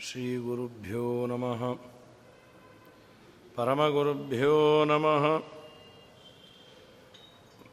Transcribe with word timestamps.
ಶ್ರೀಗುರುಭ್ಯೋ 0.00 1.26
ನಮಃ 1.26 1.78
ಪರಮಗುರುಭ್ಯೋ 3.56 4.84
ನಮಃ 4.84 5.42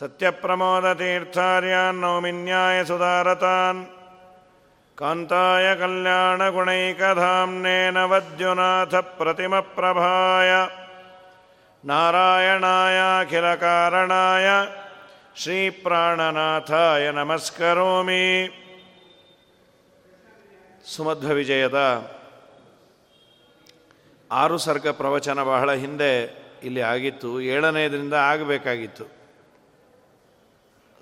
सत्यप्रमोदतीर्थार्यान् 0.00 2.00
नौमिन्यायसुधारतान् 2.04 3.80
कान्ताय 5.01 5.75
कल्याणगुणैकधाम्नेन 5.75 8.05
वद्युनाथप्रतिमप्रभाय 8.05 10.67
नारायणायाखिलकारणाय 11.83 14.65
ಶ್ರೀಪ್ರಾಣನಾಥಾಯ 15.37 17.11
ನಮಸ್ಕರೋಮಿ 17.11 18.49
ಸುಮಧ್ವ 20.85 21.33
ವಿಜಯದ 21.33 22.07
ಆರು 24.31 24.57
ಸರ್ಗ 24.57 24.91
ಪ್ರವಚನ 24.91 25.43
ಬಹಳ 25.43 25.73
ಹಿಂದೆ 25.73 26.37
ಇಲ್ಲಿ 26.63 26.81
ಆಗಿತ್ತು 26.81 27.41
ಏಳನೆಯದರಿಂದ 27.41 28.13
ಆಗಬೇಕಾಗಿತ್ತು 28.23 29.17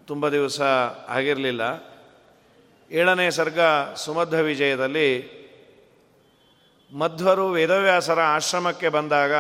ತುಂಬ 0.07 0.29
ದಿವಸ 0.29 0.61
ಆಗಿರಲಿಲ್ಲ 1.07 1.88
ಏಳನೇ 2.90 3.30
ಸರ್ಗ 3.30 3.60
ಸುಮಧ್ವ 3.96 4.38
ವಿಜಯದಲ್ಲಿ 4.42 5.10
ಮಧ್ವರು 6.92 7.48
ವೇದವ್ಯಾಸರ 7.48 8.20
ಆಶ್ರಮಕ್ಕೆ 8.20 8.88
ಬಂದಾಗ 8.88 9.34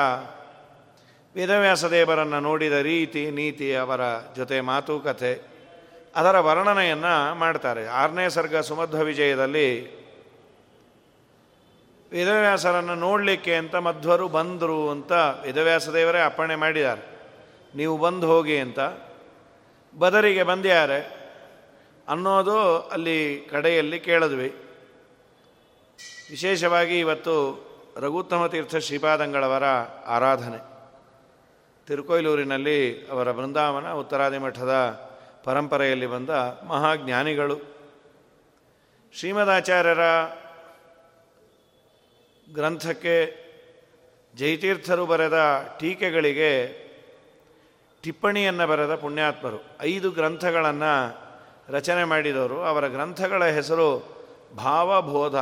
ವೇದವ್ಯಾಸ 1.34 1.84
ದೇವರನ್ನು 1.84 2.40
ನೋಡಿದ 2.40 2.72
ರೀತಿ 2.72 3.30
ನೀತಿ 3.30 3.74
ಅವರ 3.74 4.00
ಜೊತೆ 4.36 4.60
ಮಾತುಕತೆ, 4.60 5.32
ಅದರ 6.16 6.38
ವರ್ಣನೆಯನ್ನು 6.38 7.34
ಮಾಡ್ತಾರೆ. 7.34 7.88
ಆರನೇ 7.88 8.28
ಸರ್ಗ 8.28 8.56
ಸುಮಧ್ವ 8.56 8.98
ವಿಜಯದಲ್ಲಿ 8.98 9.68
ವೇದವ್ಯಾಸರನ್ನು 12.12 12.94
ನೋಡಲಿಕ್ಕೆ 12.94 13.54
ಅಂತ 13.54 13.76
ಮಧ್ವರು 13.76 14.28
ಬಂದರು 14.28 14.90
ಅಂತ 14.90 15.12
ವೇದವ್ಯಾಸ 15.12 15.88
ದೇವರೇ 15.88 16.20
ಅಪ್ಪಣೆ 16.20 16.56
ಮಾಡಿದ್ದಾರೆ. 16.56 17.02
ನೀವು 17.74 17.98
ಬಂದು 17.98 18.26
ಹೋಗಿ 18.26 18.58
ಅಂತ 18.58 18.80
ಬದರಿಗೆ 19.98 20.42
ಬಂದ್ಯಾರೆ. 20.42 21.19
ಅನ್ನೋದು 22.10 22.80
ಅಲ್ಲಿ 22.80 23.40
ಕಡೆಯಲ್ಲಿ 23.50 24.00
ಕೇಳಿದ್ವಿ. 24.00 24.54
ವಿಶೇಷವಾಗಿ 26.30 26.98
ಇವತ್ತು 26.98 27.34
ರಘುತ್ತಮ 27.96 28.46
ತೀರ್ಥ 28.46 28.76
ಶ್ರೀಪಾದಂಗಳವರ 28.76 29.64
ಆರಾಧನೆ. 30.06 30.70
ತಿರುಕೊಯ್ಲೂರಿನಲ್ಲಿ 31.86 33.08
ಅವರ 33.08 33.32
ಬೃಂದಾವನ 33.32 33.92
ಉತ್ತರಾದಿ 33.92 34.38
ಮಠದ 34.38 34.72
ಪರಂಪರೆಯಲ್ಲಿ 35.44 36.06
ಬಂದ 36.06 36.30
ಮಹಾಜ್ಞಾನಿಗಳು. 36.66 37.56
ಶ್ರೀಮದಾಚಾರ್ಯರ 39.14 40.00
ಗ್ರಂಥಕ್ಕೆ 42.54 43.50
ಜೈತೀರ್ಥರು 44.36 45.06
ಬರೆದ 45.06 45.68
ಟೀಕೆಗಳಿಗೆ 45.80 46.50
ಟಿಪ್ಪಣಿಯನ್ನು 48.02 48.66
ಬರೆದ 48.66 48.94
ಪುಣ್ಯಾತ್ಮರು. 48.94 49.64
ಐದು 49.80 50.10
ಗ್ರಂಥಗಳನ್ನು 50.10 51.29
ರಚನೆ 51.70 52.04
ಮಾಡಿದವರು. 52.04 52.62
ಅವರ 52.62 52.86
ಗ್ರಂಥಗಳ 52.86 53.44
ಹೆಸರು 53.44 54.20
ಭಾವಬೋಧ. 54.56 55.34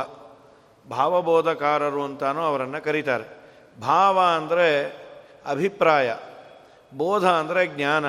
ಭಾವಬೋಧಕಾರರು 0.89 2.03
ಅಂತಾನೂ 2.03 2.41
ಅವರನ್ನು 2.41 2.83
ಕರೀತಾರೆ. 2.83 3.39
ಭಾವ 3.81 4.19
ಅಂದರೆ 4.19 4.85
ಅಭಿಪ್ರಾಯ. 5.45 6.15
ಬೋಧ 6.97 7.25
ಅಂದರೆ 7.25 7.67
ಜ್ಞಾನ. 7.67 8.05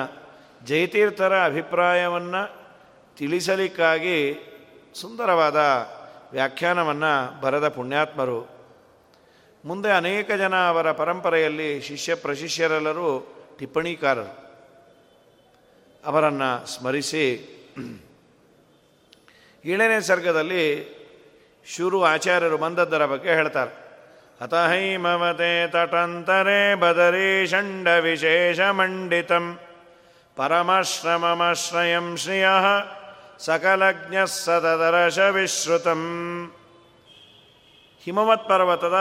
ಜಯತೀರ್ಥರ 0.65 1.45
ಅಭಿಪ್ರಾಯವನ್ನು 1.45 2.61
ತಿಳಿಸಲಿಕ್ಕಾಗಿ 3.17 4.47
ಸುಂದರವಾದ 4.95 5.55
ವ್ಯಾಖ್ಯಾನವನ್ನು 6.31 7.41
ಬರೆದ 7.41 7.67
ಪುಣ್ಯಾತ್ಮರು. 7.67 8.49
ಮುಂದೆ 9.65 9.91
ಅನೇಕ 9.91 10.31
ಜನ 10.31 10.55
ಅವರ 10.55 10.91
ಪರಂಪರೆಯಲ್ಲಿ 10.91 11.81
ಶಿಷ್ಯ 11.81 12.15
ಪ್ರಶಿಷ್ಯರೆಲ್ಲರೂ 12.15 13.35
ಟಿಪ್ಪಣಿಕಾರರು. 13.57 14.41
ಅವರನ್ನು 16.05 16.67
ಸ್ಮರಿಸಿ 16.67 17.57
ಏಳನೇ 19.65 20.01
ಸರ್ಗದಲ್ಲಿ 20.01 20.63
ಶುರು 21.65 22.03
ಆಚಾರ್ಯರು 22.03 22.57
ಬಂದದ್ದರ 22.57 23.05
ಬಗ್ಗೆ 23.05 23.33
ಹೇಳ್ತಾರೆ. 23.33 23.71
ಅತಹೈಮವತೆ 24.41 25.67
ತಟಂತರೆ 25.67 26.75
ಬದರಿ 26.75 27.47
ಷಂಡ 27.47 27.87
ವಿಶೇಷ 27.87 28.59
ಮಂಡಿತಂ 28.59 29.59
ಪರಮಶ್ರಮಶ್ರಯಂ 30.35 32.17
ಶ್ರಿಯ 32.17 32.47
ಸಕಲಜ್ಞ 33.39 34.15
ಸದದರಶ 34.25 35.19
ವಿಶ್ರುತಂ. 35.19 36.01
ಹಿಮವತ್ 38.03 38.49
ಪರ್ವತದ 38.49 38.97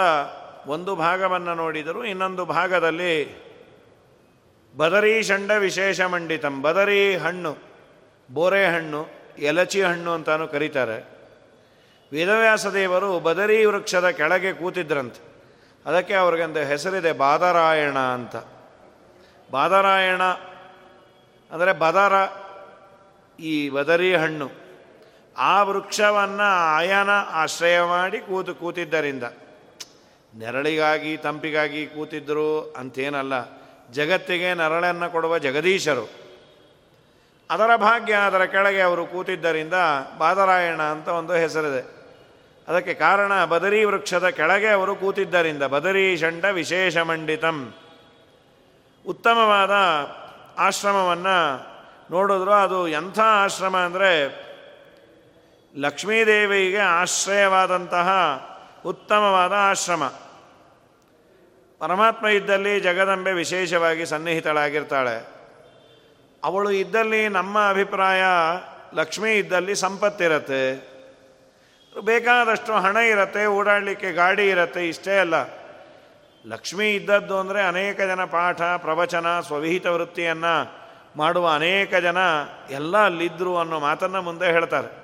ಒಂದು 0.67 0.97
ಭಾಗವನ್ನು 0.97 1.55
ನೋಡಿದರು 1.55 2.05
ಇನ್ನೊಂದು 2.05 2.45
ಭಾಗದಲ್ಲಿ 2.45 3.15
ಬದರಿ 4.77 5.23
ಷಂಡ 5.23 5.51
ವಿಶೇಷ 5.51 6.01
ಮಂಡಿತಂ, 6.01 6.63
ಬದರಿ 6.63 7.17
ಹಣ್ಣು, 7.17 7.57
ಬೋರೆ 8.31 8.67
ಹಣ್ಣು 8.67 9.20
ಎಲಚಿ 9.39 9.83
ಹಣ್ಣು 9.83 10.11
ಅಂತಾನು 10.11 10.49
ಕರೀತಾರೆ. 10.49 11.21
ವೇದವ್ಯಾಸ 12.13 12.67
ದೇವರು 12.67 13.21
ಬದರಿ 13.21 13.65
ವೃಕ್ಷದ 13.65 14.11
ಕೆಳಗೆ 14.11 14.53
ಕೂತಿದ್ರಂತೆ. 14.53 15.21
ಅದಕ್ಕೆ 15.87 16.15
ಅವ್ರಿಗೊಂದು 16.15 16.61
ಹೆಸರಿದೆ 16.61 17.13
ಬಾದರಾಯಣ 17.13 17.99
ಅಂತ. 17.99 18.37
ಬಾದರಾಯಣ 19.51 20.23
ಅಂದರೆ 21.51 21.73
ಬದರ, 21.73 22.13
ಈ 23.41 23.69
ಬದರಿ 23.69 24.15
ಹಣ್ಣು. 24.15 24.51
ಆ 25.37 25.63
ವೃಕ್ಷವನ್ನು 25.63 26.75
ಆಯನ 26.77 27.09
ಆಶ್ರಯ 27.31 27.83
ಮಾಡಿ 27.83 28.19
ಕೂತು 28.19 28.55
ಕೂತಿದ್ದರಿಂದ. 28.55 29.23
ನೆರಳಿಗಾಗಿ 30.39 31.17
ತಂಪಿಗಾಗಿ 31.17 31.87
ಕೂತಿದ್ದರು 31.87 32.75
ಅಂತೇನಲ್ಲ, 32.79 33.35
ಜಗತ್ತಿಗೆ 33.93 34.55
ನೆರಳನ್ನು 34.55 35.11
ಕೊಡುವ 35.11 35.39
ಜಗದೀಶರು. 35.39 36.20
ಅದರ 37.51 37.77
ಭಾಗ್ಯ 37.77 38.15
ಅದರ 38.15 38.45
ಕೆಳಗೆ 38.45 38.81
ಅವರು 38.81 39.07
ಕೂತಿದ್ದರಿಂದ 39.07 39.75
ಬಾದರಾಯಣ 40.19 40.83
ಅಂತ 40.83 41.09
ಒಂದು 41.09 41.33
ಹೆಸರಿದೆ. 41.33 42.01
ಅದಕ್ಕೆ 42.69 42.95
ಕಾರಣ 42.95 43.45
ಬದರಿ 43.45 43.85
ವೃಕ್ಷದ 43.85 44.29
ಕೆಳಗೆ 44.29 44.69
ಅವರು 44.69 44.97
ಕೂತಿದ್ದರಿಂದ 44.97 45.63
ಬದರಿ 45.63 46.17
ಷಂಡ 46.17 46.45
ವಿಶೇಷ 46.45 46.97
ಮಂಡಿತಂ. 46.97 47.75
ಉತ್ತಮವಾದ 49.07 49.71
ಆಶ್ರಮವನ್ನು 50.59 51.67
ನೋಡಿದ್ರು. 52.11 52.53
ಅದು 52.53 52.89
ಎಂಥ 52.89 53.19
ಆಶ್ರಮ 53.19 53.77
ಅಂದರೆ 53.77 54.27
ಲಕ್ಷ್ಮೀದೇವಿಗೆ 55.77 56.79
ಆಶ್ರಯವಾದಂತಹ 56.79 58.11
ಉತ್ತಮವಾದ 58.87 59.53
ಆಶ್ರಮ. 59.53 60.13
ಪರಮಾತ್ಮ 61.79 62.27
ಇದ್ದಲ್ಲಿ 62.27 62.81
ಜಗದಂಬೆ 62.81 63.33
ವಿಶೇಷವಾಗಿ 63.33 64.07
ಸನ್ನಿಹಿತಳಾಗಿರ್ತಾಳೆ. 64.07 65.40
ಅವಳು 66.45 66.71
ಇದ್ದಲ್ಲಿ 66.71 67.29
ನಮ್ಮ 67.29 67.69
ಅಭಿಪ್ರಾಯ 67.69 68.23
ಲಕ್ಷ್ಮಿ 68.95 69.33
ಇದ್ದಲ್ಲಿ 69.33 69.75
ಸಂಪತ್ತಿರತ್ತೆ. 69.75 70.91
ಬೇಕಾದಷ್ಟು 72.05 72.73
ಹಣ 72.73 72.97
ಇರತ್ತೆ, 72.97 73.47
ಓಡಾಡಲಿಕ್ಕೆ 73.47 74.13
ಗಾಡಿ 74.13 74.49
ಇರತ್ತೆ, 74.49 74.89
ಇಷ್ಟೇ 74.89 75.19
ಅಲ್ಲ. 75.19 75.35
ಲಕ್ಷ್ಮಿ 76.47 76.95
ಇದ್ದದ್ದು 76.95 77.39
ಅಂದರೆ 77.39 77.63
ಅನೇಕ 77.63 78.01
ಜನ 78.01 78.25
ಪಾಠ, 78.25 78.63
ಪ್ರವಚನ, 78.63 79.41
ಸ್ವವಿಹಿತ 79.41 79.87
ವೃತ್ತಿಯನ್ನು 79.87 80.81
ಮಾಡುವ 81.17 81.51
ಅನೇಕ 81.51 81.95
ಜನ 81.95 82.17
ಎಲ್ಲ 82.71 83.05
ಅಲ್ಲಿದ್ದರು 83.05 83.59
ಅನ್ನೋ 83.59 83.81
ಮಾತನ್ನು 83.81 84.23
ಮುಂದೆ 84.23 84.47
ಹೇಳ್ತಾರೆ. 84.53 85.01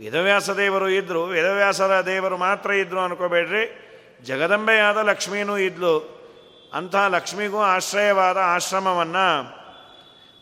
ವೇದವ್ಯಾಸ 0.00 0.50
ದೇವರು 0.50 0.88
ಇದ್ದರು 0.88 1.24
ವೇದವ್ಯಾಸರ 1.24 2.00
ದೇವರು 2.06 2.36
ಮಾತ್ರ 2.36 2.70
ಇದ್ದರು 2.70 3.00
ಅನ್ಕೋಬೇಡ್ರಿ. 3.00 3.86
ಜಗದಂಬೆಯಾದ 4.24 4.96
ಲಕ್ಷ್ಮೀನೂ 4.96 5.58
ಇದ್ಲು. 5.58 6.20
ಅಂಥ 6.74 6.96
ಲಕ್ಷ್ಮಿಗೂ 6.96 7.58
ಆಶ್ರಯವಾದ 7.58 8.36
ಆಶ್ರಮವನ್ನು 8.36 9.59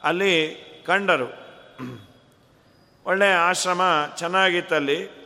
ಅಲ್ಲಿ 0.03 0.55
ಕಂಡರು. 0.87 1.49
ಒಳ್ಳೆಯ 3.07 3.33
ಆಶ್ರಮ 3.33 3.83
ಚೆನ್ನಾಗಿತ್ತಲ್ಲಿ. 4.17 5.19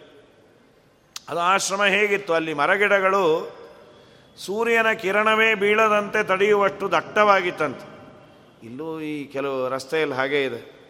ಅದು 1.28 1.40
ಆಶ್ರಮ 1.40 1.84
ಹೇಗಿತ್ತು? 1.84 2.34
ಅಲ್ಲಿ 2.34 2.54
ಮರಗಿಡಗಳು 2.54 3.52
ಸೂರ್ಯನ 4.36 4.92
ಕಿರಣವೇ 4.92 5.54
ಬೀಳದಂತೆ 5.54 6.24
ತಡೆಯುವಷ್ಟು 6.24 6.92
ದಟ್ಟವಾಗಿತ್ತಂತೆ. 6.92 7.92
ಇಲ್ಲೂ 8.66 9.00
ಈ 9.00 9.24
ಕೆಲವು 9.24 9.68
ರಸ್ತೆಯಲ್ಲಿ 9.68 10.16
ಹಾಗೇ 10.16 10.44
ಇದೆ. 10.44 10.82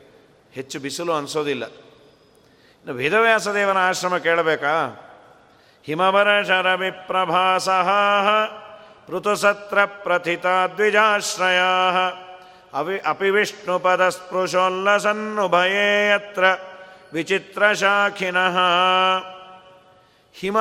ಹೆಚ್ಚು 0.52 0.80
ಬಿಸಿಲು 0.80 1.12
ಅನಿಸೋದಿಲ್ಲ. 1.12 1.64
ಇನ್ನು 1.64 2.92
ವೇದವ್ಯಾಸ 2.92 3.48
ದೇವನ 3.48 3.76
ಆಶ್ರಮ 3.76 4.18
ಕೇಳಬೇಕಾ? 4.18 4.98
ಹಿಮವರ 5.84 6.42
ಶರವಿಪ್ರಭಾಸಹ 6.42 7.88
ಋತುಸತ್ರ 9.08 9.84
ಪ್ರಥಿತ 9.84 10.46
ದ್ವಿಜಾಶ್ರಯ 10.46 11.60
ಅವಿ 12.72 13.00
ಸ್ಪೃಶೋಲ್ಲಸನ್ನುಭಯೇ 14.10 16.10
ಅತ್ರ 16.10 16.44
ವಿಚಿತ್ರ 17.12 17.72
ಶಾಖಿನಃ 17.72 18.58
ಹಿಮ 20.34 20.58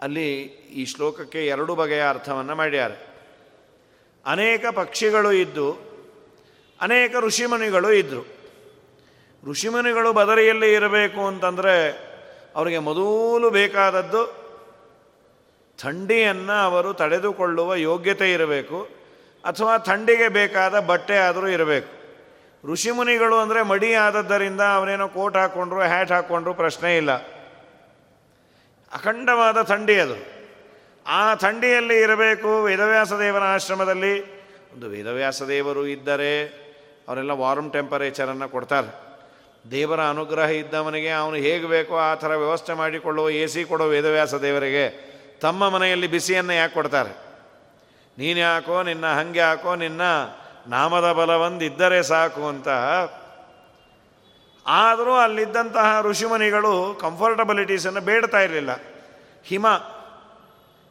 ಅಲ್ಲಿ 0.00 0.42
ಈ 0.42 0.84
ಶ್ಲೋಕಕ್ಕೆ 0.84 1.46
ಎರಡು 1.46 1.74
ಬಗೆಯ 1.74 2.08
ಅರ್ಥವನ್ನು 2.08 2.54
ಮಾಡ್ಯಾರೆ. 2.54 3.14
ಅನೇಕ 4.26 4.66
ಪಕ್ಷಿಗಳು 4.66 5.32
ಇದ್ದು, 5.32 5.94
ಅನೇಕ 6.80 7.16
ಋಷಿಮುನಿಗಳು 7.16 7.92
ಇದ್ದರು 7.92 8.26
ಋಷಿಮುನಿಗಳು 9.50 10.12
ಬದರಿಯಲ್ಲಿ 10.12 10.72
ಇರಬೇಕು 10.72 11.26
ಅಂತಂದರೆ 11.26 12.04
ಅವರಿಗೆ 12.54 12.78
ಮೊದಲು 12.78 13.50
ಬೇಕಾದದ್ದು 13.50 14.44
ಥಂಡಿಯನ್ನು 15.78 16.64
ಅವರು 16.64 16.94
ತಡೆದುಕೊಳ್ಳುವ 16.94 17.74
ಯೋಗ್ಯತೆ 17.74 18.32
ಇರಬೇಕು. 18.32 19.03
ಅಥವಾ 19.44 19.78
ಥಂಡಿಗೆ 19.78 20.28
ಬೇಕಾದ 20.28 20.80
ಬಟ್ಟೆ 20.80 21.16
ಆದರೂ 21.16 21.48
ಇರಬೇಕು. 21.48 22.04
ಋಷಿಮುನಿಗಳು 22.72 23.36
ಅಂದರೆ 23.36 23.62
ಮಡಿ 23.62 23.94
ಆದದ್ದರಿಂದ 23.94 24.60
ಅವನೇನೋ 24.60 25.08
ಕೋಟ್ 25.08 25.36
ಹಾಕ್ಕೊಂಡ್ರು 25.36 25.80
ಹ್ಯಾಟ್ 25.80 26.12
ಹಾಕ್ಕೊಂಡ್ರು 26.12 26.54
ಪ್ರಶ್ನೆ 26.54 26.96
ಇಲ್ಲ. 26.96 27.12
ಅಖಂಡವಾದ 28.92 29.62
ಥಂಡಿ 29.62 30.00
ಅದು. 30.00 30.34
ಆ 31.06 31.34
ಥಂಡಿಯಲ್ಲಿ 31.34 32.00
ಇರಬೇಕು 32.00 32.62
ವೇದವ್ಯಾಸ 32.62 33.12
ದೇವರ 33.12 33.42
ಆಶ್ರಮದಲ್ಲಿ. 33.42 34.44
ಒಂದು 34.72 34.88
ವೇದವ್ಯಾಸ 34.88 35.42
ದೇವರು 35.42 35.86
ಇದ್ದರೆ 35.86 36.46
ಅವರೆಲ್ಲ 37.08 37.30
ವಾರ್ಮ್ 37.30 37.72
ಟೆಂಪರೇಚರನ್ನು 37.72 38.48
ಕೊಡ್ತಾರೆ. 38.48 39.04
ದೇವರ 39.70 40.00
ಅನುಗ್ರಹ 40.00 40.50
ಇದ್ದವನಿಗೆ 40.50 41.10
ಅವನು 41.10 41.36
ಹೇಗೆ 41.36 41.66
ಬೇಕೋ 41.66 41.96
ಆ 41.96 42.14
ಥರ 42.14 42.34
ವ್ಯವಸ್ಥೆ 42.34 42.72
ಮಾಡಿಕೊಳ್ಳುವ 42.72 43.30
ಎ 43.30 43.46
ಸಿ 43.46 43.64
ಕೊಡೋ 43.64 43.84
ವೇದವ್ಯಾಸ 43.84 44.34
ದೇವರಿಗೆ 44.34 45.14
ತಮ್ಮ 45.40 45.68
ಮನೆಯಲ್ಲಿ 45.68 46.06
ಬಿಸಿಯನ್ನು 46.06 46.52
ಯಾಕೆ 46.52 46.74
ಕೊಡ್ತಾರೆ? 46.74 47.23
ನೀನು 48.18 48.40
ಯಾಕೋ 48.40 48.82
ನಿನ್ನ 48.82 49.06
ಹಂಗೆ 49.06 49.40
ಹಾಕೋ 49.40 49.74
ನಿನ್ನ 49.74 50.02
ನಾಮದ 50.66 51.12
ಬಲವೊಂದಿದ್ದರೆ 51.12 52.02
ಸಾಕು 52.02 52.48
ಅಂತ. 52.48 52.68
ಆದರೂ 54.66 55.14
ಅಲ್ಲಿದ್ದಂತಹ 55.14 56.00
ಋಷಿಮುನಿಗಳು 56.02 56.98
ಕಂಫರ್ಟಬಿಲಿಟೀಸನ್ನು 57.00 58.00
ಬೇಡ್ತಾ 58.00 58.40
ಇರಲಿಲ್ಲ. 58.40 58.70
ಹಿಮ, 59.44 59.68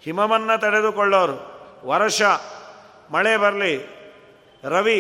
ಹಿಮವನ್ನು 0.04 0.62
ತಡೆದುಕೊಳ್ಳೋರು, 0.62 1.38
ವರ್ಷ, 1.86 2.22
ಮಳೆ 3.12 3.38
ಬರಲಿ, 3.38 3.78
ರವಿ, 4.64 5.00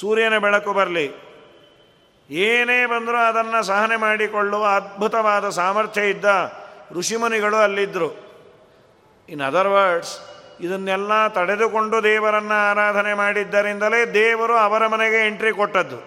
ಸೂರ್ಯನ 0.00 0.38
ಬೆಳಕು 0.38 0.72
ಬರಲಿ, 0.72 1.12
ಏನೇ 2.30 2.86
ಬಂದರೂ 2.86 3.16
ಅದನ್ನು 3.16 3.62
ಸಹನೆ 3.62 3.96
ಮಾಡಿಕೊಳ್ಳುವ 3.96 4.66
ಅದ್ಭುತವಾದ 4.66 5.48
ಸಾಮರ್ಥ್ಯ 5.48 6.10
ಇದ್ದ 6.10 6.24
ಋಷಿಮುನಿಗಳು 6.92 7.56
ಅಲ್ಲಿದ್ದರು. 7.56 8.32
ಇನ್ 9.28 9.40
ಅದರ್ 9.40 9.68
ವರ್ಡ್ಸ್ 9.68 10.31
ಇದನ್ನೆಲ್ಲ 10.64 11.12
ತಡೆದುಕೊಂಡು 11.36 11.96
ದೇವರನ್ನು 12.08 12.56
ಆರಾಧನೆ 12.70 13.12
ಮಾಡಿದ್ದರಿಂದಲೇ 13.20 14.00
ದೇವರು 14.20 14.56
ಅವರ 14.66 14.82
ಮನೆಗೆ 14.94 15.20
ಎಂಟ್ರಿ 15.28 15.52
ಕೊಟ್ಟದ್ದು. 15.60 15.98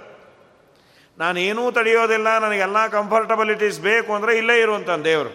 ನಾನೇನೂ 1.18 1.63
ತಡೆಯೋದಿಲ್ಲ, 1.78 2.30
ನನಗೆಲ್ಲ 2.44 2.80
ಕಂಫರ್ಟಬಿಲಿಟೀಸ್ 2.96 3.78
ಬೇಕು 3.90 4.10
ಅಂದರೆ 4.18 4.31
ಇಲ್ಲೇ 4.42 4.56
ಇರುವಂತ 4.63 4.90
ದೇವರು. 5.10 5.31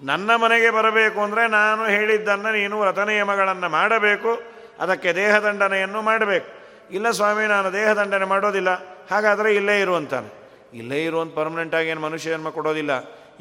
ನನ್ನ 0.00 0.30
ಮನೆಗೆ 0.42 0.70
ಬರಬೇಕು 0.78 1.18
ಅಂದರೆ 1.26 1.42
ನಾನು 1.58 1.82
ಹೇಳಿದ್ದನ್ನು 1.96 2.50
ನೀನು 2.58 2.74
ವ್ರತ 2.82 3.00
ನಿಯಮಗಳನ್ನು 3.10 3.68
ಮಾಡಬೇಕು, 3.78 4.32
ಅದಕ್ಕೆ 4.82 5.10
ದೇಹದಂಡನೆಯನ್ನು 5.20 6.00
ಮಾಡಬೇಕು. 6.10 6.48
ಇಲ್ಲ 6.96 7.08
ಸ್ವಾಮಿ, 7.18 7.44
ನಾನು 7.54 7.68
ದೇಹದಂಡನೆ 7.78 8.26
ಮಾಡೋದಿಲ್ಲ, 8.34 8.70
ಹಾಗಾದರೆ 9.12 9.48
ಇಲ್ಲೇ 9.58 9.76
ಇರುವಂತಾನೆ 9.84 10.30
ಇಲ್ಲೇ 10.80 10.98
ಇರುವಂಥ 11.08 11.32
ಪರ್ಮನೆಂಟಾಗಿ 11.38 11.88
ಏನು 11.92 12.02
ಮನುಷ್ಯ 12.08 12.26
ಜನ್ಮ 12.34 12.48
ಕೊಡೋದಿಲ್ಲ. 12.58 12.92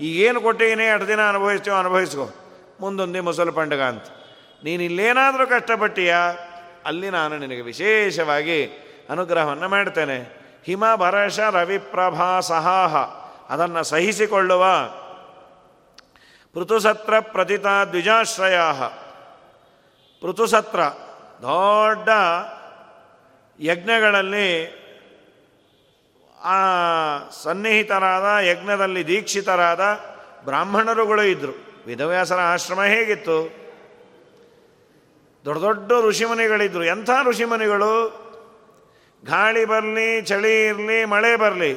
ಈಗೇನು 0.07 0.39
ಕೊಟ್ಟಿದ್ದೀನಿ 0.45 0.85
ಎರಡು 0.93 1.05
ದಿನ 1.11 1.21
ಅನುಭವಿಸ್ತೀವೋ 1.33 1.75
ಅನುಭವಿಸ್ಕೋ. 1.83 2.25
ಮುಂದೊಂದು 2.83 3.21
ಮುಸಲು 3.29 3.53
ಪಂಡಗ 3.59 3.83
ಅಂತ. 3.93 4.07
ನೀನು 4.63 4.83
ಇಲ್ಲೇನಾದರೂ 4.83 5.47
ಕಷ್ಟಪಟ್ಟೀಯಾ? 5.47 6.31
ಅಲ್ಲಿ 6.85 7.09
ನಾನು 7.09 7.37
ನಿನಗೆ 7.37 7.61
ವಿಶೇಷವಾಗಿ 7.61 8.65
ಅನುಗ್ರಹವನ್ನು 9.09 9.69
ಮಾಡ್ತೇನೆ. 9.69 10.39
ಹಿಮ 10.65 10.95
ಭರಷ 10.95 11.39
ರವಿಪ್ರಭಾ 11.39 12.39
ಸಹಾಹ. 12.39 12.95
ಅದನ್ನು 13.53 13.83
ಸಹಿಸಿಕೊಳ್ಳುವ 13.83 14.65
ಪೃಥುಸತ್ರ 16.53 17.19
ಪ್ರತಿತ 17.19 17.65
ದ್ವಿಜಾಶ್ರಯ 17.65 18.59
ಪೃಥುಸತ್ರ 20.21 20.79
ದೊಡ್ಡ 21.41 22.09
ಯಜ್ಞಗಳಲ್ಲಿ 23.59 24.79
ಆ 26.43 26.55
ಸನ್ನಿಹಿತರಾದ, 27.43 28.43
ಯಜ್ಞದಲ್ಲಿ 28.43 29.07
ದೀಕ್ಷಿತರಾದ 29.07 29.99
ಬ್ರಾಹ್ಮಣರುಗಳು 30.45 31.23
ಇದ್ದರು 31.23 31.83
ವಿಧವ್ಯಾಸರ 31.87 32.39
ಆಶ್ರಮ 32.39 32.83
ಹೇಗಿತ್ತು? 32.83 33.68
ದೊಡ್ಡ 35.45 35.61
ದೊಡ್ಡ 35.61 35.91
ಋಷಿಮುನಿಗಳಿದ್ದರು 36.05 36.83
ಎಂಥ 36.83 37.09
ಋಷಿಮುನಿಗಳು 37.27 37.91
ಗಾಳಿ 39.25 39.65
ಬರಲಿ, 39.65 40.21
ಚಳಿ 40.21 40.67
ಇರಲಿ, 40.67 41.05
ಮಳೆ 41.05 41.35
ಬರಲಿ. 41.35 41.71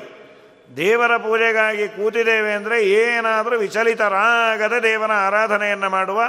ದೇವರ 0.77 1.17
ಪೂಜೆಗಾಗಿ 1.17 1.89
ಕೂತಿದ್ದೇವೆ 1.89 2.53
ಅಂದರೆ 2.53 2.77
ಏನಾದರೂ 2.91 3.59
ವಿಚಲಿತರಾಗದೆ 3.59 4.83
ದೇವರ 4.83 5.13
ಆರಾಧನೆಯನ್ನು 5.13 5.91
ಮಾಡುವ 5.91 6.23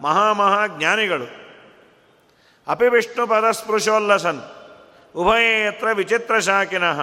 ಮಹಾಮಹಾಜ್ಞಾನಿಗಳು 0.00 1.26
ಅಪಿ 2.66 2.88
ವಿಷ್ಣು 2.88 3.26
ಪದಸ್ಪೃಶೋಲ್ಲಸನ್, 3.26 4.40
ಉಭಯತ್ರ 5.14 5.88
ವಿಚಿತ್ರ 5.92 6.38
ಶಾಕಿನಃ. 6.38 7.00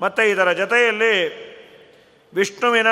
ಮತ್ತು 0.00 0.22
ಇದರ 0.22 0.52
ಜೊತೆಯಲ್ಲಿ 0.52 1.14
ವಿಷ್ಣುವಿನ 2.34 2.90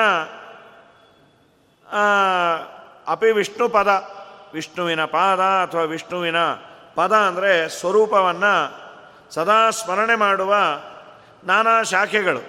ಅಪಿ 3.07 3.31
ವಿಷ್ಣು 3.33 3.69
ಪದ 3.69 4.16
ವಿಷ್ಣುವಿನ 4.53 5.05
ಪಾದ 5.05 5.41
ಅಥವಾ 5.41 5.83
ವಿಷ್ಣುವಿನ 5.83 6.37
ಪದ 6.95 7.13
ಅಂದರೆ 7.13 7.69
ಸ್ವರೂಪವನ್ನು 7.69 8.87
ಸದಾ 9.31 9.71
ಸ್ಮರಣೆ 9.71 10.15
ಮಾಡುವ 10.15 10.55
ನಾನಾ 11.45 11.83
ಶಾಖೆಗಳು. 11.83 12.43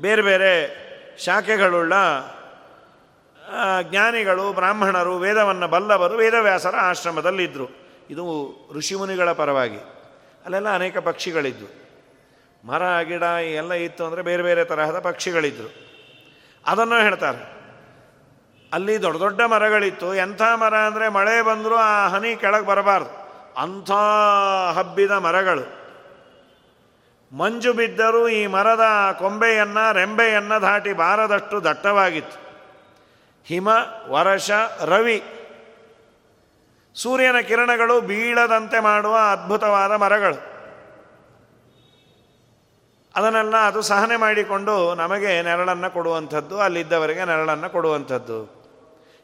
ಬೇರೆ 0.00 0.22
ಬೇರೆ 0.22 0.52
ಶಾಖೆಗಳುಳ್ಳ 1.18 1.92
ಜ್ಞಾನಿಗಳು, 3.82 4.52
ಬ್ರಾಹ್ಮಣರು, 4.52 5.18
ವೇದವನ್ನು 5.18 5.68
ಬಲ್ಲವರು 5.68 6.16
ವೇದವ್ಯಾಸರ 6.16 6.76
ಆಶ್ರಮದಲ್ಲಿದ್ದರು 6.76 7.68
ಇದು 8.10 8.24
ಋಷಿಮುನಿಗಳ 8.76 9.32
ಪರವಾಗಿ. 9.32 9.78
ಅಲ್ಲೆಲ್ಲ 10.44 10.74
ಅನೇಕ 10.74 10.98
ಪಕ್ಷಿಗಳಿದ್ವು. 10.98 11.68
ಮರ, 12.66 13.02
ಗಿಡ 13.02 13.22
ಎಲ್ಲ 13.54 13.72
ಇತ್ತು 13.72 14.04
ಅಂದರೆ 14.04 14.22
ಬೇರೆ 14.22 14.42
ಬೇರೆ 14.42 14.64
ತರಹದ 14.64 14.98
ಪಕ್ಷಿಗಳಿದ್ದರು 14.98 15.70
ಅದನ್ನು 16.66 17.02
ಹೇಳ್ತಾರೆ. 17.02 17.59
ಅಲ್ಲಿ 18.72 19.02
ದೊಡ್ಡ 19.02 19.20
ದೊಡ್ಡ 19.20 19.40
ಮರಗಳಿತ್ತು. 19.40 20.14
ಎಂಥ 20.14 20.42
ಮರ 20.54 20.74
ಅಂದರೆ 20.74 21.08
ಮಳೆ 21.08 21.42
ಬಂದರೂ 21.42 21.74
ಆ 21.74 22.08
ಹನಿ 22.08 22.36
ಕೆಳಗೆ 22.36 22.66
ಬರಬಾರ್ದು. 22.66 23.20
ಅಂಥ 23.60 23.90
ಹಬ್ಬಿದ 24.74 25.10
ಮರಗಳು. 25.10 25.80
ಮಂಜು 27.36 27.72
ಬಿದ್ದರೂ 27.72 28.28
ಈ 28.28 28.46
ಮರದ 28.46 29.16
ಕೊಂಬೆಯನ್ನು, 29.18 29.92
ರೆಂಬೆಯನ್ನು 29.92 30.62
ದಾಟಿ 30.62 30.92
ಬಾರದಷ್ಟು 30.92 31.64
ದಟ್ಟವಾಗಿತ್ತು. 31.64 32.40
ಹಿಮ 33.44 33.68
ವರಷ 34.08 34.50
ರವಿ. 34.84 35.22
ಸೂರ್ಯನ 36.94 37.40
ಕಿರಣಗಳು 37.40 38.00
ಬೀಳದಂತೆ 38.00 38.80
ಮಾಡುವ 38.80 39.16
ಅದ್ಭುತವಾದ 39.32 39.92
ಮರಗಳು. 39.92 40.50
ಅದನ್ನೆಲ್ಲ 43.14 43.56
ಅದು 43.56 43.82
ಸಹನೆ 43.82 44.16
ಮಾಡಿಕೊಂಡು 44.16 44.94
ನಮಗೆ 44.94 45.42
ನೆರಳನ್ನು 45.42 45.90
ಕೊಡುವಂಥದ್ದು, 45.90 46.60
ಅಲ್ಲಿದ್ದವರಿಗೆ 46.60 47.24
ನೆರಳನ್ನು 47.24 47.70
ಕೊಡುವಂಥದ್ದು. 47.70 48.59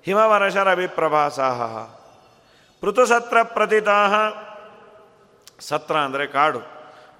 ಹಿಮವರಷ 0.07 0.57
ರವಿಪ್ರಭಾಸಾಹ 0.57 1.61
ಪೃಥುಸತ್ರ 2.81 3.43
ಪ್ರತಿತಾಹ 3.43 4.15
ಸತ್ರ 5.61 5.97
ಅಂದರೆ 5.97 6.27
ಕಾಡು. 6.27 6.61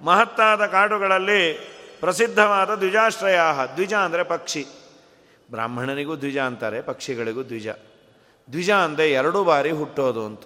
ಮಹತ್ತಾದ 0.01 0.65
ಕಾಡುಗಳಲ್ಲಿ 0.65 1.53
ಪ್ರಸಿದ್ಧವಾದ 1.99 2.75
ದ್ವಿಜಾಶ್ರಯ 2.75 3.39
ದ್ವಿಜ 3.75 3.93
ಅಂದರೆ 3.93 4.23
ಪಕ್ಷಿ. 4.23 4.65
ಬ್ರಾಹ್ಮಣನಿಗೂ 5.51 6.15
ದ್ವಿಜ 6.15 6.37
ಅಂತಾರೆ, 6.37 6.81
ಪಕ್ಷಿಗಳಿಗೂ 6.81 7.43
ದ್ವಿಜ. 7.43 7.67
ದ್ವಿಜ 8.51 8.71
ಅಂದರೆ 8.71 9.11
ಎರಡು 9.11 9.43
ಬಾರಿ 9.43 9.71
ಹುಟ್ಟೋದು 9.71 10.25
ಅಂತ. 10.25 10.43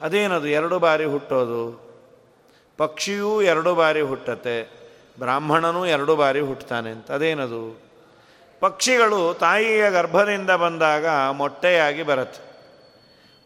ಅದೇನದು 0.00 0.46
ಎರಡು 0.46 0.78
ಬಾರಿ 0.78 1.04
ಹುಟ್ಟೋದು? 1.04 1.62
ಪಕ್ಷಿಯೂ 2.76 3.42
ಎರಡು 3.42 3.74
ಬಾರಿ 3.74 4.00
ಹುಟ್ಟತ್ತೆ, 4.00 4.56
ಬ್ರಾಹ್ಮಣನೂ 5.18 5.86
ಎರಡು 5.86 6.16
ಬಾರಿ 6.16 6.40
ಹುಟ್ಟುತ್ತಾನೆ 6.40 6.90
ಅಂತ. 6.90 7.10
ಅದೇನದು? 7.10 7.89
ಪಕ್ಷಿಗಳು 8.60 9.34
ತಾಯಿಯ 9.34 9.90
ಗರ್ಭದಿಂದ 9.90 10.50
ಬಂದಾಗ 10.50 11.06
ಮೊಟ್ಟೆಯಾಗಿ 11.32 12.02
ಬರುತ್ತೆ. 12.02 12.50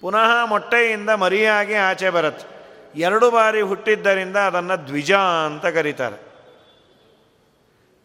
ಪುನಃ 0.00 0.44
ಮೊಟ್ಟೆಯಿಂದ 0.44 1.10
ಮರಿಯಾಗಿ 1.10 1.74
ಆಚೆ 1.74 2.10
ಬರುತ್ತೆ. 2.10 2.54
ಎರಡು 3.00 3.30
ಬಾರಿ 3.30 3.60
ಹುಟ್ಟಿದ್ದರಿಂದ 3.60 4.36
ಅದನ್ನು 4.36 4.86
ದ್ವಿಜ 4.86 5.12
ಅಂತ 5.12 5.66
ಕರೀತಾರೆ. 5.66 6.34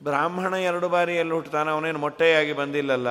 ಬ್ರಾಹ್ಮಣ 0.04 0.54
ಎರಡು 0.54 0.90
ಬಾರಿ 0.90 1.16
ಎಲ್ಲಿ 1.16 1.34
ಹುಟ್ಟುತ್ತಾನೆ? 1.34 1.72
ಅವನೇನು 1.72 2.00
ಮೊಟ್ಟೆಯಾಗಿ 2.00 2.54
ಬಂದಿಲ್ಲಲ್ಲ? 2.54 3.10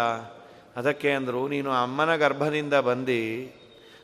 ಅದಕ್ಕೆ 0.77 1.13
ಅಂದರು, 1.13 1.49
ನೀನು 1.49 1.73
ಅಮ್ಮನ 1.73 2.17
ಗರ್ಭದಿಂದ 2.17 2.75
ಬಂದು, 2.75 3.57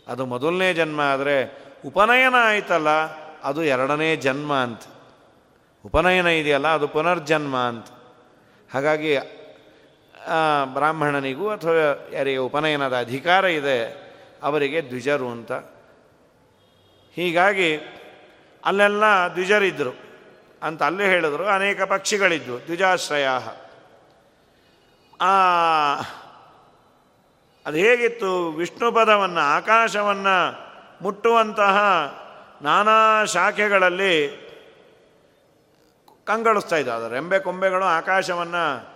ಅದು 0.09 0.27
ಮೊದಲನೇ 0.27 0.75
ಜನ್ಮ 0.75 1.01
ಆದರೆ 1.01 1.65
ಉಪನಯನ 1.87 2.35
ಆಯಿತಲ್ಲ, 2.39 2.89
ಅದು 3.45 3.65
ಎರಡನೇ 3.65 4.17
ಜನ್ಮ 4.17 4.55
ಅಂತ. 4.55 4.83
ಉಪನಯನ 5.87 6.27
ಇದೆಯಲ್ಲ, 6.27 6.69
ಅದು 6.69 6.89
ಪುನರ್ಜನ್ಮ 6.89 7.57
ಅಂತ. 7.57 7.87
ಹಾಗಾಗಿ 8.75 9.17
ಬ್ರಾಹ್ಮಣನಿಗೂ 10.75 11.47
ಅಥವಾ 11.51 11.75
ಯಾರಿಗೆ 12.13 12.37
ಉಪನಯನದ 12.37 12.97
ಅಧಿಕಾರ 12.99 13.45
ಇದೆ, 13.45 13.79
ಅವರಿಗೆ 14.43 14.81
ದ್ವಿಜರು 14.83 15.29
ಅಂತ. 15.29 15.53
ಹೀಗಾಗಿ 17.17 17.71
ಅಲ್ಲೆಲ್ಲ 18.65 19.05
ದ್ವಿಜರಿದ್ದರು 19.35 19.95
ಅಂತ 20.63 20.83
ಅಲ್ಲೇ 20.83 21.07
ಹೇಳಿದ್ರು, 21.07 21.45
ಅನೇಕ 21.47 21.83
ಪಕ್ಷಿಗಳಿದ್ದವು 21.83 22.59
ದ್ವಿಜಾಶ್ರಯ 22.67 23.27
ಅದು 27.67 27.77
ಹೇಗಿತ್ತು? 27.77 28.31
ವಿಷ್ಣು 28.53 28.89
ಪದವನ್ನು, 28.93 29.43
ಆಕಾಶವನ್ನು 29.57 30.37
ಮುಟ್ಟುವಂತಹ 31.03 31.77
ನಾನಾ 32.63 33.25
ಶಾಖೆಗಳಲ್ಲಿ 33.25 34.15
ಕಂಗಳಿಸ್ತಾ 36.25 36.77
ಇದ್ದ 36.77 36.91
ಅದು 36.91 37.09
ರೆಂಬೆ 37.09 37.39
ಕೊಂಬೆಗಳು 37.39 37.85
ಆಕಾಶವನ್ನು 37.85 38.94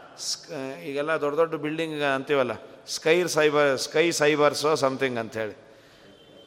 ಈಗೆಲ್ಲ 0.84 1.10
ದೊಡ್ಡ 1.10 1.36
ದೊಡ್ಡ 1.36 1.54
ಬಿಲ್ಡಿಂಗ್ 1.54 2.02
ಅಂತೀವಲ್ಲ 2.02 2.52
ಸ್ಕೈ 2.88 3.26
ಸೈಬರ್ 3.26 3.78
ಸ್ಕೈ 3.78 4.10
ಸೈಬರ್ಸೋ 4.10 4.74
ಸಮಥಿಂಗ್ 4.74 5.18
ಅಂಥೇಳಿ 5.18 5.56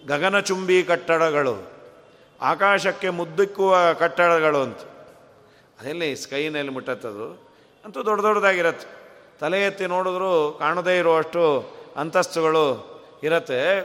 ಗಗನಚುಂಬಿ 0.08 0.84
ಕಟ್ಟಡಗಳು, 0.84 1.72
ಆಕಾಶಕ್ಕೆ 2.42 3.10
ಮುದ್ದಿಕ್ಕುವ 3.10 3.94
ಕಟ್ಟಡಗಳು 3.94 4.62
ಅಂತ. 4.62 4.78
ಅದೆಲ್ಲಿ 5.80 6.16
ಸ್ಕೈನಲ್ಲಿ 6.16 6.72
ಮುಟ್ಟತ್ತದು? 6.72 7.52
ಅಂತೂ 7.86 8.06
ದೊಡ್ಡ 8.06 8.22
ದೊಡ್ಡದಾಗಿರತ್ತೆ. 8.22 8.88
ತಲೆ 9.40 9.64
ಎತ್ತಿ 9.64 9.86
ನೋಡಿದ್ರು 9.86 10.56
ಕಾಣದೇ 10.60 10.98
ಇರುವಷ್ಟು 10.98 11.76
ಅಂತಸ್ತುಗಳು 11.98 12.66
ಇರತ್ತೆ. 13.24 13.80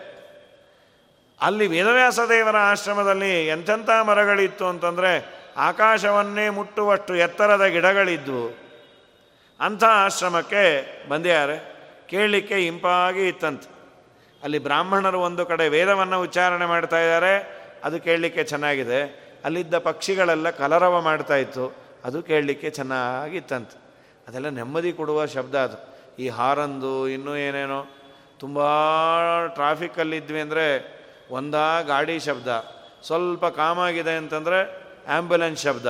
ಅಲ್ಲಿ 1.41 1.67
ವೇದವ್ಯಾಸ 1.67 2.21
ದೇವರ 2.29 2.57
ಆಶ್ರಮದಲ್ಲಿ 2.57 3.47
ಎಂಥೆಂಥ 3.47 3.91
ಮರಗಳಿತ್ತು 4.03 4.67
ಅಂತಂದರೆ, 4.67 5.35
ಆಕಾಶವನ್ನೇ 5.57 6.49
ಮುಟ್ಟುವಷ್ಟು 6.49 7.17
ಎತ್ತರದ 7.17 7.65
ಗಿಡಗಳಿದ್ವು. 7.65 8.66
ಅಂಥ 9.61 9.85
ಆಶ್ರಮಕ್ಕೆ 9.85 10.63
ಬಂದಿದ್ದಾರೆ 11.09 11.57
ಕೇಳಲಿಕ್ಕೆ 12.09 12.67
ಇಂಪಾಗಿ 12.67 13.29
ಇತ್ತಂತೆ. 13.29 13.69
ಅಲ್ಲಿ 14.43 14.59
ಬ್ರಾಹ್ಮಣರು 14.59 15.21
ಒಂದು 15.21 15.47
ಕಡೆ 15.47 15.69
ವೇದವನ್ನು 15.69 16.21
ಉಚ್ಚಾರಣೆ 16.21 16.67
ಮಾಡ್ತಾ 16.67 16.99
ಇದ್ದಾರೆ, 16.99 17.33
ಅದು 17.85 18.01
ಕೇಳಲಿಕ್ಕೆ 18.01 18.45
ಚೆನ್ನಾಗಿದೆ. 18.45 19.01
ಅಲ್ಲಿದ್ದ 19.45 19.79
ಪಕ್ಷಿಗಳೆಲ್ಲ 19.79 20.51
ಕಲರವ 20.51 21.01
ಮಾಡ್ತಾ 21.01 21.37
ಇತ್ತು, 21.37 21.65
ಅದು 22.05 22.23
ಕೇಳಲಿಕ್ಕೆ 22.23 22.71
ಚೆನ್ನಾಗಿತ್ತಂತೆ 22.71 23.77
ಅದೆಲ್ಲ 24.29 24.49
ನೆಮ್ಮದಿ 24.49 24.93
ಕೊಡುವ 24.93 25.27
ಶಬ್ದ 25.27 25.55
ಅದು. 25.55 25.79
ಈ 26.19 26.29
ಹಾರಂದು, 26.29 27.09
ಇನ್ನೂ 27.09 27.37
ಏನೇನೋ. 27.37 27.81
ತುಂಬ 28.41 28.59
ಟ್ರಾಫಿಕ್ಕಲ್ಲಿದ್ವಿ 29.55 30.41
ಅಂದರೆ 30.41 30.67
ಒಂದಾ 31.31 31.81
ಗಾಡಿ 31.81 32.19
ಶಬ್ದ, 32.19 32.49
ಸ್ವಲ್ಪ 33.07 33.45
ಕಾಮಾಗಿದೆ 33.45 34.15
ಅಂತಂದರೆ 34.17 34.59
ಆ್ಯಂಬುಲೆನ್ಸ್ 35.07 35.63
ಶಬ್ದ. 35.63 35.87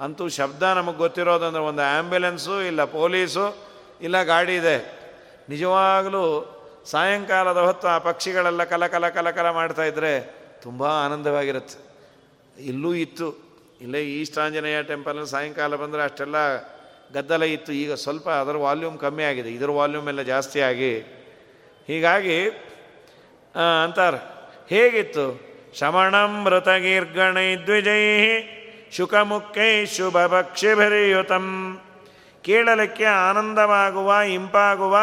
ಅಂತೂ 0.00 0.28
ಶಬ್ದ 0.28 0.62
ನಮಗೆ 0.62 0.96
ಗೊತ್ತಿರೋದಂದ್ರೆ 0.96 1.62
ಒಂದು 1.62 1.82
ಆ್ಯಂಬುಲೆನ್ಸು 1.82 2.62
ಇಲ್ಲ 2.62 2.84
ಪೊಲೀಸು 2.84 3.56
ಇಲ್ಲ 4.02 4.22
ಗಾಡಿ 4.22 4.56
ಇದೆ. 4.56 5.04
ನಿಜವಾಗಲೂ 5.48 6.50
ಸಾಯಂಕಾಲದ 6.86 7.56
ಹೊತ್ತು 7.56 7.88
ಆ 7.88 7.98
ಪಕ್ಷಿಗಳೆಲ್ಲ 7.98 8.64
ಕಲ 8.64 8.86
ಕಲ 8.86 9.30
ಕಲ 9.30 9.50
ಮಾಡ್ತಾಯಿದ್ರೆ 9.50 10.34
ತುಂಬ 10.62 10.84
ಆನಂದವಾಗಿರುತ್ತೆ. 10.84 11.78
ಇಲ್ಲೂ 12.62 12.94
ಇತ್ತು. 12.94 13.44
ಇಲ್ಲೇ 13.80 14.02
ಈಸ್ಟ್ 14.02 14.38
ಆಂಜನೇಯ 14.38 14.82
ಟೆಂಪಲಲ್ಲಿ 14.82 15.30
ಸಾಯಂಕಾಲ 15.30 15.76
ಬಂದರೆ 15.76 16.02
ಅಷ್ಟೆಲ್ಲ 16.02 16.58
ಗದ್ದಲ 17.14 17.42
ಇತ್ತು. 17.42 17.72
ಈಗ 17.72 17.92
ಸ್ವಲ್ಪ 17.92 18.28
ಅದರ 18.28 18.56
ವಾಲ್ಯೂಮ್ 18.56 18.98
ಕಮ್ಮಿ 18.98 19.22
ಆಗಿದೆ. 19.22 19.52
ಇದರ 19.52 19.70
ವಾಲ್ಯೂಮ್ 19.70 20.08
ಎಲ್ಲ 20.08 20.22
ಜಾಸ್ತಿ 20.22 20.60
ಆಗಿ. 20.60 20.98
ಹೀಗಾಗಿ 21.86 22.48
ಅಂತಾರೆ. 23.84 24.16
ಹೇಗಿತ್ತು? 24.68 25.54
ಶಮಣಮೃತಗೀರ್ಗಣೈ 25.78 27.56
ದ್ವಿಜೈ 27.56 28.00
ಶುಕಮುಖೈ 28.96 29.86
ಶುಭ 29.86 30.16
ಭಕ್ಷಿಭಿರಿಯುತಂ 30.26 31.46
ಕೇಳಲಿಕ್ಕೆ 32.44 33.04
ಆನಂದವಾಗುವ, 33.04 34.12
ಇಂಪಾಗುವ 34.12 34.96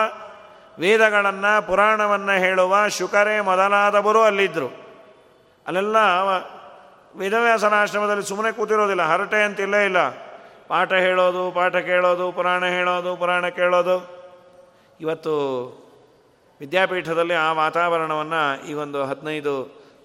ವೇದಗಳನ್ನು, 0.80 1.68
ಪುರಾಣವನ್ನು 1.68 2.40
ಹೇಳುವ 2.40 2.88
ಶುಕರೇ 2.88 3.40
ಮೊದಲಾದವರು 3.40 4.22
ಅಲ್ಲಿದ್ದರು 4.22 4.70
ಅಲ್ಲೆಲ್ಲ 5.68 5.98
ವೇದವ್ಯಾಸನಾಶ್ರಮದಲ್ಲಿ 7.16 8.24
ಸುಮ್ಮನೆ 8.24 8.52
ಕೂತಿರೋದಿಲ್ಲ, 8.52 9.02
ಹರಟೆ 9.02 9.44
ಅಂತಿಲ್ಲೇ 9.44 9.86
ಇಲ್ಲ. 9.86 10.10
ಪಾಠ 10.68 10.94
ಹೇಳೋದು, 10.94 11.52
ಪಾಠ 11.52 11.76
ಕೇಳೋದು, 11.76 12.32
ಪುರಾಣ 12.32 12.66
ಹೇಳೋದು, 12.66 13.16
ಪುರಾಣ 13.16 13.50
ಕೇಳೋದು. 13.50 13.96
ಇವತ್ತು 15.02 15.34
ವಿದ್ಯಾಪೀಠದಲ್ಲಿ 16.60 17.34
ಆ 17.34 17.52
ವಾತಾವರಣವನ್ನು 17.52 18.68
ಈ 18.70 18.74
ಒಂದು 18.74 19.06
ಹದಿನೈದು 19.06 19.54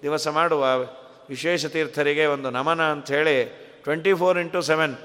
ದಿವಸ 0.03 0.27
ಮಾಡುವ 0.27 0.65
ವಿಶೇಷ 1.29 1.65
ತೀರ್ಥರಿಗೆ 1.65 2.25
ಒಂದು 2.25 2.49
ನಮನ 2.49 2.91
ಅಂಥೇಳಿ 2.91 3.66
ಟ್ವೆಂಟಿ 3.87 4.13
ಫೋರ್ 4.21 4.37
ಇಂಟು 4.43 4.61
ಸೆವೆನ್ 4.69 4.95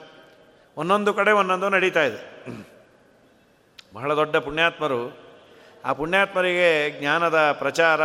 ಒಂದೊಂದು 0.77 1.11
ಕಡೆ 1.19 1.33
ಒಂದೊಂದು 1.41 1.69
ನಡೀತಾ 1.75 2.03
ಇದೆ. 2.09 2.21
ಬಹಳ 3.97 4.11
ದೊಡ್ಡ 4.21 4.37
ಪುಣ್ಯಾತ್ಮರು. 4.47 5.01
ಆ 5.85 5.93
ಪುಣ್ಯಾತ್ಮರಿಗೆ 5.99 6.71
ಜ್ಞಾನದ 6.99 7.39
ಪ್ರಚಾರ, 7.61 8.01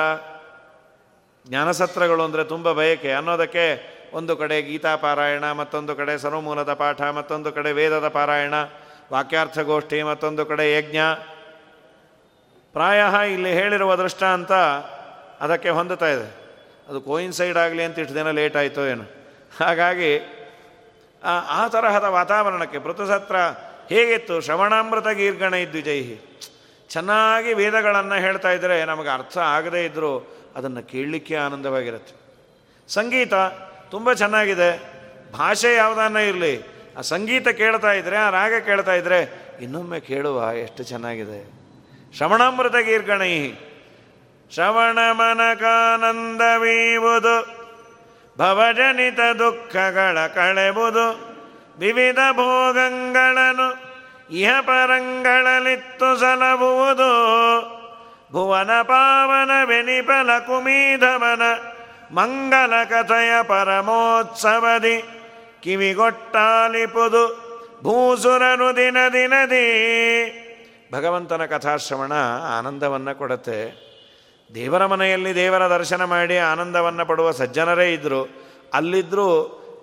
ಜ್ಞಾನಸತ್ರಗಳು 1.45 2.23
ಅಂದರೆ 2.27 2.43
ತುಂಬ 2.43 2.71
ಬಯಕೆ. 2.71 3.11
ಅನ್ನೋದಕ್ಕೆ 3.19 3.65
ಒಂದು 4.19 4.33
ಕಡೆ 4.37 4.57
ಗೀತಾ 4.69 4.93
ಪಾರಾಯಣ, 5.05 5.45
ಮತ್ತೊಂದು 5.51 5.95
ಕಡೆ 5.95 6.13
ಸರ್ವಮೂಲದ 6.17 6.73
ಪಾಠ, 6.73 7.01
ಮತ್ತೊಂದು 7.19 7.51
ಕಡೆ 7.57 7.71
ವೇದದ 7.79 8.07
ಪಾರಾಯಣ, 8.19 8.55
ವಾಕ್ಯಾರ್ಥಗೋಷ್ಠಿ, 9.11 9.99
ಮತ್ತೊಂದು 10.11 10.45
ಕಡೆ 10.45 10.65
ಯಜ್ಞ. 10.73 10.99
ಪ್ರಾಯ 12.75 13.01
ಇಲ್ಲಿ 13.33 13.53
ಹೇಳಿರುವ 13.59 13.91
ದೃಷ್ಟಾಂತ 13.95 14.53
ಅದಕ್ಕೆ 15.45 15.69
ಹೊಂದುತ್ತಾ 15.69 16.09
ಇದೆ. 16.15 16.29
ಅದು 16.89 16.99
ಕೋಯಿನ್ಸೈಡ್ 17.01 17.57
ಆಗಲಿ 17.65 17.83
ಅಂತ 17.83 17.99
ಇಷ್ಟು 17.99 18.15
ದಿನ 18.15 18.31
ಲೇಟ್ 18.39 18.57
ಆಯಿತು 18.63 18.83
ಏನು. 18.93 19.05
ಹಾಗಾಗಿ 19.59 20.11
ಆ 21.27 21.67
ತರಹದ 21.67 22.03
ವಾತಾವರಣಕ್ಕೆ 22.03 22.79
ಪೃಥುಸತ್ರ 22.79 23.35
ಹೇಗಿತ್ತು? 23.89 24.41
ಶ್ರವಣಾಮೃತ 24.41 25.07
ಗೀರ್ಗಣ 25.07 25.53
ಜೈಹಿ 25.81 26.39
ಚೆನ್ನಾಗಿ 26.89 27.53
ವೇದಗಳನ್ನು 27.53 28.15
ಹೇಳ್ತಾ 28.15 28.51
ಇದ್ದರೆ 28.51 28.85
ನಮಗೆ 28.85 29.09
ಅರ್ಥ 29.09 29.37
ಆಗದೇ 29.37 29.85
ಇದ್ದರೂ 29.85 30.37
ಅದನ್ನು 30.55 30.83
ಕೇಳಲಿಕ್ಕೆ 30.83 31.35
ಆನಂದವಾಗಿರುತ್ತೆ. 31.35 32.21
ಸಂಗೀತ 32.87 33.33
ತುಂಬ 33.91 34.13
ಚೆನ್ನಾಗಿದೆ. 34.13 34.97
ಭಾಷೆ 35.31 35.75
ಯಾವುದನ್ನ 35.75 36.17
ಇರಲಿ, 36.17 36.61
ಆ 36.97 37.01
ಸಂಗೀತ 37.01 37.47
ಕೇಳ್ತಾ 37.47 37.91
ಇದ್ದರೆ 37.91 38.17
ಆ 38.17 38.29
ರಾಗ 38.29 38.53
ಕೇಳ್ತಾ 38.65 38.93
ಇದ್ದರೆ 38.93 39.47
ಇನ್ನೊಮ್ಮೆ 39.61 39.99
ಕೇಳುವ 39.99 40.53
ಎಷ್ಟು 40.53 40.83
ಚೆನ್ನಾಗಿದೆ. 40.83 41.53
ಶ್ರವಣಾಮೃತ 42.17 42.75
ಗೀರ್ಗಣೈ 42.75 43.51
ಶ್ರವಣ 44.53 44.97
ಮನಕಾನಂದವೀವುದು. 45.11 47.56
ಭವಜನಿತ 48.37 49.19
ದುಃಖಗಳ 49.39 50.27
ಕಳೆಬುದು 50.27 51.05
ವಿವಿಧ 51.79 52.19
ಭೋಗಗಳನ್ನು 52.31 53.67
ಇಹ 54.35 54.49
ಪರಂಗಳಲಿತ್ತು 54.59 56.19
ಸಲಬುವುದು 56.19 57.11
ಭುವನ 58.31 58.81
ಪಾವನ 58.81 59.65
ಬೆನಿಪಲ 59.65 60.39
ಕುಮೀಧವನ 60.39 61.41
ಮಂಗಲ 62.11 62.83
ಕಥೆಯ 62.83 63.43
ಪರಮೋತ್ಸವದಿ, 63.43 65.03
ಕಿವಿಗೊಟ್ಟಾಲಿಪುದು 65.63 67.23
ಭೂಸುರನು 67.83 68.75
ದಿನ 68.75 68.97
ದಿನದಿ. 69.13 69.67
ಭಗವಂತನ 70.93 71.45
ಕಥಾಶ್ರವಣ 71.45 72.13
ಆನಂದವನ್ನು 72.57 73.15
ಕೊಡುತ್ತೆ. 73.15 73.86
ದೇವರ 74.49 74.83
ಮನೆಯಲ್ಲಿ 74.85 75.31
ದೇವರ 75.35 75.63
ದರ್ಶನ 75.77 76.03
ಮಾಡಿ 76.13 76.37
ಆನಂದವನ್ನು 76.51 77.03
ಪಡುವ 77.05 77.31
ಸಜ್ಜನರೇ 77.31 77.87
ಇದ್ದರು 77.93 78.21
ಅಲ್ಲಿದ್ದರೂ 78.73 79.27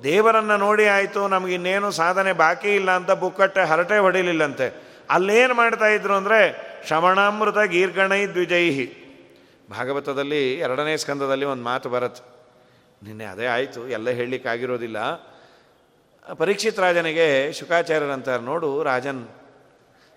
ದೇವರನ್ನು 0.03 0.57
ನೋಡಿ 0.57 0.87
ಆಯಿತು 0.87 1.21
ನಮಗಿನ್ನೇನು 1.29 1.89
ಸಾಧನೆ 1.91 2.33
ಬಾಕಿ 2.33 2.71
ಇಲ್ಲ 2.75 2.91
ಅಂತ 2.91 3.11
ಬುಕ್ಕಟ್ಟೆ 3.23 3.63
ಹರಟೆ 3.71 3.99
ಹೊಡಿಲಿಲ್ಲಂತೆ. 3.99 4.67
ಅಲ್ಲೇನು 5.11 5.55
ಮಾಡ್ತಾ 5.55 5.87
ಇದ್ರು 5.87 6.15
ಅಂದರೆ 6.15 6.41
ಶ್ರವಣಾಮೃತ 6.89 7.59
ಗೀರ್ಗಣೈ 7.75 8.23
ದ್ವಿಜೈಹಿ. 8.27 8.87
ಭಾಗವತದಲ್ಲಿ 9.71 10.43
ಎರಡನೇ 10.55 10.97
ಸ್ಕಂದದಲ್ಲಿ 10.97 11.45
ಒಂದು 11.45 11.65
ಮಾತು 11.65 11.89
ಬರುತ್ತೆ. 11.89 12.23
ನಿನ್ನೆ 13.03 13.25
ಅದೇ 13.25 13.47
ಆಯಿತು, 13.47 13.81
ಎಲ್ಲ 13.89 14.09
ಹೇಳಲಿಕ್ಕಾಗಿರೋದಿಲ್ಲ. 14.19 14.99
ಪರೀಕ್ಷಿತ್ 16.41 16.79
ರಾಜನಿಗೆ 16.79 17.27
ಶುಕಾಚಾರ್ಯರಂತಾರೆ 17.53 18.43
ನೋಡು, 18.43 18.83
ರಾಜನ್ 18.83 19.23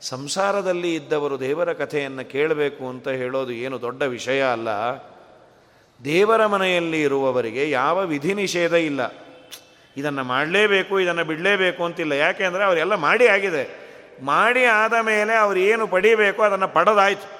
ಸಂಸಾರದಲ್ಲಿ 0.02 0.96
ಇದ್ದವರು 0.96 1.40
ದೇವರ 1.40 1.74
ಕಥೆಯನ್ನು 1.74 2.32
ಕೇಳಬೇಕು 2.32 2.90
ಅಂತ 2.90 3.08
ಹೇಳೋದು 3.08 3.52
ಏನು 3.52 3.82
ದೊಡ್ಡ 3.82 4.02
ವಿಷಯ 4.02 4.44
ಅಲ್ಲ. 4.44 4.68
ದೇವರ 6.06 6.46
ಮನೆಯಲ್ಲಿ 6.46 7.02
ಇರುವವರಿಗೆ 7.02 7.70
ಯಾವ 7.70 8.06
ವಿಧಿ 8.06 8.34
ನಿಷೇಧ 8.34 8.74
ಇಲ್ಲ. 8.74 9.14
ಇದನ್ನು 9.98 10.24
ಮಾಡಲೇಬೇಕು, 10.24 11.00
ಇದನ್ನು 11.00 11.26
ಬಿಡಲೇಬೇಕು 11.26 11.86
ಅಂತಿಲ್ಲ. 11.86 12.14
ಯಾಕೆ 12.14 12.44
ಅಂದರೆ 12.44 12.64
ಅವರೆಲ್ಲ 12.64 12.96
ಮಾಡಿ 12.96 13.28
ಆಗಿದೆ. 13.28 13.88
ಮಾಡಿ 14.22 14.66
ಆದ 14.66 14.94
ಮೇಲೆ 15.02 15.36
ಅವರು 15.36 15.60
ಏನು 15.60 15.88
ಪಡೀಬೇಕು 15.88 16.44
ಅದನ್ನು 16.44 16.68
ಪಡೆದಾಯಿತು. 16.68 17.38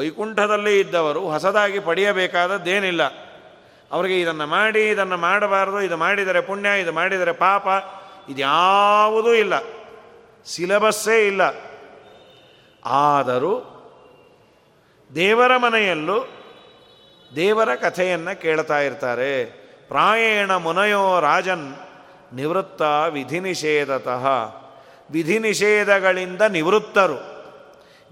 ವೈಕುಂಠದಲ್ಲಿ 0.00 0.80
ಇದ್ದವರು 0.80 1.20
ಹೊಸದಾಗಿ 1.20 1.78
ಪಡೆಯಬೇಕಾದದ್ದೇನಿಲ್ಲ. 1.78 3.02
ಅವರಿಗೆ 3.92 4.20
ಇದನ್ನು 4.20 4.46
ಮಾಡಿ, 4.46 4.88
ಇದನ್ನು 4.88 5.16
ಮಾಡಬಾರ್ದು, 5.16 5.80
ಇದು 5.80 5.96
ಮಾಡಿದರೆ 5.96 6.40
ಪುಣ್ಯ, 6.40 6.80
ಇದು 6.80 6.92
ಮಾಡಿದರೆ 6.92 7.32
ಪಾಪ, 7.32 7.66
ಇದ್ಯಾವುದೂ 8.28 9.34
ಇಲ್ಲ. 9.34 9.52
ಸಿಲೆಬಸ್ಸೇ 10.46 11.26
ಇಲ್ಲ. 11.26 11.75
ಆದರೂ 12.86 13.72
ದೇವರ 15.14 15.56
ಮನೆಯಲ್ಲೂ 15.56 16.28
ದೇವರ 17.36 17.74
ಕಥೆಯನ್ನು 17.74 18.42
ಕೇಳ್ತಾ 18.42 18.78
ಇರ್ತಾರೆ. 18.78 19.44
ಪ್ರಾಯೇಣ 19.88 20.52
ಮುನಯೋ 20.52 21.20
ರಾಜನ್ 21.20 21.74
ನಿವೃತ್ತ 22.34 22.82
ವಿಧಿ 22.82 23.40
ನಿಷೇಧತಃ 23.40 24.26
ವಿಧಿ 25.10 25.38
ನಿಷೇಧಗಳಿಂದ 25.38 26.42
ನಿವೃತ್ತರು. 26.42 27.36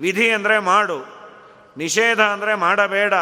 ವಿಧಿ 0.00 0.31
ಅಂದರೆ 0.31 0.59
ಮಾಡು. 0.59 0.99
ನಿಷೇಧ 1.76 2.21
ಅಂದರೆ 2.21 2.54
ಮಾಡಬೇಡ. 2.54 3.14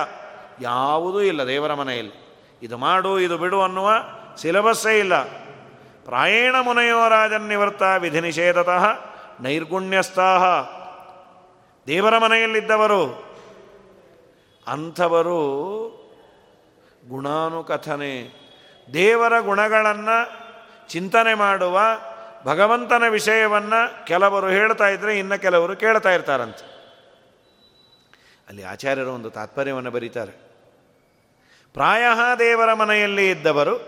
ಯಾವುದೂ 0.61 1.21
ಇಲ್ಲ 1.21 1.47
ದೇವರ 1.47 1.75
ಮನೆಯಲ್ಲಿ. 1.75 2.13
ಇದು 2.63 2.79
ಮಾಡು, 2.79 3.21
ಇದು 3.21 3.39
ಬಿಡು 3.39 3.63
ಅನ್ನುವ 3.63 3.91
ಸಿಲೆಬಸ್ಸೇ 4.37 4.99
ಇಲ್ಲ. 4.99 5.23
ಪ್ರಾಯೇಣ 6.05 6.55
ಮುನಯೋ 6.61 7.09
ರಾಜನ್ 7.09 7.49
ನಿವೃತ್ತ 7.49 7.83
ವಿಧಿ 7.99 8.21
ನಿಷೇಧತಃ 8.21 8.85
ನೈರ್ಗುಣ್ಯಸ್ಥಾಹ. 9.41 10.45
ದೇವರ 11.87 12.19
ಮನೆಯಲ್ಲಿದ್ದವರು. 12.19 13.33
ಅಂಥವರು 14.67 15.39
ಗುಣಾನುಕಥನೆ, 17.09 18.43
ದೇವರ 18.93 19.41
ಗುಣಗಳನ್ನು 19.41 20.43
ಚಿಂತನೆ 20.89 21.35
ಮಾಡುವ, 21.35 21.81
ಭಗವಂತನ 22.45 23.03
ವಿಷಯವನ್ನು 23.09 24.07
ಕೆಲವರು 24.07 24.49
ಹೇಳ್ತಾ 24.49 24.89
ಇದ್ದರೆ 24.89 25.19
ಇನ್ನು 25.19 25.41
ಕೆಲವರು 25.41 25.77
ಕೇಳ್ತಾ 25.77 26.11
ಇರ್ತಾರಂತೆ. 26.11 26.73
ಅಲ್ಲಿ 28.49 28.63
ಆಚಾರ್ಯರು 28.63 29.13
ಒಂದು 29.13 29.31
ತಾತ್ಪರ್ಯವನ್ನು 29.31 29.91
ಬರೀತಾರೆ. 29.91 30.33
ಪ್ರಾಯ 31.73 32.05
ದೇವರ 32.39 32.73
ಮನೆಯಲ್ಲಿ 32.73 33.31
ಇದ್ದವರು, 33.31 33.79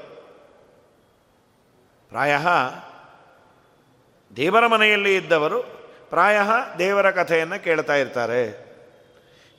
ಪ್ರಾಯ 2.09 2.39
ದೇವರ 4.37 4.67
ಮನೆಯಲ್ಲಿ 4.67 5.17
ಇದ್ದವರು 5.17 5.84
ಪ್ರಾಯ 6.11 6.39
ದೇವರ 6.79 7.11
ಕಥೆಯನ್ನು 7.11 7.65
ಕೇಳ್ತಾ 7.65 7.95
ಇರ್ತಾರೆ. 7.95 8.65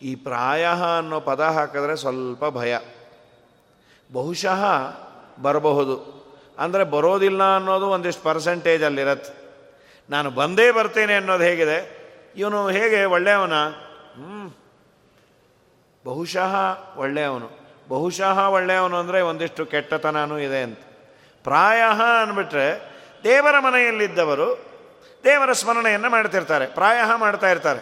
ಈ 0.02 0.16
ಪ್ರಾಯ 0.16 0.66
ಅನ್ನೋ 0.98 1.20
ಪದ 1.20 1.42
ಹಾಕಿದ್ರೆ 1.42 1.96
ಸ್ವಲ್ಪ 1.96 2.46
ಭಯ. 2.46 2.78
ಬಹುಶಃ 4.14 4.64
ಬರಬಹುದು. 5.42 6.16
ಅಂದರೆ 6.60 6.84
ಬರೋದಿಲ್ಲ 6.84 7.56
ಅನ್ನೋದು 7.56 7.88
ಒಂದಿಷ್ಟು 7.88 8.24
ಪರ್ಸೆಂಟೇಜಲ್ಲಿರತ್ತೆ 8.24 9.46
ನಾನು 10.10 10.30
ಬಂದೇ 10.30 10.72
ಬರ್ತೇನೆ 10.72 11.14
ಅನ್ನೋದು 11.14 11.44
ಹೇಗಿದೆ. 11.44 12.06
ಇವನು 12.36 12.70
ಹೇಗೆ 12.70 13.04
ಒಳ್ಳೆಯವನ? 13.06 13.54
ಹ್ಞೂ 13.54 14.58
ಬಹುಶಃ 16.06 16.56
ಒಳ್ಳೆಯವನು. 16.96 17.50
ಬಹುಶಃ 17.90 18.40
ಒಳ್ಳೆಯವನು 18.40 18.98
ಅಂದರೆ 18.98 19.22
ಒಂದಿಷ್ಟು 19.22 19.66
ಕೆಟ್ಟತನೂ 19.66 20.38
ಇದೆ 20.38 20.62
ಅಂತ. 20.62 20.80
ಪ್ರಾಯ 21.44 21.82
ಅಂದ್ಬಿಟ್ರೆ 22.22 22.96
ದೇವರ 23.24 23.60
ಮನೆಯಲ್ಲಿದ್ದವರು 23.60 24.75
ದೇವರ 25.24 25.52
ಸ್ಮರಣೆಯನ್ನು 25.54 26.10
ಮಾಡ್ತಿರ್ತಾರೆ, 26.10 26.66
ಪ್ರಾಯ 26.68 26.98
ಮಾಡ್ತಾ 27.16 27.50
ಇರ್ತಾರೆ. 27.50 27.80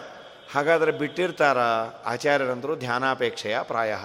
ಹಾಗಾದರೆ 0.54 0.92
ಬಿಟ್ಟಿರ್ತಾರ 0.92 1.58
ಆಚಾರ್ಯರಂದರು 2.04 2.76
ಧ್ಯಾನಾಪೇಕ್ಷೆಯ 2.76 3.58
ಪ್ರಾಯ. 3.62 3.98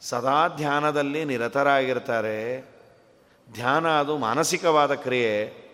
ಸದಾ 0.00 0.48
ಧ್ಯಾನದಲ್ಲಿ 0.48 1.24
ನಿರತರಾಗಿರ್ತಾರೆ. 1.24 2.60
ಧ್ಯಾನ 3.52 3.88
ಅದು 3.88 4.16
ಮಾನಸಿಕವಾದ 4.16 4.94
ಕ್ರಿಯೆ. 4.94 5.66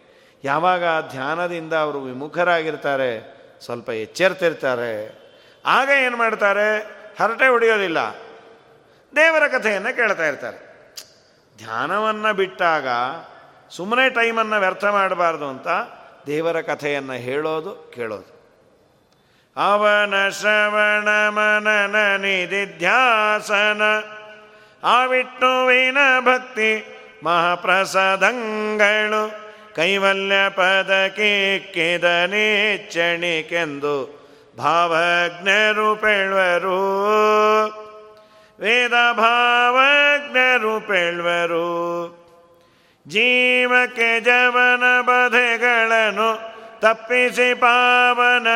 ಯಾವಾಗ 0.44 1.10
ಧ್ಯಾನದಿಂದ 1.10 1.72
ಅವರು 1.72 2.02
ವಿಮುಖರಾಗಿರ್ತಾರೆ, 2.02 3.36
ಸ್ವಲ್ಪ 3.64 3.90
ಎಚ್ಚೆರ್ತಿರ್ತಾರೆ. 3.90 5.22
ಆಗ 5.66 5.88
ಏನು 5.88 6.16
ಮಾಡ್ತಾರೆ? 6.16 6.78
ಹರಟೆ 7.20 7.46
ಹೊಡೆಯೋದಿಲ್ಲ. 7.46 7.98
ದೇವರ 9.16 9.48
ಕಥೆಯನ್ನು 9.48 9.96
ಕೇಳ್ತಾ 9.96 10.26
ಇರ್ತಾರೆ. 10.26 10.72
ಧ್ಯಾನವನ್ನು 11.56 12.34
ಬಿಟ್ಟಾಗ 12.34 12.86
ಸುಮ್ಮನೆ 13.70 14.10
ಟೈಮನ್ನು 14.10 14.60
ವ್ಯರ್ಥ 14.60 14.84
ಮಾಡಬಾರ್ದು 14.84 15.48
ಅಂತ 15.48 15.68
ದೇವರ 16.26 16.60
ಕಥೆಯನ್ನು 16.60 17.12
ಹೇಳೋದು, 17.12 17.90
ಕೇಳೋದು. 17.94 18.42
ಅವನ 19.56 20.28
ಶ್ರವಣ 20.28 21.28
ಮನನ 21.28 22.16
ನಿಧಿಧ್ಯಾಸನ 22.16 23.82
ಆ 24.82 25.04
ವಿಷ್ಣುವಿನ 25.04 25.98
ಭಕ್ತಿ 26.20 26.84
ಮಹಾಪ್ರಸಾದಂಗಳು, 27.24 29.42
ಕೈವಲ್ಯ 29.74 30.48
ಪದ 30.48 31.06
ಕಿಕ್ಕಿದ 31.06 32.04
ನೀಚ್ಚಣಿಕೆಂದು 32.04 34.22
ಭಾವಜ್ಞರು 34.58 35.96
ಪೆಳ್ವರು 35.96 36.80
ವೇದ 38.60 39.12
ಭಾವಜ್ಞರು 39.12 40.80
ಜೀವಕ್ಕೆ 43.06 44.20
ಜವನ 44.20 45.00
ಬಧೆಗಳನ್ನು 45.00 46.52
ತಪ್ಪಿಸಿ 46.80 47.54
ಪಾವನ 47.54 48.46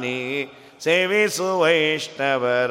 ನೀ 0.00 0.44
ಸೇವಿಸು 0.80 1.60
ವೈಷ್ಣವರ. 1.60 2.70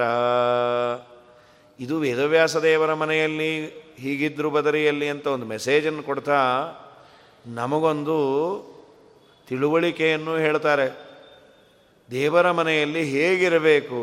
ಇದು 1.79 1.99
ವೇದವ್ಯಾಸ 1.99 2.57
ದೇವರ 2.57 2.93
ಮನೆಯಲ್ಲಿ 2.93 3.81
ಹೀಗಿದ್ರು 3.99 4.49
ಬದರಿಯಲ್ಲಿ 4.49 5.09
ಅಂತ 5.09 5.27
ಒಂದು 5.27 5.45
ಮೆಸೇಜನ್ನು 5.45 6.03
ಕೊಡ್ತಾ 6.03 6.39
ನಮಗೊಂದು 7.47 8.17
ತಿಳುವಳಿಕೆಯನ್ನು 9.51 10.35
ಹೇಳ್ತಾರೆ. 10.35 10.87
ದೇವರ 12.11 12.51
ಮನೆಯಲ್ಲಿ 12.51 13.03
ಹೇಗಿರಬೇಕು? 13.03 14.01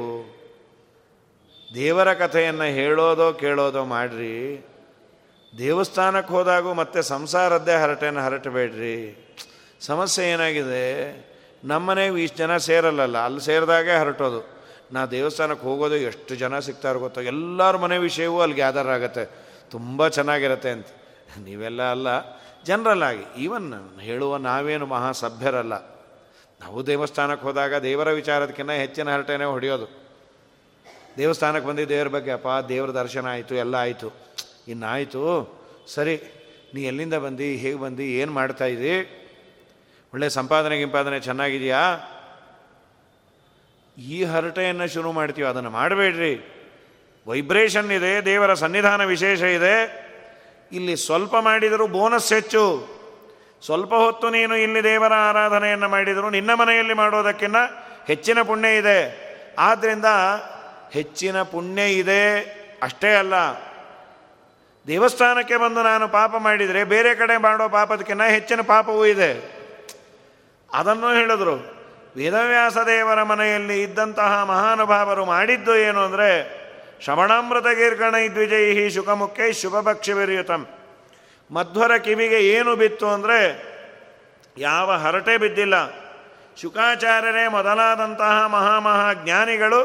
ದೇವರ 1.74 2.14
ಕಥೆಯನ್ನು 2.14 2.64
ಹೇಳೋದೋ 2.64 3.32
ಕೇಳೋದೋ 3.32 3.84
ಮಾಡ್ರಿ. 3.84 4.66
ದೇವಸ್ಥಾನಕ್ಕೆ 5.58 6.32
ಹೋದಾಗೂ 6.32 6.74
ಮತ್ತೆ 6.74 7.02
ಸಂಸಾರದ್ದೇ 7.02 7.74
ಹರಟೆಯನ್ನು 7.74 8.20
ಹರಟಬೇಡ್ರಿ. 8.20 8.96
ಸಮಸ್ಯೆ 9.80 10.30
ಏನಾಗಿದೆ? 10.30 10.84
ನಮ್ಮನೆಗೂ 11.64 12.16
ಇಷ್ಟು 12.16 12.38
ಜನ 12.38 12.56
ಸೇರಲ್ಲಲ್ಲ, 12.56 13.18
ಅಲ್ಲಿ 13.18 13.40
ಸೇರಿದಾಗೆ 13.40 14.00
ಹರಟೋದು. 14.00 14.40
ನಾ 14.92 15.06
ದೇವಸ್ಥಾನಕ್ಕೆ 15.06 15.66
ಹೋಗೋದು 15.66 15.96
ಎಷ್ಟು 15.96 16.34
ಜನ 16.34 16.58
ಸಿಗ್ತಾರೋ 16.58 16.98
ಗೊತ್ತೋ, 16.98 17.20
ಎಲ್ಲರ 17.20 17.76
ಮನೆ 17.76 17.98
ವಿಷಯವೂ 17.98 18.40
ಅಲ್ಲಿ 18.40 18.54
ಗ್ಯಾದರ್ 18.54 18.88
ಆಗುತ್ತೆ. 18.88 19.24
ತುಂಬ 19.70 20.08
ಚೆನ್ನಾಗಿರುತ್ತೆ 20.08 20.70
ಅಂತ. 20.70 20.87
ನೀವೆಲ್ಲ 21.44 21.82
ಅಲ್ಲ 21.90 22.08
ಜನರಲ್ಲಾಗಿ 22.68 23.24
ಈವನ್ 23.38 24.00
ಹೇಳುವ 24.00 24.37
ನಾವೇನು 24.37 24.87
ಮಹಾ 24.87 25.12
ಸಭ್ಯರಲ್ಲ 25.12 25.74
ನಾವು 26.61 26.87
ದೇವಸ್ಥಾನಕ್ಕೆ 26.87 27.46
ಹೋದಾಗ 27.46 27.74
ದೇವರ 27.74 28.11
ವಿಚಾರದಕ್ಕಿಂತ 28.11 28.70
ಹೆಚ್ಚಿನ 28.70 29.14
ಹರಟೆನೇ 29.14 29.44
ಹೊಡೆಯೋದು. 29.44 29.87
ದೇವಸ್ಥಾನಕ್ಕೆ 31.16 31.68
ಬಂದು 31.68 31.88
ದೇವ್ರ 31.88 32.09
ಬಗ್ಗೆ, 32.09 32.31
ಅಪ್ಪ, 32.31 32.48
ದೇವ್ರ 32.68 32.90
ದರ್ಶನ 32.90 33.26
ಆಯಿತು, 33.26 33.54
ಎಲ್ಲ 33.54 33.74
ಆಯಿತು. 33.74 34.09
ಇನ್ನಾಯಿತು? 34.68 35.22
ಸರಿ, 35.87 36.16
ನೀ 36.74 36.83
ಎಲ್ಲಿಂದ 36.83 37.14
ಬಂದು, 37.14 37.42
ಹೇಗೆ 37.42 37.74
ಬಂದು, 37.74 38.02
ಏನು 38.02 38.33
ಮಾಡ್ತಾಯಿದ್ದಿ 38.33 38.94
ಒಳ್ಳೆ 40.12 40.28
ಸಂಪಾದನೆ 40.28 40.78
ಗಿಂಪಾದನೆ 40.78 41.20
ಚೆನ್ನಾಗಿದೆಯಾ? 41.20 41.83
ಈ 43.98 44.24
ಹರಟೆಯನ್ನು 44.24 44.87
ಶುರು 44.88 45.12
ಮಾಡ್ತೀವಿ 45.12 45.48
ಅದನ್ನು 45.48 45.70
ಮಾಡಬೇಡ್ರಿ. 45.70 46.35
ವೈಬ್ರೇಷನ್ 47.26 47.92
ಇದೆ, 47.92 48.24
ದೇವರ 48.24 48.54
ಸನ್ನಿಧಾನ 48.54 49.04
ವಿಶೇಷ 49.04 49.42
ಇದೆ. 49.42 50.07
ಇಲ್ಲಿ 50.72 50.96
ಸ್ವಲ್ಪ 50.96 51.37
ಮಾಡಿದರೂ 51.37 51.87
ಬೋನಸ್ 51.87 52.33
ಹೆಚ್ಚು. 52.33 52.88
ಸ್ವಲ್ಪ 53.64 53.94
ಹೊತ್ತು 53.94 54.31
ನೀನು 54.31 54.57
ಇಲ್ಲಿ 54.57 54.85
ದೇವರ 54.85 55.12
ಆರಾಧನೆಯನ್ನು 55.12 55.88
ಮಾಡಿದರೂ 55.88 56.31
ನಿನ್ನ 56.31 56.54
ಮನೆಯಲ್ಲಿ 56.54 56.94
ಮಾಡೋದಕ್ಕಿಂತ 56.94 57.57
ಹೆಚ್ಚಿನ 58.07 58.42
ಪುಣ್ಯ 58.42 58.76
ಇದೆ. 58.76 59.28
ಆದ್ದರಿಂದ 59.59 60.04
ಹೆಚ್ಚಿನ 60.90 61.42
ಪುಣ್ಯ 61.42 61.83
ಇದೆ 61.83 62.40
ಅಷ್ಟೇ 62.83 63.14
ಅಲ್ಲ. 63.14 63.35
ದೇವಸ್ಥಾನಕ್ಕೆ 64.87 65.57
ಬಂದು 65.57 65.83
ನಾನು 65.83 66.09
ಪಾಪ 66.09 66.37
ಮಾಡಿದರೆ 66.37 66.85
ಬೇರೆ 66.85 67.14
ಕಡೆ 67.14 67.37
ಮಾಡೋ 67.37 67.68
ಪಾಪದಕ್ಕಿಂತ 67.68 68.22
ಹೆಚ್ಚಿನ 68.22 68.61
ಪಾಪವೂ 68.61 69.07
ಇದೆ. 69.07 69.59
ಅದನ್ನು 70.72 71.14
ಹೇಳಿದ್ರು. 71.14 71.78
ವೇದವ್ಯಾಸ 72.16 72.76
ದೇವರ 72.76 73.22
ಮನೆಯಲ್ಲಿ 73.22 73.83
ಇದ್ದಂತಹ 73.83 74.44
ಮಹಾನುಭಾವರು 74.44 75.24
ಮಾಡಿದ್ದು 75.24 75.76
ಏನು 75.76 76.00
ಅಂದರೆ 76.00 76.57
ಶ್ರವಣಾಮೃತ 77.00 77.66
ಗೀರ್ಗಣ 77.66 78.14
ದ್ವಿಜಯಿ 78.34 78.90
ಶುಕಮುಖ್ಯ 78.90 79.52
ಶುಭಭಕ್ಷವಿರಿಯುತಂ. 79.52 80.66
ಮಧ್ವರ 81.50 81.96
ಕಿವಿಗೆ 81.96 82.40
ಏನು 82.48 82.76
ಬಿತ್ತು 82.76 83.08
ಅಂದರೆ 83.08 83.38
ಯಾವ 84.58 84.92
ಹರಟೆ 84.92 85.37
ಬಿದ್ದಿಲ್ಲ. 85.37 85.74
ಶುಕಾಚಾರ್ಯರೇ 86.61 87.48
ಮೊದಲಾದಂತಹ 87.48 88.46
ಮಹಾಮಹಾಜ್ಞಾನಿಗಳು 88.46 89.80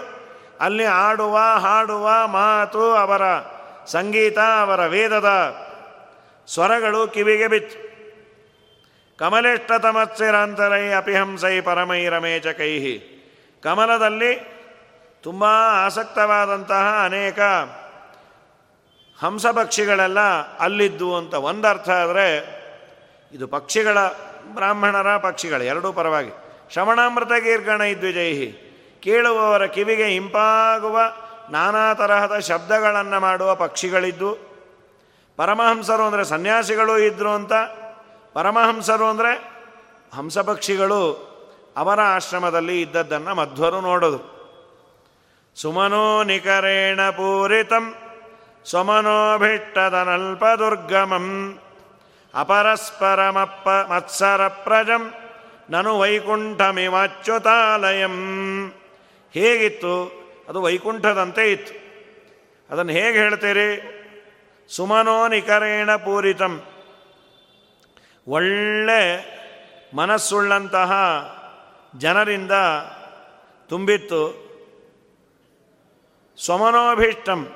ಅಲ್ಲಿ 0.60 0.86
ಆಡುವ, 0.86 1.38
ಹಾಡುವ 1.38 2.28
ಮಾತು 2.28 2.91
ಅವರ 2.91 3.21
ಸಂಗೀತ, 3.86 4.39
ಅವರ 4.39 4.86
ವೇದದ 4.86 5.30
ಸ್ವರಗಳು 6.47 7.08
ಕಿವಿಗೆ 7.08 7.47
ಬಿತ್ತು. 7.47 7.78
ಕಮಲಿಷ್ಟತಮತ್ಸಿರಾಂತರೈ 9.17 10.89
ಅಪಿಹಂಸೈ 10.89 11.62
ಪರಮೈ 11.62 12.08
ರಮೇಚಕೈಹಿ 12.08 12.95
ಕಮಲದಲ್ಲಿ 13.63 14.53
ತುಂಬ 15.23 15.43
ಆಸಕ್ತವಾದಂತಹ 15.86 17.01
ಅನೇಕ 17.03 17.39
ಹಂಸ 19.23 19.45
ಪಕ್ಷಿಗಳೆಲ್ಲ 19.45 20.19
ಅಲ್ಲಿದ್ದು 20.59 21.15
ಅಂತ 21.15 21.33
ಒಂದರ್ಥ 21.33 21.89
ಆದರೆ 21.89 22.27
ಇದು 23.33 23.47
ಪಕ್ಷಿಗಳ, 23.47 23.97
ಬ್ರಾಹ್ಮಣರ 24.47 25.17
ಪಕ್ಷಿಗಳ, 25.17 25.62
ಎರಡೂ 25.62 25.93
ಪರವಾಗಿ. 25.93 26.31
ಶ್ರವಣಾಮೃತ 26.73 27.31
ಗೀರ್ಗಣ 27.31 27.81
ಇದ್ವಿಜೈಹಿ. 27.81 28.49
ಕೇಳುವವರ 29.01 29.65
ಕಿವಿಗೆ 29.65 30.15
ಇಂಪಾಗುವ 30.15 30.99
ನಾನಾ 31.51 31.93
ತರಹದ 31.93 32.39
ಶಬ್ದಗಳನ್ನು 32.39 33.19
ಮಾಡುವ 33.19 33.55
ಪಕ್ಷಿಗಳಿದ್ದು, 33.55 34.38
ಪರಮಹಂಸರು 35.38 36.03
ಅಂದರೆ 36.03 36.23
ಸನ್ಯಾಸಿಗಳು 36.23 36.97
ಇದ್ದರು 36.97 37.29
ಅಂತ, 37.29 37.53
ಪರಮಹಂಸರು 38.33 39.05
ಅಂದರೆ 39.05 39.33
ಹಂಸ 40.13 40.38
ಪಕ್ಷಿಗಳು 40.38 41.01
ಅವರ 41.77 41.99
ಆಶ್ರಮದಲ್ಲಿ 42.01 42.81
ಇದ್ದದ್ದನ್ನು 42.81 43.36
ಮಧ್ವರು 43.36 43.81
ನೋಡೋದು. 43.81 44.33
ಸುಮನೋ 45.56 46.24
ನಿಕರೇಣ 46.24 47.10
ಪೂರಿತಂ 47.10 47.96
ದುರ್ಗಮಂ 50.60 51.60
ಅಪರಸ್ಪರಮಪ್ಪ 52.36 53.70
ಮತ್ಸರ 53.70 54.48
ಪ್ರಜಂ 54.48 55.13
ನನು 55.70 56.00
ವೈಕುಂಠಮಿವಾಚ್ಯುತಾಲಯಂ 56.00 57.13
ಹೇಗಿತ್ತು? 59.34 60.24
ಅದು 60.50 60.62
ವೈಕುಂಠದಂತೆ 60.62 61.52
ಇತ್ತು. 61.52 61.74
ಅದನ್ನು 62.74 62.92
ಹೇಗೆ 62.92 63.18
ಹೇಳ್ತೀರಿ? 63.18 64.00
ಸುಮನೋ 64.76 65.28
ನಿಕರೇಣ 65.28 65.96
ಪೂರಿತಂ. 65.96 66.62
ಒಳ್ಳೆ 68.28 69.34
ಮನಸ್ಸುಳ್ಳಂತಹ 69.96 70.94
ಜನರಿಂದ 71.98 72.52
ತುಂಬಿತ್ತು. 73.70 74.42
ಸ್ವಮನೋಭೀಷ್ಟಂ 76.38 77.52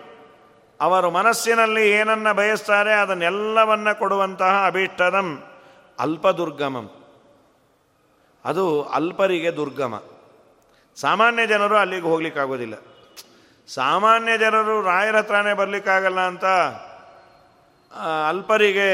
ಅವರು 0.81 1.11
ಮನಸ್ಸಿನಲ್ಲಿ 1.11 1.91
ಏನನ್ನ 1.91 2.31
ಬಯಸ್ತಾರೆ 2.31 2.93
ಅದನ್ನೆಲ್ಲವನ್ನ 2.93 3.91
ಕೊಡುವಂತಹ 3.91 4.63
ಅಭೀಷ್ಟದಂ. 4.65 5.43
ಅಲ್ಪದುರ್ಗಮಂ. 5.99 6.89
ಅದು 8.45 8.83
ಅಲ್ಪರಿಗೆ 8.83 9.51
ದುರ್ಗಮ. 9.51 10.03
ಸಾಮಾನ್ಯ 10.95 11.47
ಜನರು 11.47 11.77
ಅಲ್ಲಿಗೆ 11.77 12.07
ಹೋಗ್ಲಿಕ್ಕಾಗೋದಿಲ್ಲ. 12.07 12.73
ಸಾಮಾನ್ಯ 13.67 14.37
ಜನರು 14.37 14.81
ರಾಯರ 14.81 15.17
ಹತ್ರನೇ 15.17 15.53
ಬರಲಿಕ್ಕಾಗಲ್ಲ 15.53 16.19
ಅಂತ 16.19 16.45
ಅಲ್ಪರಿಗೆ 18.27 18.89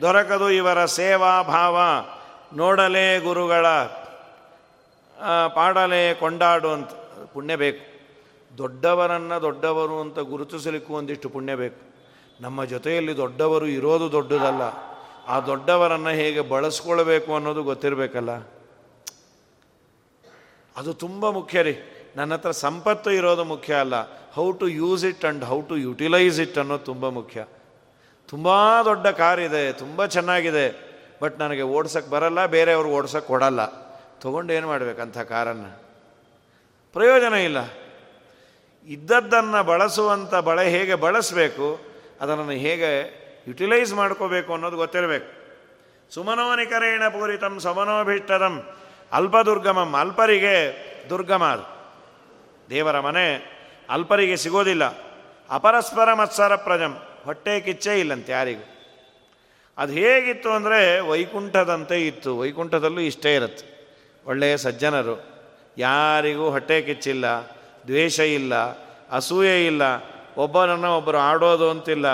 ದೊರಕದು 0.00 0.50
ಇವರ 0.50 0.84
ಸೇವಾ 0.84 1.42
ಭಾವ. 1.42 1.78
ನೋಡಲೇ 2.56 3.18
ಗುರುಗಳ 3.18 3.66
ಪಾಡಲೇ 5.54 6.14
ಕೊಂಡಾಡು 6.14 6.72
ಅಂತ 6.72 6.90
ಪುಣ್ಯ 7.34 7.56
ಬೇಕು. 7.56 7.87
ದೊಡ್ಡವರನ್ನು 8.58 9.42
ದೊಡ್ಡವರು 9.42 10.00
ಅಂತ 10.00 10.18
ಗುರುತಿಸಲಿಕ್ಕೂ 10.18 10.94
ಒಂದಿಷ್ಟು 10.94 11.28
ಪುಣ್ಯ 11.28 11.54
ಬೇಕು. 11.54 11.80
ನಮ್ಮ 12.40 12.64
ಜೊತೆಯಲ್ಲಿ 12.64 13.16
ದೊಡ್ಡವರು 13.16 13.66
ಇರೋದು 13.66 14.12
ದೊಡ್ಡದಲ್ಲ. 14.12 14.62
ಆ 15.28 15.40
ದೊಡ್ಡವರನ್ನು 15.40 16.08
ಹೇಗೆ 16.08 16.40
ಬಳಸ್ಕೊಳ್ಬೇಕು 16.40 17.34
ಅನ್ನೋದು 17.34 17.62
ಗೊತ್ತಿರಬೇಕಲ್ಲ? 17.62 18.30
ಅದು 20.76 20.94
ತುಂಬ 20.94 21.30
ಮುಖ್ಯ 21.30 21.62
ರೀ. 21.62 21.78
ನನ್ನ 22.16 22.34
ಹತ್ರ 22.34 22.50
ಸಂಪತ್ತು 22.50 23.10
ಇರೋದು 23.10 23.44
ಮುಖ್ಯ 23.44 23.74
ಅಲ್ಲ. 23.74 23.94
How 24.32 24.50
to 24.50 24.68
use 24.68 25.04
it 25.04 25.24
and 25.24 25.44
how 25.44 25.60
to 25.60 25.76
utilise 25.76 26.40
it 26.40 26.58
ಅನ್ನೋದು 26.58 26.84
ತುಂಬ 26.84 27.08
ಮುಖ್ಯ. 27.08 27.44
ತುಂಬ 28.28 28.48
ದೊಡ್ಡ 28.84 29.06
ಕಾರ್ 29.06 29.40
ಇದೆ, 29.40 29.72
ತುಂಬ 29.72 30.06
ಚೆನ್ನಾಗಿದೆ. 30.06 30.88
ಬಟ್ 31.22 31.38
ನನಗೆ 31.38 31.62
ಓಡ್ಸೋಕ್ಕೆ 31.62 32.10
ಬರಲ್ಲ, 32.10 32.46
ಬೇರೆಯವ್ರಿಗೆ 32.46 32.94
ಓಡ್ಸೋಕ್ಕೆ 32.94 33.28
ಕೊಡಲ್ಲ. 33.28 33.66
ತೊಗೊಂಡು 34.20 34.52
ಏನು 34.52 34.66
ಮಾಡಬೇಕಂಥ 34.66 35.18
ಕಾರನ್ನು? 35.18 35.82
ಪ್ರಯೋಜನ 36.92 37.32
ಇಲ್ಲ. 37.32 37.87
ಇದ್ದದ್ದನ್ನು 38.88 39.64
ಬಳಸುವಂಥ 39.64 40.34
ಬಳೆ 40.34 40.70
ಹೇಗೆ 40.70 40.94
ಬಳಸಬೇಕು 40.94 41.80
ಅದನ್ನು 42.20 42.50
ಹೇಗೆ 42.50 43.18
ಯುಟಿಲೈಸ್ 43.48 43.94
ಮಾಡ್ಕೋಬೇಕು 43.94 44.52
ಅನ್ನೋದು 44.52 44.76
ಗೊತ್ತಿರಬೇಕು. 44.76 45.38
ಸುಮನೋನಿಕರೇಣ 46.14 47.08
ಪೂರಿತಂ 47.08 47.58
ಸಮನೋಭಿಷ್ಟದಂ 47.58 48.76
ಅಲ್ಪದುರ್ಗಮಂ, 49.12 49.94
ಅಲ್ಪರಿಗೆ 49.94 50.54
ದುರ್ಗಮ 51.10 51.44
ಅದು. 51.44 51.78
ದೇವರ 52.70 53.00
ಮನೆ 53.00 53.58
ಅಲ್ಪರಿಗೆ 53.90 54.36
ಸಿಗೋದಿಲ್ಲ. 54.36 54.84
ಅಪರಸ್ಪರ 55.50 56.12
ಮತ್ಸರ 56.12 56.56
ಪ್ರಜಂ, 56.56 57.02
ಹೊಟ್ಟೆ 57.24 57.60
ಕಿಚ್ಚೇ 57.60 58.00
ಇಲ್ಲಂತೆ 58.00 58.32
ಯಾರಿಗೂ. 58.32 58.64
ಅದು 59.78 59.92
ಹೇಗಿತ್ತು 59.92 60.50
ಅಂದರೆ 60.50 61.00
ವೈಕುಂಠದಂತೆ 61.00 62.06
ಇತ್ತು. 62.06 62.38
ವೈಕುಂಠದಲ್ಲೂ 62.38 63.00
ಇಷ್ಟೇ 63.00 63.34
ಇರುತ್ತೆ. 63.34 63.78
ಒಳ್ಳೆಯ 64.26 64.56
ಸಜ್ಜನರು. 64.56 65.24
ಯಾರಿಗೂ 65.78 66.50
ಹೊಟ್ಟೆ 66.50 66.82
ಕಿಚ್ಚಿಲ್ಲ. 66.82 67.57
ದ್ವೇಷ 67.88 68.18
ಇಲ್ಲ, 68.20 68.54
ಅಸೂಯೆ 69.12 69.66
ಇಲ್ಲ 69.66 69.82
ಒಬ್ಬರನ್ನು 70.36 70.90
ಒಬ್ಬರು 70.96 71.18
ಆಡೋದು 71.18 71.70
ಅಂತಿಲ್ಲ. 71.70 72.06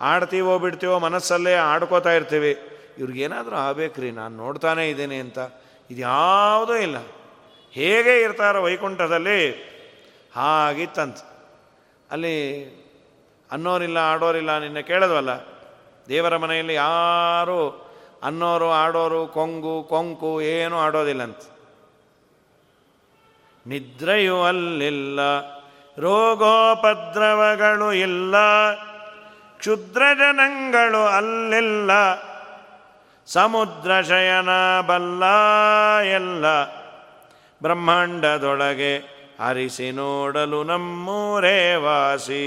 ಆಡ್ತೀವೋ 0.00 0.58
ಬಿಡ್ತೀವೋ 0.58 0.98
ಮನಸ್ಸಲ್ಲೇ 0.98 1.54
ಆಡ್ಕೋತಾ 1.54 2.12
ಇರ್ತೀವಿ. 2.12 2.52
ಇವ್ರಿಗೇನಾದರೂ 2.98 3.56
ಆಗಬೇಕ್ರಿ, 3.56 4.10
ನಾನು 4.10 4.36
ನೋಡ್ತಾನೇ 4.36 4.90
ಇದ್ದೀನಿ 4.90 5.16
ಅಂತ. 5.16 5.38
ಇದು 5.90 6.00
ಯಾವುದೂ 6.00 6.74
ಇಲ್ಲ. 6.76 6.98
ಹೇಗೆ 7.72 8.22
ಇರ್ತಾರೋ 8.22 8.62
ವೈಕುಂಠದಲ್ಲಿ 8.62 9.40
ಹಾಗಿತ್ತಂತ 10.36 11.18
ಅಲ್ಲಿ 12.10 12.36
ಅನ್ನೋರಿಲ್ಲ, 13.50 13.98
ಆಡೋರಿಲ್ಲ, 13.98 14.58
ನಿನ್ನ 14.58 14.80
ಕೇಳಿದ್ವಲ್ಲ? 14.80 15.32
ದೇವರ 16.08 16.36
ಮನೆಯಲ್ಲಿ 16.36 16.74
ಯಾರು 16.74 17.60
ಅನ್ನೋರು, 18.22 18.70
ಆಡೋರು, 18.70 19.26
ಕೊಂಗು, 19.26 19.82
ಕೊಂಕು, 19.82 20.42
ಏನೂ 20.42 20.78
ಆಡೋದಿಲ್ಲಂತ. 20.78 21.42
ನಿದ್ರೆಯು 23.66 24.42
ಅಲ್ಲಿಲ್ಲ. 24.42 25.20
ರೋಗೋಪದ್ರವಗಳು 25.98 27.92
ಇಲ್ಲ. 27.92 28.34
ಕ್ಷುದ್ರ 29.58 30.02
ಜನಗಳು 30.14 31.06
ಅಲ್ಲಿಲ್ಲ. 31.06 31.90
ಸಮುದ್ರ 33.26 34.00
ಶಯನ 34.00 34.80
ಬಲ್ಲ 34.80 35.24
ಎಲ್ಲ. 36.04 36.64
ಬ್ರಹ್ಮಾಂಡದೊಳಗೆ 37.62 38.98
ಅರಿಸಿ 39.48 39.90
ನೋಡಲು 39.90 40.64
ನಮ್ಮೂರೇ 40.64 41.74
ವಾಸಿ. 41.74 42.40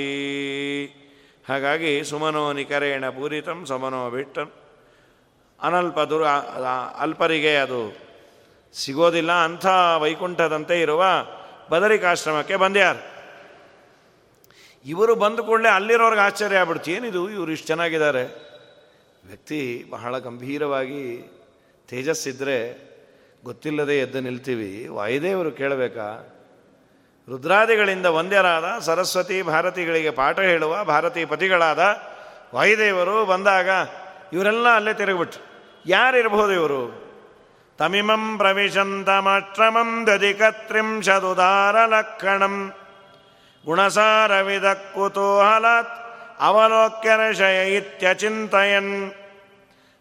ಹಾಗಾಗಿ 1.50 2.04
ಸುಮನೋ 2.04 2.54
ನಿಕರೇಣ 2.54 3.10
ಪೂರಿತಂ 3.10 3.66
ಸಮನೋ 3.66 4.10
ಬಿಟ್ಟಂ. 4.10 4.52
ಅನಲ್ಪ 5.62 6.00
ದುರ್ 6.00 6.24
ಅಲ್ಪರಿಗೆ 6.98 7.56
ಅದು 7.56 8.03
ಸಿಗೋದಿಲ್ಲ 8.74 9.32
ಅಂಥ 9.32 9.66
ವೈಕುಂಠದಂತೆ 9.98 10.82
ಇರುವ 10.82 11.06
ಬದರಿಕಾಶ್ರಮಕ್ಕೆ 11.70 12.56
ಬಂದ್ಯಾರು. 12.56 13.14
ಇವರು 14.86 15.16
ಬಂದ 15.16 15.40
ಕೂಡಲೇ 15.40 15.70
ಅಲ್ಲಿರೋರ್ಗೆ 15.70 16.22
ಆಶ್ಚರ್ಯ 16.22 16.58
ಆಗ್ಬಿಡ್ತು, 16.58 16.92
ಏನಿದು 16.92 17.30
ಇವರು 17.30 17.52
ಇಷ್ಟು 17.52 17.68
ಚೆನ್ನಾಗಿದ್ದಾರೆ? 17.68 18.24
ವ್ಯಕ್ತಿ 19.26 19.86
ಬಹಳ 19.90 20.18
ಗಂಭೀರವಾಗಿ 20.18 21.32
ತೇಜಸ್ಸಿದ್ರೆ 21.90 22.94
ಗೊತ್ತಿಲ್ಲದೆ 23.44 24.00
ಎದ್ದು 24.00 24.20
ನಿಲ್ತೀವಿ. 24.20 24.88
ವಾಯುದೇವರು 24.88 25.52
ಕೇಳಬೇಕಾ? 25.52 26.30
ರುದ್ರಾದಿಗಳಿಂದ 27.30 28.06
ಒಂದ್ಯರಾದ 28.06 28.80
ಸರಸ್ವತಿ 28.80 29.42
ಭಾರತಿಗಳಿಗೆ 29.42 30.10
ಪಾಠ 30.10 30.40
ಹೇಳುವ 30.40 30.84
ಭಾರತೀ 30.84 31.26
ಪತಿಗಳಾದ 31.26 31.80
ವಾಯುದೇವರು 32.56 33.26
ಬಂದಾಗ 33.26 33.70
ಇವರೆಲ್ಲ 34.34 34.76
ಅಲ್ಲೇ 34.76 34.94
ತಿರುಗಿಬಿಟ್ರು. 34.94 35.44
ಯಾರಿರ್ಬೋದು 35.86 36.54
ಇವರು? 36.54 37.13
ತಮಿಮಂ 37.80 38.24
ದಧಿಕತ್ರಿಂಶದುದಾರ 40.08 41.76
ಲಕ್ಷಣಂ 41.86 42.56
ಗುಣಸಾರವಿದ 43.66 44.74
ಕುತೂಹಲಾತ್ 44.96 45.94
ಅವಲೋಕ್ಯರಶಯ 46.40 47.76
ಇತ್ಯಚಿಂತಯನ್ 47.78 48.94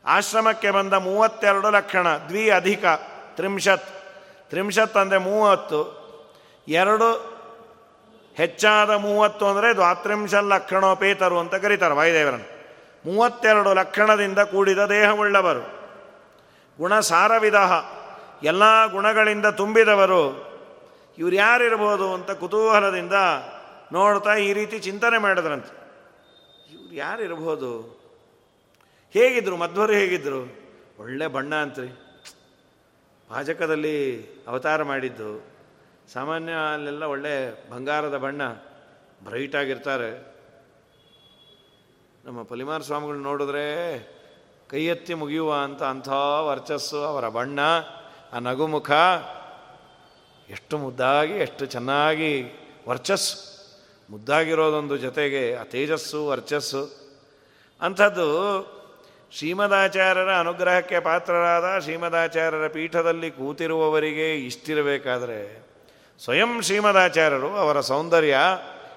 ಆಶ್ರಮಕ್ಕೆ 0.05 0.71
ಬಂದ 0.71 0.95
ಮೂವತ್ತೆರಡು 1.01 1.71
ಲಕ್ಷಣ 1.71 2.07
ದ್ವಿ 2.29 2.51
ಅಧಿಕ 2.51 2.85
ತ್ರಿಂಶತ್ 3.37 3.89
ತ್ರಿಂಶತ್ 4.51 4.97
ಅಂದರೆ 4.97 5.19
ಮೂವತ್ತು 5.19 5.81
ಎರಡು 6.67 7.09
ಹೆಚ್ಚಾದ 8.37 8.91
ಮೂವತ್ತು 8.91 9.45
ಅಂದರೆ 9.47 9.75
ದ್ವಾತ್ರಿಂಶ 9.75 10.35
ಲಕ್ಷಣೋಪೇತರು 10.35 11.39
ಅಂತ 11.39 11.55
ಕರೀತಾರೆ 11.55 11.95
ವಾಯುದೇವರನ್ನು 11.95 12.49
ಮೂವತ್ತೆರಡು 13.05 13.75
ಲಕ್ಷಣದಿಂದ 13.75 14.39
ಕೂಡಿದ 14.39 14.79
ದೇಹವುಳ್ಳವರು 14.85 15.63
ಗುಣ 16.79 17.01
ಸಾರವಿಧ 17.01 17.55
ಎಲ್ಲ 18.43 18.87
ಗುಣಗಳಿಂದ 18.87 19.47
ತುಂಬಿದವರು. 19.47 20.53
ಇವ್ರು 21.19 21.37
ಯಾರಿರ್ಬೋದು 21.37 22.15
ಅಂತ 22.15 22.31
ಕುತೂಹಲದಿಂದ 22.31 23.13
ನೋಡ್ತಾ 23.93 24.35
ಈ 24.35 24.53
ರೀತಿ 24.53 24.79
ಚಿಂತನೆ 24.79 25.19
ಮಾಡಿದ್ರಂತೆ. 25.19 25.83
ಇವ್ರು 26.73 26.95
ಯಾರಿರ್ಬೋದು? 26.95 28.03
ಹೇಗಿದ್ರು? 29.13 29.57
ಮಧ್ವರು 29.57 29.93
ಹೇಗಿದ್ರು? 29.93 30.41
ಒಳ್ಳೆ 30.99 31.27
ಬಣ್ಣ 31.27 31.55
ಅಂತ್ರಿ. 31.55 31.89
ಪಾಜಕದಲ್ಲಿ 33.29 34.27
ಅವತಾರ 34.49 34.83
ಮಾಡಿದ್ದು. 34.83 35.47
ಸಾಮಾನ್ಯ 36.13 36.53
ಅಲ್ಲೆಲ್ಲ 36.75 37.05
ಒಳ್ಳೆ 37.05 37.71
ಬಂಗಾರದ 37.71 38.17
ಬಣ್ಣ. 38.17 38.43
ಬ್ರೈಟ್ 39.25 39.57
ಆಗಿರ್ತಾರೆ 39.57 40.33
ನಮ್ಮ 42.25 42.43
ಪಲಿಮಾರ 42.43 42.81
ಸ್ವಾಮಿಗಳು 42.81 43.19
ನೋಡಿದ್ರೆ 43.19 43.97
ಕೈ 44.73 44.85
ಎತ್ತಿ 44.85 45.15
ಮುಗಿಯುವ 45.15 45.55
ಅಂತ 45.55 45.83
ಅಂಥ 45.83 46.09
ವರ್ಚಸ್ಸು 46.41 46.97
ಅವರ 46.97 47.29
ಬಣ್ಣ, 47.29 47.61
ಆ 48.33 48.39
ನಗುಮುಖ, 48.39 48.91
ಎಷ್ಟು 50.51 50.79
ಮುದ್ದಾಗಿ, 50.79 51.33
ಎಷ್ಟು 51.33 51.67
ಚೆನ್ನಾಗಿ 51.67 52.45
ವರ್ಚಸ್ಸು. 52.89 53.37
ಮುದ್ದಾಗಿರೋದೊಂದು 54.11 54.97
ಜೊತೆಗೆ 54.97 55.55
ಆ 55.55 55.63
ತೇಜಸ್ಸು, 55.63 56.27
ವರ್ಚಸ್ಸು. 56.27 57.13
ಅಂಥದ್ದು 57.81 58.29
ಶ್ರೀಮದಾಚಾರ್ಯರ 59.33 60.33
ಅನುಗ್ರಹಕ್ಕೆ 60.33 61.01
ಪಾತ್ರರಾದ 61.01 61.79
ಶ್ರೀಮದಾಚಾರ್ಯರ 61.79 62.69
ಪೀಠದಲ್ಲಿ 62.69 63.31
ಕೂತಿರುವವರಿಗೆ 63.31 64.37
ಇಷ್ಟಿರಬೇಕಾದರೆ 64.37 65.67
ಸ್ವಯಂ 66.25 66.63
ಶ್ರೀಮದಾಚಾರ್ಯರು 66.63 67.49
ಅವರ 67.49 67.81
ಸೌಂದರ್ಯ 67.81 68.37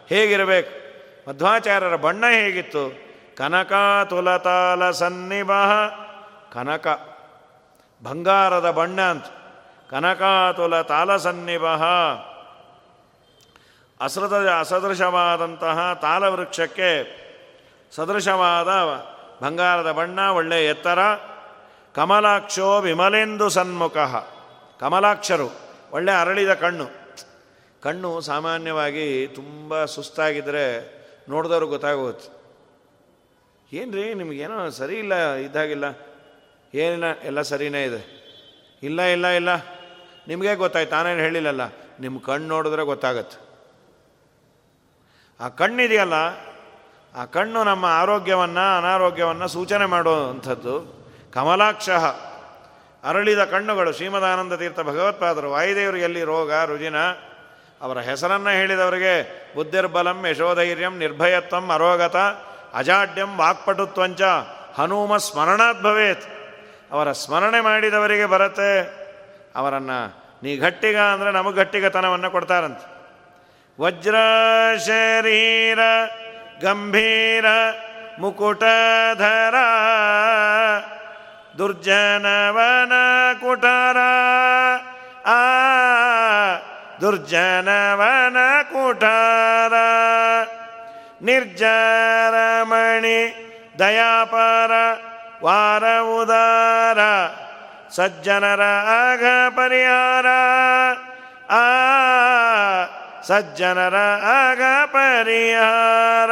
ಹೇಗಿರಬೇಕು? 0.10 0.70
ಮಧ್ವಾಚಾರ್ಯರ 1.30 1.96
ಬಣ್ಣ 1.96 2.26
ಹೇಗಿತ್ತು? 2.32 3.05
ಕನಕ 3.38 3.74
ತುಲತಾಲ 4.10 4.92
ಸನ್ನಿಭ 4.92 5.52
ಕನಕ, 6.54 6.88
ಬಂಗಾರದ 8.04 8.72
ಬಣ್ಣ 8.72 9.02
ಅಂತ. 9.02 9.26
ಕನಕಾತುಲ 9.90 10.82
ತಾಲ 10.82 11.18
ಸನ್ನಿಭ 11.18 11.66
ಅಸೃತ, 14.00 14.34
ಅಸದೃಶವಾದಂತಹ 14.60 15.94
ತಾಲವೃಕ್ಷಕ್ಕೆ 15.94 16.92
ಸದೃಶವಾದ 17.96 18.70
ಬಂಗಾರದ 19.44 19.92
ಬಣ್ಣ, 19.92 20.20
ಒಳ್ಳೆಯ 20.20 20.70
ಎತ್ತರ. 20.70 21.00
ಕಮಲಾಕ್ಷೋ 21.96 22.82
ವಿಮಲೆಂದು 22.82 23.50
ಸನ್ಮುಖ. 23.50 23.98
ಕಮಲಾಕ್ಷರು, 24.80 25.52
ಒಳ್ಳೆ 25.92 26.12
ಅರಳಿದ 26.12 26.54
ಕಣ್ಣು. 26.54 26.88
ಕಣ್ಣು 27.82 28.22
ಸಾಮಾನ್ಯವಾಗಿ 28.22 29.28
ತುಂಬ 29.28 29.86
ಸುಸ್ತಾಗಿದ್ದರೆ 29.86 30.66
ನೋಡಿದವ್ರು 31.30 31.68
ಗೊತ್ತಾಗುತ್ತೆ 31.68 32.35
ಏನು 33.74 33.92
ರೀ 33.92 34.14
ನಿಮಗೇನೋ 34.14 34.70
ಸರಿ 34.70 34.96
ಇಲ್ಲ 34.96 35.34
ಇದ್ದಾಗಿಲ್ಲ 35.34 35.84
ಏನಿಲ್ಲ, 36.74 37.04
ಎಲ್ಲ 37.24 37.42
ಸರಿನೇ 37.42 37.84
ಇದೆ. 37.84 38.02
ಇಲ್ಲ 38.84 39.02
ಇಲ್ಲ 39.02 39.28
ಇಲ್ಲ. 39.28 39.50
ನಿಮಗೆ 40.28 40.56
ಗೊತ್ತಾಯ್ತು 40.56 40.90
ತಾನೇನು 40.90 41.20
ಹೇಳಿಲ್ಲಲ್ಲ. 41.20 41.62
ನಿಮ್ಮ 42.00 42.20
ಕಣ್ಣು 42.20 42.48
ನೋಡಿದ್ರೆ 42.48 42.84
ಗೊತ್ತಾಗತ್ತೆ. 42.84 43.38
ಆ 45.40 45.50
ಕಣ್ಣಿದೆಯಲ್ಲ, 45.50 46.14
ಆ 47.16 47.26
ಕಣ್ಣು 47.26 47.64
ನಮ್ಮ 47.64 47.86
ಆರೋಗ್ಯವನ್ನು, 47.86 48.78
ಅನಾರೋಗ್ಯವನ್ನು 48.78 49.48
ಸೂಚನೆ 49.48 49.86
ಮಾಡುವಂಥದ್ದು. 49.86 51.04
ಕಮಲಾಕ್ಷ 51.34 51.90
ಅರಳಿದ 53.04 53.44
ಕಣ್ಣುಗಳು, 53.44 53.92
ಶ್ರೀಮದಾನಂದ 53.92 54.54
ತೀರ್ಥ 54.54 54.80
ಭಗವತ್ಪಾದರು, 54.80 55.52
ವಾಯುದೇವರು 55.52 55.98
ಎಲ್ಲಿ 55.98 56.24
ರೋಗ, 56.24 56.54
ರುಜಿನ, 56.54 56.96
ಅವರ 57.82 58.00
ಹೆಸರನ್ನು 58.00 58.50
ಹೇಳಿದವರಿಗೆ, 58.50 59.46
ಬುದ್ಧಿರ್ಬಲಂ 59.56 60.26
ಯಶೋಧೈರ್ಯಂ 60.26 60.98
ನಿರ್ಭಯತ್ವಂ 60.98 61.70
ಅರೋಗತ 61.70 62.16
ಅಜಾಡ್ಯಂ 62.76 63.38
ವಾಕ್ಪಟುತ್ವಂಚ 63.38 64.22
ಹನುಮ 64.78 65.18
ಸ್ಮರಣಾತ್ 65.18 65.84
ಭವೇತ್. 65.84 66.24
ಅವರ 66.92 67.12
ಸ್ಮರಣೆ 67.12 67.62
ಮಾಡಿದವರಿಗೆ 67.62 68.26
ಬರುತ್ತೆ. 68.26 69.06
ಅವರನ್ನು 69.56 70.26
ನೀ 70.44 70.58
ಗಟ್ಟಿಗ 70.58 70.98
ಅಂದರೆ 70.98 71.32
ನಮಗೆ 71.32 71.56
ಗಟ್ಟಿಗತನವನ್ನು 71.56 72.32
ಕೊಡ್ತಾರಂತೆ. 72.32 72.96
ವಜ್ರ, 73.82 74.16
ಶರೀರ, 74.86 75.80
ಗಂಭೀರ, 76.62 77.46
ಮುಕುಟಧರ, 78.20 79.56
ದುರ್ಜನವನ 81.58 82.92
ಕುಟರ, 83.40 83.98
ಆ, 85.26 85.40
ದುರ್ಜನವನ 87.02 88.38
ಕುಟರ. 88.64 89.74
ನಿರ್ಜರಮಣಿ 91.26 93.52
ದಯಾಪರ 93.80 94.72
ವಾರ 95.44 96.00
ಉದಾರ 96.00 96.98
ಸಜ್ಜನರ 97.96 98.62
ಆಗ 99.12 99.24
ಪರಿಹಾರ. 99.50 100.26
ಆ 101.52 101.64
ಸಜ್ಜನರ 103.24 103.96
ಆಗ 104.24 104.62
ಪರಿಹಾರ. 104.86 106.32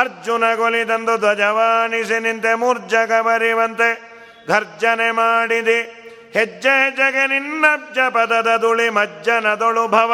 ಅರ್ಜುನ 0.00 0.54
ಗೊಲಿದಂದು 0.54 1.18
ಧ್ವಜವಾಣಿಸಿ 1.18 2.20
ನಿಂತೆ 2.20 2.54
ಮೂರ್ಜಗ 2.54 3.20
ಬರಿವಂತೆ 3.20 4.10
ಘರ್ಜನೆ 4.48 5.10
ಮಾಡಿದೆ. 5.10 6.00
ಹೆಜ್ಜೆ 6.32 6.84
ಹೆಜ್ಜೆಗೆ 6.84 7.26
ನಿನ್ನಬ್ಜ 7.26 7.98
ಪದದ 7.98 8.56
ದುಳಿ 8.56 8.90
ಮಜ್ಜನದೊಳು 8.90 9.88
ಭವ. 9.88 10.12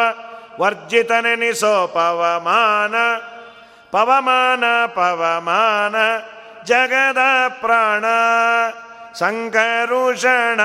ವರ್ಜಿತನೆನಿಸೋ 0.60 1.86
ಪವಮಾನ 1.86 2.94
ಪವಮಾನ 3.92 4.64
ಪವಮಾನ, 4.86 5.94
ಜಗದ 6.64 7.18
ಪ್ರಾಣ, 7.48 8.04
ಸಂಕರುಷಣ, 9.14 10.60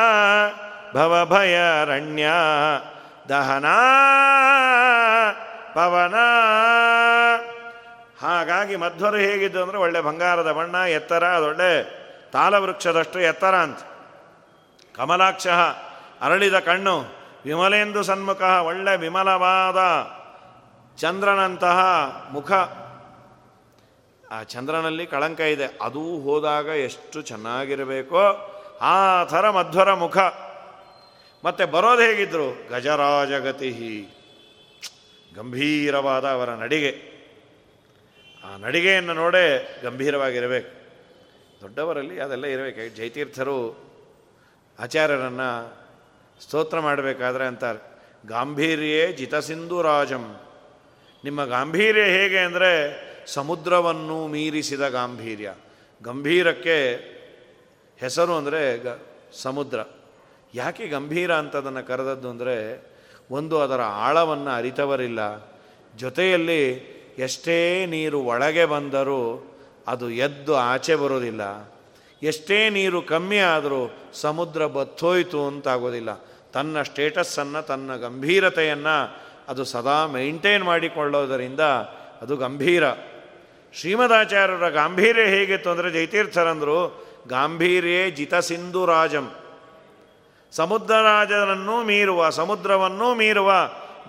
ಭವಭಯರಣ್ಯ, 0.93 2.27
ದಹನ, 3.29 3.65
ಪವನ. 5.73 6.15
ಹಾಗಾಗಿ 8.25 8.75
ಮಧ್ವರು 8.75 9.17
ಹೇಗಿದ್ದು 9.17 9.61
ಅಂದರೆ 9.61 9.77
ಒಳ್ಳೆ 9.77 10.01
ಬಂಗಾರದ 10.01 10.51
ಬಣ್ಣ, 10.51 10.75
ಎತ್ತರ 10.75 11.23
ಅದೊಳ್ಳೆ 11.23 11.83
ತಾಲವೃಕ್ಷದಷ್ಟು 12.31 13.19
ಎತ್ತರ 13.19 13.55
ಅಂತ. 13.55 13.79
ಕಮಲಾಕ್ಷ 14.97 15.47
ಅರಳಿದ 16.21 16.59
ಕಣ್ಣು 16.59 17.20
ವಿಮಲೆಂದು 17.45 18.03
ಸನ್ಮುಖ 18.03 18.41
ಒಳ್ಳೆ 18.41 18.97
ವಿಮಲವಾದ 18.97 19.77
ಚಂದ್ರನಂತಹ 20.99 21.79
ಮುಖ. 22.31 22.51
ಆ 24.31 24.43
ಚಂದ್ರನಲ್ಲಿ 24.43 25.07
ಕಳಂಕ 25.07 25.39
ಇದೆ. 25.39 25.77
ಅದೂ 25.81 26.19
ಹೋದಾಗ 26.19 26.65
ಎಷ್ಟು 26.65 27.21
ಚೆನ್ನಾಗಿರಬೇಕೋ 27.21 28.47
ಆ 28.81 29.23
ಥರ 29.23 29.49
ಮಧ್ವರ 29.49 29.93
ಮುಖ. 29.93 30.17
ಮತ್ತೆ 31.45 31.65
ಬರೋದು 31.65 32.01
ಹೇಗಿದ್ರು? 32.01 32.69
ಗಜರಾಜಗತಿ 32.69 34.09
ಗಂಭೀರವಾದ 35.35 36.25
ಅವರ 36.25 36.49
ನಡಿಗೆ. 36.49 37.11
ಆ 38.43 38.57
ನಡಿಗೆಯನ್ನು 38.57 39.13
ನೋಡೇ 39.13 39.79
ಗಂಭೀರವಾಗಿರಬೇಕು. 39.83 40.81
ದೊಡ್ಡವರಲ್ಲಿ 41.61 42.19
ಅದೆಲ್ಲ 42.19 42.45
ಇರಬೇಕು. 42.45 42.95
ಜೈತೀರ್ಥರು 42.95 43.75
ಆಚಾರ್ಯರನ್ನು 44.79 45.80
ಸ್ತೋತ್ರ 46.41 46.77
ಮಾಡಬೇಕಾದ್ರೆ 46.87 47.45
ಅಂತಾರೆ, 47.51 47.81
ಗಾಂಭೀರ್ಯೇ 48.25 49.03
ಜಿತಸಿಂಧು 49.19 49.79
ರಾಜಂ 49.89 50.25
ನಿಮ್ಮ 51.23 51.39
ಗಾಂಭೀರ್ಯ 51.55 52.03
ಹೇಗೆ 52.15 52.39
ಅಂದರೆ, 52.47 52.71
ಸಮುದ್ರವನ್ನು 53.35 54.17
ಮೀರಿಸಿದ 54.35 54.83
ಗಾಂಭೀರ್ಯ. 54.97 55.49
ಗಂಭೀರಕ್ಕೆ 56.01 56.77
ಹೆಸರು 57.99 58.33
ಅಂದರೆ 58.41 58.61
ಗ, 58.85 58.95
ಸಮುದ್ರ. 59.43 59.79
ಯಾಕೆ 60.53 60.85
ಗಂಭೀರ 60.95 61.31
ಅಂತದನ್ನು 61.41 61.83
ಕರೆದದ್ದು 61.89 62.27
ಅಂದರೆ, 62.33 62.55
ಒಂದು 63.29 63.55
ಅದರ 63.65 63.81
ಆಳವನ್ನು 64.05 64.51
ಅರಿತವರಿಲ್ಲ. 64.59 65.21
ಜೊತೆಯಲ್ಲಿ 65.93 66.61
ಎಷ್ಟೇ 67.25 67.59
ನೀರು 67.93 68.19
ಒಳಗೆ 68.33 68.65
ಬಂದರೂ 68.73 69.21
ಅದು 69.87 70.07
ಎದ್ದು 70.25 70.53
ಆಚೆ 70.71 70.95
ಬರೋದಿಲ್ಲ 71.03 71.43
ಎಷ್ಟೇ 72.21 72.57
ನೀರು 72.75 72.99
ಕಮ್ಮಿ 73.11 73.39
ಆದರೂ 73.53 73.79
ಸಮುದ್ರ 74.23 74.61
ಬತ್ತೋಯ್ತು 74.75 75.39
ಅಂತಾಗೋದಿಲ್ಲ. 75.49 76.11
ತನ್ನ 76.53 76.81
ಸ್ಟೇಟಸ್ಸನ್ನು, 76.81 77.61
ತನ್ನ 77.61 77.95
ಗಂಭೀರತೆಯನ್ನು 77.95 79.17
ಅದು 79.47 79.65
ಸದಾ 79.65 80.07
ಮೈಂಟೈನ್ 80.07 80.63
ಮಾಡಿಕೊಳ್ಳೋದರಿಂದ 80.63 81.59
ಅದು 82.21 82.37
ಗಂಭೀರ. 82.37 82.83
ಶ್ರೀಮದಾಚಾರ್ಯರ 83.73 84.69
ಗಾಂಭೀರ್ಯ 84.69 85.21
ಹೇಗಿತ್ತು 85.21 85.69
ಅಂದರೆ 85.69 85.91
ಜೈತೀರ್ಥರಂದರು, 85.91 87.05
ಗಾಂಭೀರ್ಯೇ 87.27 88.11
ಜಿತ 88.11 88.35
ಸಿಂಧು 88.35 88.85
ರಾಜಂ. 88.85 89.31
ಸಮುದ್ರ 90.51 90.93
ರಾಜನನ್ನು 90.93 91.83
ಮೀರುವ, 91.83 92.29
ಸಮುದ್ರವನ್ನೂ 92.29 93.15
ಮೀರುವ 93.15 93.51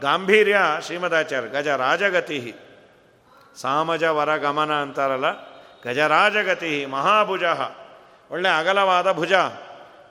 ಗಾಂಭೀರ್ಯ 0.01 0.57
ಶ್ರೀಮದಾಚಾರ್ಯ, 0.81 1.49
ಗಜ 1.49 1.69
ರಾಜಗತಿ 1.69 2.55
ಸಾಮಜ 3.57 4.05
ವರಗಮನ 4.05 4.73
ಅಂತಾರಲ್ಲ 4.73 5.53
ಗಜರಾಜಗತಿ 5.85 6.87
ಮಹಾಭುಜ. 6.87 7.43
ಒಳ್ಳೆ 8.31 8.59
ಅಗಲವಾದ 8.59 9.13
ಭುಜ. 9.13 9.33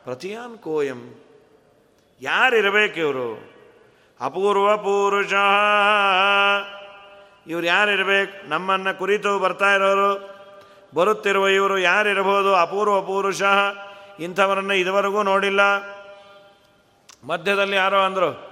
ಪ್ರತಿಯಾನ್ 0.04 0.58
ಕೋಯಂ. 0.58 1.26
ಯಾರಿರಬೇಕು 2.22 3.00
ಇವರು 3.00 3.52
ಅಪೂರ್ವ 4.22 4.78
ಪುರುಷ. 4.78 5.34
ಇವ್ರು 7.48 7.68
ಯಾರಿರಬೇಕು? 7.68 8.50
ನಮ್ಮನ್ನು 8.50 9.00
ಕುರಿತು 9.00 9.40
ಬರ್ತಾ 9.40 9.74
ಇರೋರು. 9.74 10.32
ಬರುತ್ತಿರುವ 10.96 11.48
ಇವರು 11.48 11.78
ಯಾರಿರಬಹುದು? 11.78 12.56
ಅಪೂರ್ವ 12.56 13.02
ಪುರುಷ. 13.02 13.42
ಇಂಥವರನ್ನು 14.20 14.74
ಇದುವರೆಗೂ 14.74 15.24
ನೋಡಿಲ್ಲ. 15.24 15.62
ಮಧ್ಯದಲ್ಲಿ 17.24 17.76
ಯಾರೋ 17.76 18.00
ಅಂದರು, 18.00 18.52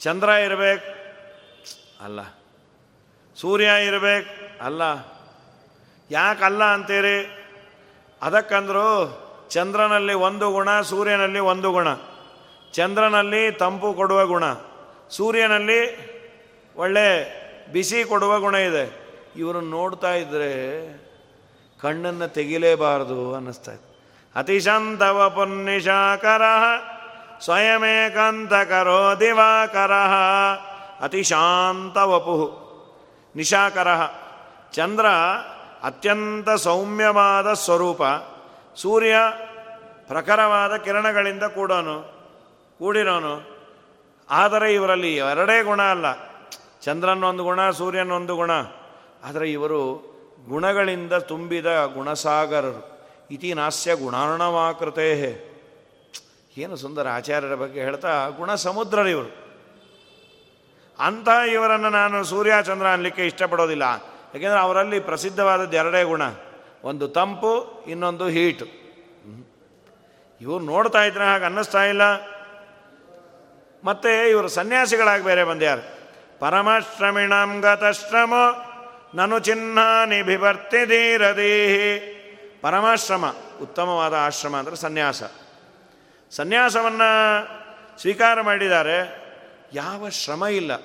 ಚಂದ್ರ 0.00 0.28
ಇರಬೇಕು. 0.28 0.86
ಅಲ್ಲ. 2.04 2.20
ಸೂರ್ಯ 3.36 3.68
ಇರಬೇಕು. 3.86 4.64
ಅಲ್ಲ. 4.64 4.82
ಯಾಕಲ್ಲ 6.10 6.64
ಅಂತೀರಿ? 6.64 7.46
ಅದಕ್ಕಂದ್ರು, 8.22 8.88
ಚಂದ್ರನಲ್ಲಿ 9.50 10.14
ಒಂದು 10.14 10.52
ಗುಣ, 10.52 10.80
ಸೂರ್ಯನಲ್ಲಿ 10.80 11.38
ಒಂದು 11.38 11.72
ಗುಣ. 11.72 11.88
ಚಂದ್ರನಲ್ಲಿ 12.74 13.52
ತಂಪು 13.52 13.94
ಕೊಡುವ 13.94 14.26
ಗುಣ, 14.26 14.44
ಸೂರ್ಯನಲ್ಲಿ 15.10 15.80
ಒಳ್ಳೆ 16.76 17.06
ಬಿಸಿ 17.72 18.04
ಕೊಡುವ 18.04 18.40
ಗುಣ 18.40 18.54
ಇದೆ. 18.54 18.84
ಇವರನ್ನು 19.36 19.70
ನೋಡ್ತಾ 19.70 20.14
ಇದ್ದರೆ 20.14 20.50
ಕಣ್ಣನ್ನು 21.80 22.28
ತೆಗಿಲೇಬಾರದು 22.28 23.34
ಅನ್ನಿಸ್ತಾ 23.34 23.72
ಇತ್ತು 23.72 23.90
ಅತಿಶಾಂತವ 24.36 25.30
ಪುನ್ನಿಶಾಕರ 25.30 26.42
ಸ್ವಯಮೇಕಾಂತಕರೋ 27.40 29.14
ದಿವಾಕರ 29.20 29.92
ಅತಿಶಾಂತ 31.00 31.96
ವಪು 31.96 32.36
ನಿಶಾಕರ. 33.36 33.88
ಚಂದ್ರ 34.72 35.06
ಅತ್ಯಂತ 35.82 36.50
ಸೌಮ್ಯವಾದ 36.50 37.52
ಸ್ವರೂಪ, 37.52 38.02
ಸೂರ್ಯ 38.76 39.14
ಪ್ರಖರವಾದ 40.08 40.76
ಕಿರಣಗಳಿಂದ 40.76 41.42
ಕೂಡೋನು 41.42 42.13
ಕೂಡಿರೋನು 42.84 43.34
ಆದರೆ 44.30 44.74
ಇವರಲ್ಲಿ 44.74 45.16
ಎರಡೇ 45.16 45.62
ಗುಣ 45.62 45.82
ಅಲ್ಲ. 45.82 46.06
ಚಂದ್ರನೊಂದು 46.82 47.44
ಗುಣ, 47.44 47.70
ಸೂರ್ಯನೊಂದು 47.70 48.36
ಗುಣ. 48.36 48.50
ಆದರೆ 49.24 49.52
ಇವರು 49.52 49.80
ಗುಣಗಳಿಂದ 50.48 51.12
ತುಂಬಿದ 51.12 51.66
ಗುಣಸಾಗರರು. 51.94 53.08
ಇತಿ 53.30 53.54
ನಾಸ್ಯ 53.54 53.94
ಗುಣಾರ್ಣವಾಕೃತೇ 53.94 55.08
ಏನು 56.56 56.76
ಸುಂದರ 56.76 57.08
ಆಚಾರ್ಯರ 57.08 57.54
ಬಗ್ಗೆ 57.54 57.80
ಹೇಳ್ತಾ 57.80 58.28
ಗುಣ 58.28 58.54
ಸಮುದ್ರರಿವರು 58.54 59.30
ಅಂಥ 60.98 61.28
ಇವರನ್ನು 61.52 61.90
ನಾನು 61.90 62.24
ಸೂರ್ಯ, 62.24 62.52
ಚಂದ್ರ 62.62 62.86
ಅನ್ನಲಿಕ್ಕೆ 62.86 63.26
ಇಷ್ಟಪಡೋದಿಲ್ಲ. 63.26 63.82
ಯಾಕೆಂದರೆ 64.34 64.60
ಅವರಲ್ಲಿ 64.60 65.00
ಪ್ರಸಿದ್ಧವಾದದ್ದು 65.00 65.76
ಎರಡೇ 65.76 66.02
ಗುಣ. 66.02 66.22
ಒಂದು 66.84 67.08
ತಂಪು, 67.08 67.84
ಇನ್ನೊಂದು 67.88 68.26
ಹೀಟು. 68.26 68.66
ಇವರು 70.40 70.64
ನೋಡ್ತಾ 70.64 71.04
ಇದ್ರೆ 71.04 71.24
ಹಾಗೆ 71.24 71.44
ಅನ್ನಿಸ್ತಾ 71.44 71.84
ಇಲ್ಲ. 71.84 72.33
ಮತ್ತು 73.84 74.28
ಇವರು 74.28 74.48
ಸನ್ಯಾಸಿಗಳಾಗಿ 74.48 75.24
ಬೇರೆ 75.24 75.44
ಬಂದ್ಯಾರು. 75.44 75.94
ಪರಮಶ್ರಮಿಣಂ 76.38 77.60
ಗತಶ್ರಮ, 77.60 78.34
ನನು 79.14 79.38
ಚಿಹ್ನಾನಿ 79.38 80.22
ಧೀರದೇಹಿ 80.84 82.14
ಪರಮಾಶ್ರಮ, 82.62 83.24
ಉತ್ತಮವಾದ 83.62 84.14
ಆಶ್ರಮ 84.14 84.56
ಅಂದರೆ 84.56 84.76
ಸನ್ಯಾಸ. 84.76 85.22
ಸನ್ಯಾಸವನ್ನು 86.30 87.46
ಸ್ವೀಕಾರ 88.00 88.40
ಮಾಡಿದ್ದಾರೆ. 88.40 89.24
ಯಾವ 89.72 90.08
ಶ್ರಮ 90.08 90.46
ಇಲ್ಲ. 90.46 90.76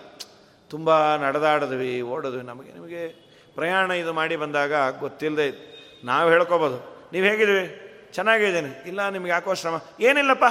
ತುಂಬ 0.70 1.16
ನಡೆದಾಡಿದ್ವಿ, 1.16 2.02
ಓಡಿದ್ವಿ. 2.02 2.42
ನಮಗೆ, 2.42 2.74
ನಿಮಗೆ 2.74 3.08
ಪ್ರಯಾಣ 3.56 3.92
ಇದು 3.92 4.14
ಮಾಡಿ 4.14 4.36
ಬಂದಾಗ 4.36 5.00
ಗೊತ್ತಿಲ್ಲದೆ 5.00 5.70
ನಾವು 6.04 6.30
ಹೇಳ್ಕೊಬೋದು. 6.30 7.10
ನೀವು 7.14 7.26
ಹೇಗಿದ್ವಿ 7.26 7.86
ಚೆನ್ನಾಗಿದ್ದೀನಿ. 8.14 8.84
ಇಲ್ಲ, 8.88 9.10
ನಿಮ್ಗೆ 9.10 9.30
ಯಾಕೋ 9.30 9.54
ಶ್ರಮ? 9.54 9.82
ಏನಿಲ್ಲಪ್ಪ. 10.00 10.46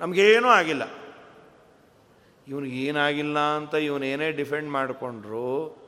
ನಮಗೇನೂ 0.00 0.48
ಆಗಿಲ್ಲ. 0.48 0.82
ಇವನಿಗೆ 2.48 2.76
ಏನಾಗಿಲ್ಲ 2.76 3.38
ಅಂತ 3.38 3.74
ಇವನೇನೇ 3.74 4.32
ಡಿಫೆಂಡ್ 4.32 4.70
ಮಾಡಿಕೊಂಡ್ರು, 4.70 5.80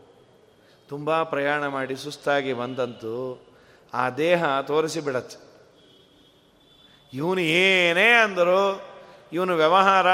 ತುಂಬ 0.88 1.22
ಪ್ರಯಾಣ 1.22 1.66
ಮಾಡಿ 1.66 1.96
ಸುಸ್ತಾಗಿ 1.96 2.52
ಬಂದಂತು, 2.52 3.46
ಆ 3.94 4.10
ದೇಹ 4.10 4.60
ತೋರಿಸಿ 4.60 5.00
ಬಿಡತ್ತೆ. 5.00 5.38
ಇವನು 7.12 7.40
ಏನೇ 7.40 8.12
ಅಂದರು, 8.12 8.82
ಇವನು 9.32 9.54
ವ್ಯವಹಾರ, 9.54 10.06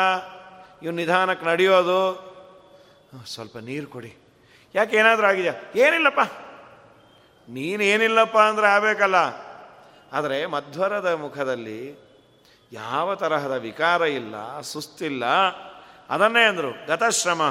ಇವನು 0.83 0.97
ನಿಧಾನಕ್ಕೆ 0.97 1.47
ನಡೆಯೋದು 1.47 2.29
ಸ್ವಲ್ಪ 3.27 3.57
ನೀರು 3.57 3.87
ಕೊಡಿ. 3.87 4.17
ಯಾಕೆ 4.75 4.97
ಏನಾದರೂ 4.97 5.27
ಆಗಿದೆಯಾ? 5.27 5.55
ಏನಿಲ್ಲಪ್ಪ. 5.77 6.21
ನೀನೇನಿಲ್ಲಪ್ಪ 7.49 8.39
ಅಂದರೆ 8.39 8.67
ಆಗಬೇಕಲ್ಲ. 8.67 9.15
ಆದರೆ 10.13 10.47
ಮಧ್ವರದ 10.47 11.07
ಮುಖದಲ್ಲಿ 11.07 11.99
ಯಾವ 12.73 13.15
ತರಹದ 13.15 13.51
ವಿಕಾರ 13.51 14.01
ಇಲ್ಲ, 14.01 14.61
ಸುಸ್ತಿಲ್ಲ. 14.61 15.25
ಅದನ್ನೇ 16.11 16.45
ಅಂದರು, 16.45 16.87
ಗತಶ್ರಮ, 16.87 17.43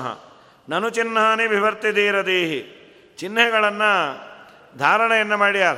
ನನು 0.70 0.89
ಚಿಹ್ನಾನಿ 0.89 1.48
ವಿವರ್ತಿದೀರದೇಹಿ 1.48 2.74
ಚಿಹ್ನೆಗಳನ್ನು 3.17 4.28
ಧಾರಣೆಯನ್ನು 4.78 5.38
ಮಾಡ್ಯಾರ 5.38 5.76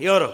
ಇವರು. 0.00 0.26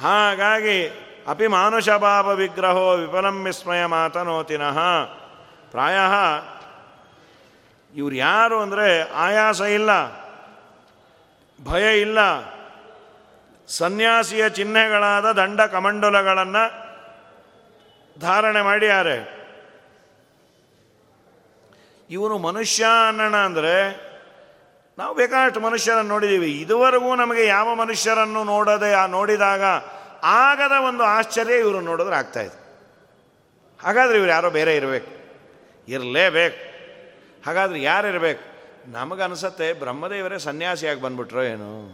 ಹಾಗಾಗಿ, 0.00 1.06
ಅಪಿ 1.28 1.46
ಮಾನುಷಭಾವ 1.46 2.36
ವಿಗ್ರಹೋ 2.36 2.96
ವಿಫಲಂ 2.96 3.44
ವಿಸ್ಮಯ 3.44 3.86
ಮಾತನೋತಿನಃ. 3.86 4.78
ಪ್ರಾಯ, 5.70 5.98
ಇವ್ರು 7.94 8.14
ಯಾರು 8.16 8.60
ಅಂದರೆ 8.60 9.12
ಆಯಾಸ 9.12 9.60
ಇಲ್ಲ, 9.60 9.90
ಭಯ 11.64 12.00
ಇಲ್ಲ. 12.00 12.18
ಸನ್ಯಾಸಿಯ 13.68 14.48
ಚಿಹ್ನೆಗಳಾದ 14.48 15.32
ದಂಡ 15.32 15.60
ಕಮಂಡಲಗಳನ್ನು 15.60 16.90
ಧಾರಣೆ 18.20 18.62
ಮಾಡಿಯಾರೆ 18.62 19.39
ಇವನು 22.10 22.38
ಮನುಷ್ಯ 22.38 22.86
ಅನ್ನೋಣ 23.08 23.36
ಅಂದರೆ 23.36 24.10
ನಾವು 24.98 25.14
ಬೇಕಾದಷ್ಟು 25.14 25.60
ಮನುಷ್ಯರನ್ನು 25.60 26.08
ನೋಡಿದ್ದೀವಿ 26.08 26.60
ಇದುವರೆಗೂ 26.60 27.14
ನಮಗೆ 27.14 27.46
ಯಾವ 27.46 27.74
ಮನುಷ್ಯರನ್ನು 27.74 28.44
ನೋಡದೆ 28.44 29.10
ನೋಡಿದಾಗ 29.10 29.62
ಆಗದ 30.22 30.72
ಒಂದು 30.88 31.04
ಆಶ್ಚರ್ಯ 31.04 31.54
ಇವರು 31.54 31.80
ನೋಡಿದ್ರೆ 31.80 32.16
ಆಗ್ತಾಯಿದೆ 32.16 32.60
ಹಾಗಾದರೆ 33.82 34.18
ಇವ್ರು 34.18 34.30
ಯಾರೋ 34.30 34.50
ಬೇರೆ 34.50 34.76
ಇರಬೇಕು. 34.76 35.20
ಇರಲೇಬೇಕು. 35.88 36.70
ಹಾಗಾದ್ರೆ 37.46 37.82
ಯಾರಿರಬೇಕು 37.82 38.50
ನಮಗನ್ಸತ್ತೆ 38.92 39.72
ಬ್ರಹ್ಮದೇವರೇ 39.72 40.38
ಸನ್ಯಾಸಿಯಾಗಿ 40.38 41.00
ಬಂದ್ಬಿಟ್ರೋ 41.00 41.42
ಏನು? 41.42 41.86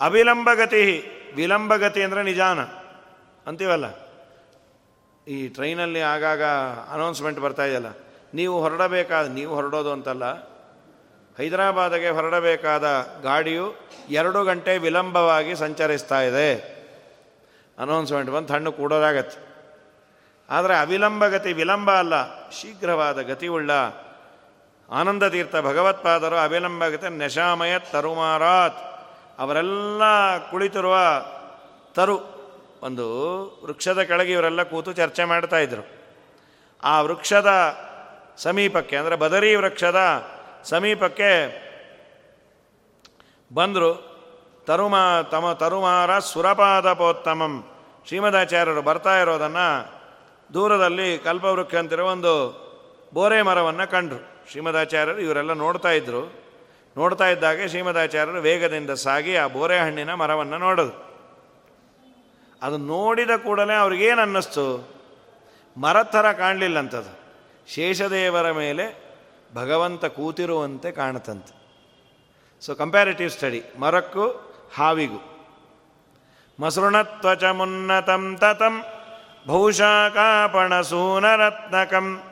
ಅವಿಲಂಬಗತಿ 0.00 0.82
ವಿಲಂಬಗತಿ 1.36 2.02
ಅಂದರೆ 2.02 2.22
ನಿಜಾನ. 2.22 2.60
ಅಂತೀವಲ್ಲ? 3.46 3.84
ಈ 5.28 5.48
ಟ್ರೈನಲ್ಲಿ 5.48 6.00
ಆಗಾಗ 6.00 6.44
ಅನೌನ್ಸ್ಮೆಂಟ್ 6.92 7.40
ಬರ್ತಾ 7.40 7.64
ಇದೆಯಲ್ಲ? 7.64 7.86
ನೀವು 8.34 8.60
ಹೊರಡಬೇಕಾದ, 8.60 9.26
ನೀವು 9.26 9.54
ಹೊರಡೋದು 9.54 9.92
ಅಂತಲ್ಲ. 9.92 10.24
ಹೈದರಾಬಾದಿಗೆ 11.38 12.08
ಹೊರಡಬೇಕಾದ 12.08 12.84
ಗಾಡಿಯು 13.22 13.74
ಎರಡು 14.10 14.44
ಗಂಟೆ 14.44 14.78
ವಿಳಂಬವಾಗಿ 14.78 15.56
ಸಂಚರಿಸ್ತಾ 15.56 16.20
ಇದೆ. 16.20 16.75
ಅನೌನ್ಸ್ಮೆಂಟ್ 17.78 18.30
ಬಂದು 18.30 18.52
ಹಣ್ಣು 18.54 18.70
ಕೂಡೋದಾಗತ್ತೆ. 18.72 19.38
ಆದರೆ 20.48 20.74
ಅವಿಲಂಬ 20.76 21.22
ಗತಿ 21.26 21.50
ವಿಲಂಬ 21.52 21.90
ಅಲ್ಲ, 21.98 22.14
ಶೀಘ್ರವಾದ 22.50 23.18
ಗತಿಯುಳ್ಳ 23.30 23.70
ಆನಂದ 24.88 25.24
ತೀರ್ಥ 25.28 25.56
ಭಗವತ್ಪಾದರು 25.68 26.36
ಅವಿಲಂಬ 26.36 26.82
ಗತಿ 26.88 27.08
ನಶಾಮಯ 27.18 27.74
ತರುಮಾರಾತ್. 27.92 28.80
ಅವರೆಲ್ಲ 29.38 30.02
ಕುಳಿತಿರುವ 30.50 30.96
ತರು, 31.96 32.16
ಒಂದು 32.82 33.06
ವೃಕ್ಷದ 33.64 34.00
ಕೆಳಗೆ 34.02 34.32
ಇವರೆಲ್ಲ 34.32 34.62
ಕೂತು 34.62 34.90
ಚರ್ಚೆ 34.92 35.24
ಮಾಡ್ತಾ 35.24 35.58
ಇದ್ರು. 35.58 35.84
ಆ 36.82 36.94
ವೃಕ್ಷದ 37.02 37.50
ಸಮೀಪಕ್ಕೆ, 38.38 38.96
ಅಂದರೆ 38.96 39.16
ಬದರಿ 39.16 39.50
ವೃಕ್ಷದ 39.56 40.00
ಸಮೀಪಕ್ಕೆ 40.64 41.30
ಬಂದರು. 43.50 43.90
ತರುಮಾ 44.66 45.22
ತಮ 45.22 45.52
ತರುಮಾರ 45.52 46.18
ಸುರಪಾದಪೋತ್ತಮಂ. 46.18 47.64
ಶ್ರೀಮದಾಚಾರ್ಯರು 48.06 48.82
ಬರ್ತಾ 48.82 49.18
ಇರೋದನ್ನು 49.18 49.66
ದೂರದಲ್ಲಿ 50.54 51.18
ಕಲ್ಪವೃಕ್ಷ 51.18 51.74
ಅಂತಿರೋ 51.74 52.06
ಒಂದು 52.06 52.32
ಬೋರೆ 53.14 53.42
ಮರವನ್ನು 53.42 53.90
ಕಂಡರು. 53.90 54.50
ಶ್ರೀಮದಾಚಾರ್ಯರು 54.50 55.18
ಇವರೆಲ್ಲ 55.18 55.52
ನೋಡ್ತಾ 55.52 55.90
ಇದ್ದರು 55.90 56.32
ನೋಡ್ತಾ 56.96 57.28
ಇದ್ದಾಗೆ 57.28 57.68
ಶ್ರೀಮದಾಚಾರ್ಯರು 57.68 58.40
ವೇಗದಿಂದ 58.40 58.90
ಸಾಗಿ 58.90 59.36
ಆ 59.36 59.46
ಬೋರೆ 59.46 59.78
ಹಣ್ಣಿನ 59.78 60.14
ಮರವನ್ನು 60.14 60.58
ನೋಡೋದು 60.58 61.06
ಅದು 62.62 62.76
ನೋಡಿದ 62.76 63.30
ಕೂಡಲೇ 63.36 63.74
ಅವ್ರಿಗೇನು 63.74 64.20
ಅನ್ನಿಸ್ತು? 64.20 64.88
ಮರ 65.80 66.02
ಥರ 66.02 66.32
ಕಾಣಲಿಲ್ಲಂಥದ್ದು 66.32 67.12
ಶೇಷದೇವರ 67.74 68.50
ಮೇಲೆ 68.50 68.84
ಭಗವಂತ 69.54 70.04
ಕೂತಿರುವಂತೆ 70.04 70.92
ಕಾಣತಂತೆ 70.92 71.66
ಸೊ 72.60 72.74
ಕಂಪ್ಯಾರಿಟಿವ್ 72.74 73.30
ಸ್ಟಡಿ 73.30 73.64
ಮರಕ್ಕೂ 73.80 74.45
ಹಾವಿಗೂ. 74.74 75.32
ಮಸೃಣತ್ವಚ 76.60 77.44
ಮುನ್ನತಂ 77.44 78.36
ತತಂ 78.40 78.82
ಭೂಷಾಕಾಪಣಸೂನರತ್ನಕಂ. 79.46 82.22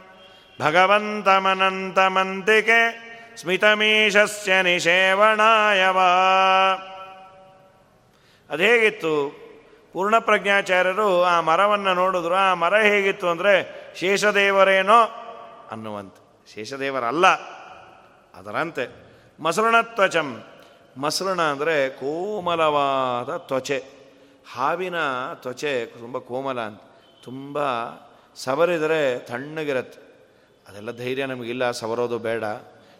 ಭಗವಂತಮನಂತಮಂತಿಕೆ 0.62 3.04
ಸ್ಮಿತಮೀಶಸ್ಯ 3.36 4.62
ನಿಷೇವಣಾಯವ. 4.62 5.98
ಅದು 8.50 8.62
ಹೇಗಿತ್ತು? 8.62 9.34
ಪೂರ್ಣಪ್ರಜ್ಞಾಚಾರ್ಯರು 9.92 11.24
ಆ 11.24 11.40
ಮರವನ್ನು 11.40 11.94
ನೋಡಿದ್ರು. 11.94 12.34
ಆ 12.34 12.54
ಮರ 12.54 12.76
ಹೇಗಿತ್ತು 12.76 13.28
ಅಂದರೆ 13.28 13.84
ಶೇಷದೇವರೇನೋ 14.00 15.24
ಅನ್ನುವಂತೆ. 15.70 16.54
ಶೇಷದೇವರಲ್ಲ. 16.54 17.26
ಅದರಂತೆ. 18.38 19.04
ಮಸೃಣ 19.42 19.80
ಮಸೃಣ 20.96 21.40
ಅಂದರೆ 21.42 21.88
ಕೋಮಲವಾದ 21.90 23.36
ತ್ವಚೆ. 23.36 23.78
ಹಾವಿನ 24.54 24.94
ತ್ವಚೆ 25.34 25.86
ತುಂಬ 25.86 26.18
ಕೋಮಲ 26.18 26.60
ಅಂತ. 26.60 26.80
ತುಂಬ 27.22 27.58
ಸವರಿದರೆ 28.36 29.18
ತಣ್ಣಗಿರತ್ತೆ. 29.18 30.00
ಅದೆಲ್ಲ 30.68 30.90
ಧೈರ್ಯ 30.96 31.26
ನಮಗಿಲ್ಲ, 31.26 31.70
ಸವರೋದು 31.70 32.18
ಬೇಡ. 32.18 32.44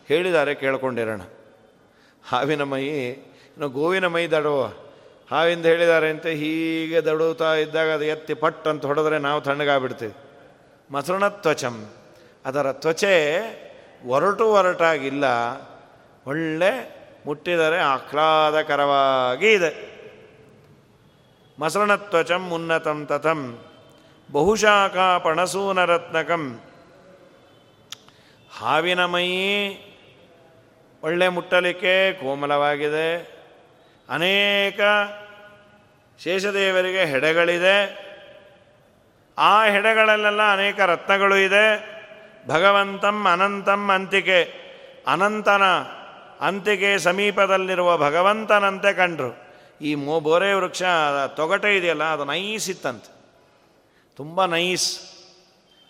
ಹೇಳಿದ್ದಾರೆ 0.08 0.54
ಕೇಳ್ಕೊಂಡಿರೋಣ. 0.54 1.20
ಹಾವಿನ 2.24 2.62
ಮೈ, 2.62 2.84
ಇನ್ನು 2.84 3.68
ಗೋವಿನ 3.68 4.06
ಮೈ 4.06 4.26
ದಡುವ. 4.26 4.64
ಹಾವಿಂದ 5.30 5.66
ಹೇಳಿದ್ದಾರೆ 5.66 6.10
ಅಂತ 6.10 6.26
ಹೀಗೆ 6.26 7.00
ದಡುತ್ತಾ 7.00 7.54
ಇದ್ದಾಗ 7.54 7.90
ಅದು 7.90 8.04
ಎತ್ತಿ 8.04 8.34
ಪಟ್ 8.34 8.66
ಅಂತ 8.68 8.84
ಹೊಡೆದ್ರೆ 8.86 9.18
ನಾವು 9.18 9.40
ತಣ್ಣಗಾಗ್ಬಿಡ್ತೀವಿ. 9.40 10.14
ಮಸರಣ 10.90 11.28
ತ್ವಚಂ. 11.28 11.76
ಅದರ 12.44 12.72
ತ್ವಚೆ 12.72 13.14
ಒರಟು 14.06 14.46
ಒರಟಾಗಿಲ್ಲ, 14.52 15.24
ಒಳ್ಳೆ 16.26 17.03
ಮುಟ್ಟಿದರೆ 17.26 17.78
ಆಹ್ಲಾದಕರವಾಗಿ 17.80 19.52
ಇದೆ. 19.52 19.94
ಮಸರಣತ್ವಚಂ 21.58 22.50
ಉನ್ನತಂ 22.50 23.06
ತಥಂ, 23.06 23.58
ಬಹುಶಾಖ 24.32 24.96
ಪಣಸೂನರತ್ನಕಂ. 24.96 26.60
ಹಾವಿನ 28.58 29.04
ಮೈ 29.04 29.28
ಒಳ್ಳೆ 31.02 31.28
ಮುಟ್ಟಲಿಕ್ಕೆ 31.28 32.12
ಕೋಮಲವಾಗಿದೆ. 32.12 33.34
ಅನೇಕ 34.08 34.80
ಶೇಷದೇವರಿಗೆ 36.22 37.04
ಹೆಡೆಗಳಿದೆ. 37.04 38.04
ಆ 39.38 39.64
ಹೆಡೆಗಳಲ್ಲೆಲ್ಲ 39.64 40.52
ಅನೇಕ 40.52 40.80
ರತ್ನಗಳು 40.80 41.36
ಇದೆ. 41.36 41.94
ಭಗವಂತಂ 42.48 43.26
ಅನಂತಂ 43.32 43.90
ಅಂತಿಕೆ, 43.94 44.40
ಅನಂತನ 45.06 45.62
ಅಂತಿಕೆ 46.40 46.98
ಸಮೀಪದಲ್ಲಿರುವ 46.98 47.96
ಭಗವಂತನಂತೆ 47.96 48.92
ಕಂಡ್ರು. 48.92 49.44
ಈ 49.80 49.94
ಮೋ, 49.94 50.20
ಬೋರೆ 50.20 50.52
ವೃಕ್ಷ, 50.52 50.82
ತೊಗಟೆ 51.36 51.76
ಇದೆಯಲ್ಲ, 51.76 52.04
ಅದು 52.04 52.24
ನೈಸ್ 52.24 52.70
ಇತ್ತಂತೆ. 52.70 53.14
ತುಂಬ 54.16 54.44
ನೈಸ್. 54.44 55.00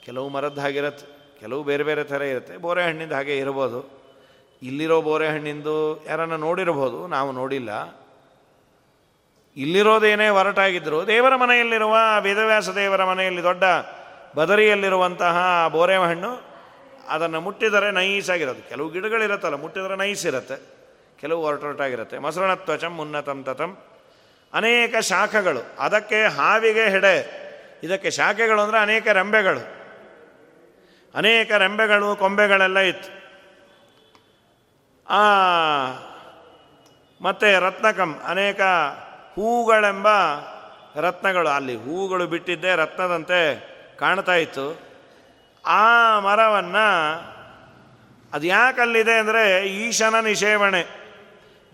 ಕೆಲವು 0.05 0.28
ಮರದ್ದು 0.28 0.61
ಹಾಗಿರತ್ತೆ 0.61 1.14
ಕೆಲವು 1.40 1.64
ಬೇರೆ 1.64 1.82
ಬೇರೆ 1.82 2.05
ಥರ 2.05 2.22
ಇರುತ್ತೆ. 2.22 2.57
ಬೋರೆ 2.57 2.84
ಹಣ್ಣಿಂದ 2.84 3.12
ಹಾಗೆ 3.12 3.38
ಇರ್ಬೋದು. 3.38 4.05
ಇಲ್ಲಿರೋ 4.62 5.03
ಬೋರೆ 5.03 5.28
ಹಣ್ಣಿಂದು 5.28 6.05
ಯಾರನ್ನು 6.07 6.36
ನೋಡಿರ್ಬೋದು, 6.36 7.07
ನಾವು 7.07 7.32
ನೋಡಿಲ್ಲ. 7.32 8.05
ಇಲ್ಲಿರೋದೇನೇ 9.57 10.28
ಹೊರಟಾಗಿದ್ದರು 10.28 11.07
ದೇವರ 11.07 11.36
ಮನೆಯಲ್ಲಿರುವ 11.36 11.97
ವೇದವ್ಯಾಸ 12.20 12.68
ದೇವರ 12.68 13.05
ಮನೆಯಲ್ಲಿ 13.05 13.42
ದೊಡ್ಡ 13.42 13.64
ಬದರಿಯಲ್ಲಿರುವಂತಹ 14.36 15.68
ಬೋರೆ 15.72 15.97
ಹಣ್ಣು 15.97 16.54
ಅದನ್ನು 17.09 17.41
ಮುಟ್ಟಿದರೆ 17.41 17.91
ನೈಸಾಗಿರೋದು. 17.91 18.69
ಕೆಲವು 18.69 18.91
ಗಿಡಗಳಿರುತ್ತಲ್ಲ, 18.91 19.55
ಮುಟ್ಟಿದರೆ 19.55 19.97
ನೈಸ್ 19.97 20.27
ಇರುತ್ತೆ 20.27 20.75
ಕೆಲವು 21.21 21.43
ಹೊರಟೊರಟಾಗಿರುತ್ತೆ 21.43 22.19
ಮೊಸರಣತ್ವಚಂ 22.19 22.99
ಉನ್ನತಂ 23.01 23.45
ತತಂ. 23.45 23.79
ಅನೇಕ 24.55 24.97
ಶಾಖಗಳು. 24.97 25.77
ಅದಕ್ಕೆ 25.79 26.25
ಹಾವಿಗೆ 26.25 26.85
ಹೆಡೆ. 26.85 27.45
ಇದಕ್ಕೆ 27.83 28.11
ಶಾಖೆಗಳು 28.11 28.61
ಅಂದರೆ 28.61 28.79
ಅನೇಕ 28.79 29.09
ರೆಂಬೆಗಳು. 29.09 29.85
ಅನೇಕ 31.15 31.53
ರೆಂಬೆಗಳು, 31.53 32.17
ಕೊಂಬೆಗಳೆಲ್ಲ 32.17 32.79
ಇತ್ತು. 32.79 33.25
ಆ, 35.09 35.23
ಮತ್ತು 37.21 37.61
ರತ್ನಕಂ. 37.61 38.21
ಅನೇಕ 38.27 38.61
ಹೂಗಳೆಂಬ 39.35 40.09
ರತ್ನಗಳು. 40.97 41.49
ಅಲ್ಲಿ 41.49 41.77
ಹೂಗಳು 41.77 42.27
ಬಿಟ್ಟಿದ್ದೆ 42.27 42.77
ರತ್ನದಂತೆ 42.77 43.75
ಕಾಣ್ತಾ 43.97 44.35
ಇತ್ತು. 44.35 44.93
ಆ 45.67 46.21
ಮರವನ್ನು 46.21 46.87
ಅದು 48.35 48.47
ಯಾಕಲ್ಲಿದೆ 48.47 49.19
ಅಂದರೆ 49.19 49.67
ಈಶನ 49.69 50.15
ನಿಷೇವಣೆ. 50.21 51.05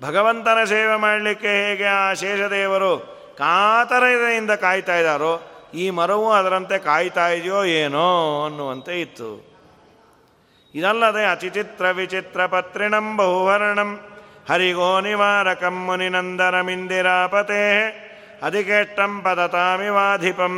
ಭಗವಂತನ 0.03 0.65
ಸೇವೆ 0.65 0.97
ಮಾಡಲಿಕ್ಕೆ 0.97 1.49
ಹೇಗೆ 1.49 1.87
ಆ 1.87 2.13
ಶೇಷದೇವರು 2.13 2.93
ಕಾತರದಿಂದ 3.39 4.51
ಕಾಯ್ತಾ 4.51 4.97
ಇದ್ದಾರೋ, 4.97 5.43
ಈ 5.75 5.91
ಮರವು 5.91 6.33
ಅದರಂತೆ 6.33 6.79
ಕಾಯ್ತಾ 6.79 7.29
ಇದೆಯೋ 7.29 7.65
ಏನೋ 7.65 8.45
ಅನ್ನುವಂತೆ 8.45 9.01
ಇತ್ತು. 9.01 9.51
ಇದಲ್ಲದೆ 10.75 11.25
ಅತಿಚಿತ್ರ 11.25 11.91
ವಿಚಿತ್ರ 11.91 12.47
ಪತ್ರಿಣಂ 12.47 13.17
ಬಹುವರ್ಣಂ 13.17 14.01
ಹರಿಗೋ 14.49 15.01
ನಿವಾರಕಂ 15.01 15.87
ಮುನಿನಂದನಮಿಂದಿರಾಪತೆ 15.87 17.63
ಅಧಿಕೇಷ್ಟಂ 18.43 19.23
ಪದತಾಮಿವಾಧಿಪಂ. 19.23 20.57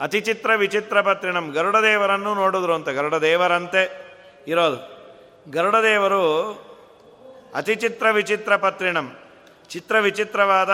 ಅತಿಚಿತ್ರ 0.00 0.54
ವಿಚಿತ್ರ 0.54 1.00
ಪತ್ರಿಣಂ 1.00 1.50
ಗರುಡದೇವರನ್ನು 1.50 2.34
ನೋಡಿದ್ರು 2.34 2.74
ಅಂತ, 2.74 2.88
ಗರುಡದೇವರಂತೆ 2.88 3.82
ಇರೋದು. 4.46 4.78
ಗರುಡದೇವರು 5.50 6.24
ಅತಿಚಿತ್ರ 7.54 8.10
ವಿಚಿತ್ರ 8.10 8.56
ಪತ್ರಿಣಂ 8.56 9.16
ಚಿತ್ರ 9.68 9.98
ವಿಚಿತ್ರವಾದ 9.98 10.70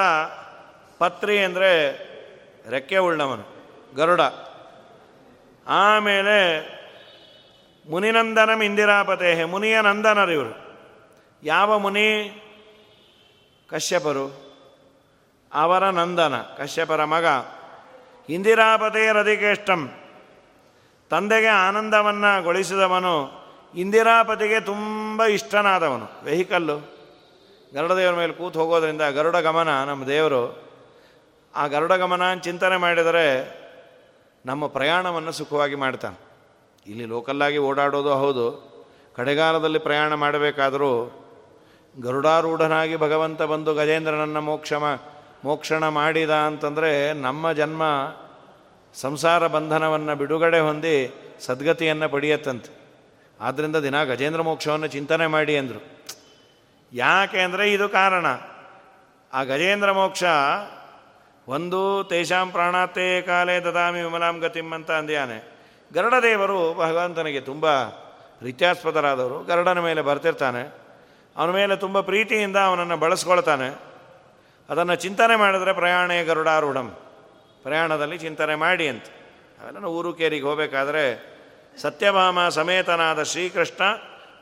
ಪತ್ರಿ 0.98 1.38
ಅಂದರೆ 1.38 1.72
ರೆಕ್ಕೆ 2.70 2.98
ಉಳ್ಳವನು, 2.98 3.44
ಗರುಡ. 3.96 4.20
ಆಮೇಲೆ 5.66 6.38
ಮುನಿನಂದನಂ 7.90 8.62
ಇಂದಿರಾಪತೇಹೆ, 8.62 9.44
ಮುನಿಯ 9.44 9.80
ನಂದನರು 9.80 10.32
ಇವರು. 10.32 10.78
ಯಾವ 11.42 11.78
ಮುನಿ? 11.78 12.08
ಕಶ್ಯಪರು. 13.70 14.26
ಅವರ 15.54 15.90
ನಂದನ, 15.90 16.36
ಕಶ್ಯಪರ 16.36 17.04
ಮಗ. 17.04 17.24
ಇಂದಿರಾಪತೆಯ 18.28 19.12
ರದಿಕೇಷ್ಟಂ 19.12 19.90
ತಂದೆಗೆ 21.10 21.46
ಆನಂದವನ್ನು 21.46 22.42
ಗೊಳಿಸಿದವನು 22.42 23.40
ಇಂದಿರಾಪತಿಗೆ 23.74 24.60
ತುಂಬ 24.60 25.24
ಇಷ್ಟನಾದವನು. 25.24 26.24
ವೆಹಿಕಲ್ಲು. 26.24 26.76
ಗರುಡದೇವರ 27.74 28.14
ಮೇಲೆ 28.14 28.32
ಕೂತು 28.32 28.60
ಹೋಗೋದರಿಂದ 28.60 29.02
ಗರುಡ 29.02 29.36
ಗಮನ 29.36 29.84
ನಮ್ಮ 29.84 30.06
ದೇವರು. 30.06 30.70
ಆ 31.54 31.66
ಗರುಡ 31.66 31.92
ಗಮನ 31.92 32.34
ಚಿಂತನೆ 32.34 32.76
ಮಾಡಿದರೆ 32.76 33.60
ನಮ್ಮ 34.46 34.66
ಪ್ರಯಾಣವನ್ನು 34.66 35.32
ಸುಖವಾಗಿ 35.32 35.74
ಮಾಡ್ತಾನೆ. 35.74 36.20
ಇಲ್ಲಿ 36.86 37.04
ಲೋಕಲ್ಲಾಗಿ 37.04 37.58
ಓಡಾಡೋದು 37.58 38.14
ಹೌದು. 38.14 38.70
ಕಡೆಗಾಲದಲ್ಲಿ 39.16 39.78
ಪ್ರಯಾಣ 39.78 40.14
ಮಾಡಬೇಕಾದರೂ 40.14 41.10
ಗರುಡಾರೂಢನಾಗಿ 42.02 42.96
ಭಗವಂತ 42.96 43.42
ಬಂದು 43.42 43.74
ಗಜೇಂದ್ರನನ್ನು 43.74 44.40
ಮೋಕ್ಷ 44.40 44.72
ಮೋಕ್ಷಣ 45.44 45.88
ಮಾಡಿದ 45.88 46.30
ಅಂತಂದರೆ 46.30 47.12
ನಮ್ಮ 47.12 47.52
ಜನ್ಮ 47.52 47.82
ಸಂಸಾರ 48.94 49.46
ಬಂಧನವನ್ನು 49.46 50.16
ಬಿಡುಗಡೆ 50.16 50.60
ಹೊಂದಿ 50.60 51.14
ಸದ್ಗತಿಯನ್ನು 51.40 52.08
ಪಡೆಯತ್ತಂತೆ. 52.08 52.80
ಆದ್ದರಿಂದ 53.40 53.76
ದಿನ 53.76 54.04
ಗಜೇಂದ್ರ 54.04 54.42
ಮೋಕ್ಷವನ್ನು 54.42 54.86
ಚಿಂತನೆ 54.86 55.26
ಮಾಡಿ 55.26 55.56
ಅಂದರು. 55.56 56.00
ಯಾಕೆ 56.92 57.40
ಅಂದರೆ 57.40 57.72
ಇದು 57.72 57.88
ಕಾರಣ. 57.88 58.26
ಆ 59.32 59.42
ಗಜೇಂದ್ರ 59.42 59.92
ಮೋಕ್ಷ 59.92 60.24
ಒಂದು 61.48 62.04
ತೇಷಾಂ 62.04 62.50
ಪ್ರಾಣಾತ್ತೇ 62.50 63.22
ಕಾಲೇ 63.22 63.60
ದದಾಮಿ 63.60 64.02
ವಿಮಲಾಂ 64.02 64.38
ಗತಿಂ 64.38 64.72
ಅಂತ 64.72 64.90
ಅಂದ್ಯಾನೆ. 64.90 65.60
ಗರುಡದೇವರು 65.94 66.74
ಭಗವಂತನಿಗೆ 66.74 67.40
ತುಂಬ 67.40 67.82
ಪ್ರೀತ್ಯಾಸ್ಪದರಾದವರು. 67.84 69.44
ಗರುಡನ 69.44 69.78
ಮೇಲೆ 69.78 70.02
ಬರ್ತಿರ್ತಾನೆ. 70.02 70.74
ಅವನ 71.36 71.50
ಮೇಲೆ 71.50 71.76
ತುಂಬ 71.76 72.00
ಪ್ರೀತಿಯಿಂದ 72.00 72.56
ಅವನನ್ನು 72.56 72.96
ಬಳಸ್ಕೊಳ್ತಾನೆ. 72.96 73.89
ಅದನ್ನು 74.70 74.94
ಚಿಂತನೆ 74.94 75.36
ಮಾಡಿದ್ರೆ 75.36 75.72
ಪ್ರಯಾಣೇ 75.72 76.24
ಗರುಡಾರೂಢಂ. 76.24 76.96
ಪ್ರಯಾಣದಲ್ಲಿ 77.62 78.18
ಚಿಂತನೆ 78.18 78.54
ಮಾಡಿ 78.54 78.88
ಅಂತ. 78.88 79.04
ಅವೆಲ್ಲ 79.60 79.84
ಊರು 79.84 80.12
ಕೇರಿಗೆ 80.12 80.44
ಹೋಗಬೇಕಾದ್ರೆ 80.44 81.26
ಸತ್ಯಭಾಮ 81.82 82.48
ಸಮೇತನಾದ 82.48 83.22
ಶ್ರೀಕೃಷ್ಣ 83.22 83.84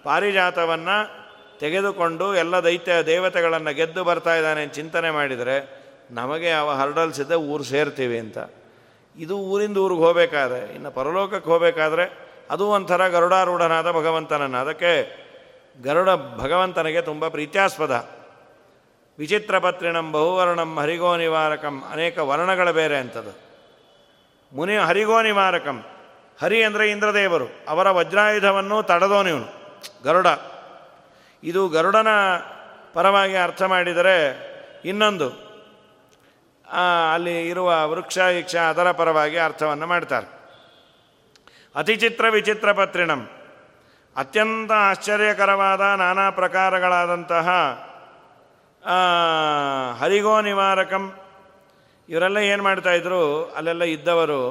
ಪಾರಿಜಾತವನ್ನು 0.03 1.29
ತೆಗೆದುಕೊಂಡು 1.59 2.35
ಎಲ್ಲ 2.35 2.57
ದೈತ್ಯ 2.57 2.93
ದೇವತೆಗಳನ್ನು 3.07 3.75
ಗೆದ್ದು 3.75 4.05
ಬರ್ತಾ 4.05 4.35
ಇದ್ದಾನೆ 4.35 4.67
ಚಿಂತನೆ 4.67 5.11
ಮಾಡಿದರೆ 5.11 5.85
ನಮಗೆ 6.11 6.53
ಅವ 6.53 6.71
ಹರ್ಡಲ್ಸ್ 6.71 7.33
ಊರು 7.33 7.65
ಸೇರ್ತೀವಿ 7.65 8.19
ಅಂತ. 8.19 8.39
ಇದು 9.17 9.39
ಊರಿಂದ 9.39 9.77
ಊರಿಗೆ 9.77 10.01
ಹೋಗಬೇಕಾದ್ರೆ, 10.01 10.75
ಇನ್ನು 10.75 10.91
ಪರಲೋಕಕ್ಕೆ 10.91 11.51
ಹೋಗಬೇಕಾದ್ರೆ 11.51 12.19
ಅದು 12.51 12.67
ಒಂಥರ 12.67 13.09
ಗರುಡಾರೂಢನಾದ 13.09 13.91
ಭಗವಂತನನ್ನು. 13.91 14.59
ಅದಕ್ಕೆ 14.59 15.17
ಗರುಡ 15.83 16.11
ಭಗವಂತನಿಗೆ 16.37 17.01
ತುಂಬ 17.01 17.29
ಪ್ರೀತ್ಯಾಸ್ಪದ. 17.29 18.18
ವಿಚಿತ್ರ 19.19 19.59
ಪತ್ರಿಣಂ 19.59 20.13
ಬಹುವರ್ಣಂ 20.13 20.79
ಹರಿಗೋ 20.79 21.17
ನಿವಾರಕಂ 21.17 21.85
ಅನೇಕ 21.93 22.19
ವರ್ಣಗಳ 22.19 22.71
ಬೇರೆ 22.71 22.99
ಅಂಥದ್ದು 22.99 23.49
ಮುನಿ 24.53 24.77
ಹರಿಗೋ 24.77 25.23
ನಿವಾರಕಂ. 25.23 25.85
ಹರಿ 26.43 26.65
ಅಂದರೆ 26.65 26.91
ಇಂದ್ರದೇವರು. 26.91 27.47
ಅವರ 27.69 27.91
ವಜ್ರಾಯುಧವನ್ನು 27.91 28.83
ತಡೆದೋನಿವನು 28.83 29.47
ಗರುಡ. 30.05 30.27
ಇದು 31.45 31.69
ಗರುಡನ 31.69 32.09
ಪರವಾಗಿ 32.95 33.37
ಅರ್ಥ 33.37 33.63
ಮಾಡಿದರೆ 33.63 34.19
ಇನ್ನೊಂದು. 34.85 35.29
ಅಲ್ಲಿ 37.13 37.49
ಇರುವ 37.49 37.91
ವೃಕ್ಷ 37.91 38.19
ಇಕ್ಷ 38.19 38.57
ಅದರ 38.57 38.91
ಪರವಾಗಿ 38.91 39.39
ಅರ್ಥವನ್ನು 39.39 39.87
ಮಾಡ್ತಾರೆ. 39.87 40.27
ಅತಿಚಿತ್ರ 41.77 42.29
ವಿಚಿತ್ರ 42.29 42.73
ಪತ್ರಿಣಂ. 42.73 43.31
ಅತ್ಯಂತ 44.17 44.73
ಆಶ್ಚರ್ಯಕರವಾದ 44.73 45.81
ನಾನಾ 45.81 46.31
ಪ್ರಕಾರಗಳಾದಂತಹ 46.31 47.49
ಹರಿಗೋ 50.01 50.35
ನಿವಾರಕಂ. 50.47 51.05
ಇವರೆಲ್ಲ 52.09 52.39
ಏನು 52.53 52.63
ಮಾಡ್ತಾಯಿದ್ರು 52.67 53.21
ಅಲ್ಲೆಲ್ಲ 53.59 53.85
ಇದ್ದವರು 53.97 54.43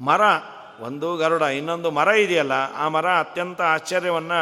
ಮರ, 0.00 0.22
ಒಂದು 0.86 1.08
ಗರುಡ, 1.22 1.44
ಇನ್ನೊಂದು 1.58 1.88
ಮರ 1.98 2.08
ಇದೆಯಲ್ಲ, 2.24 2.54
ಆ 2.82 2.84
ಮರ 2.94 3.06
ಅತ್ಯಂತ 3.22 3.60
ಆಶ್ಚರ್ಯವನ್ನು 3.72 4.40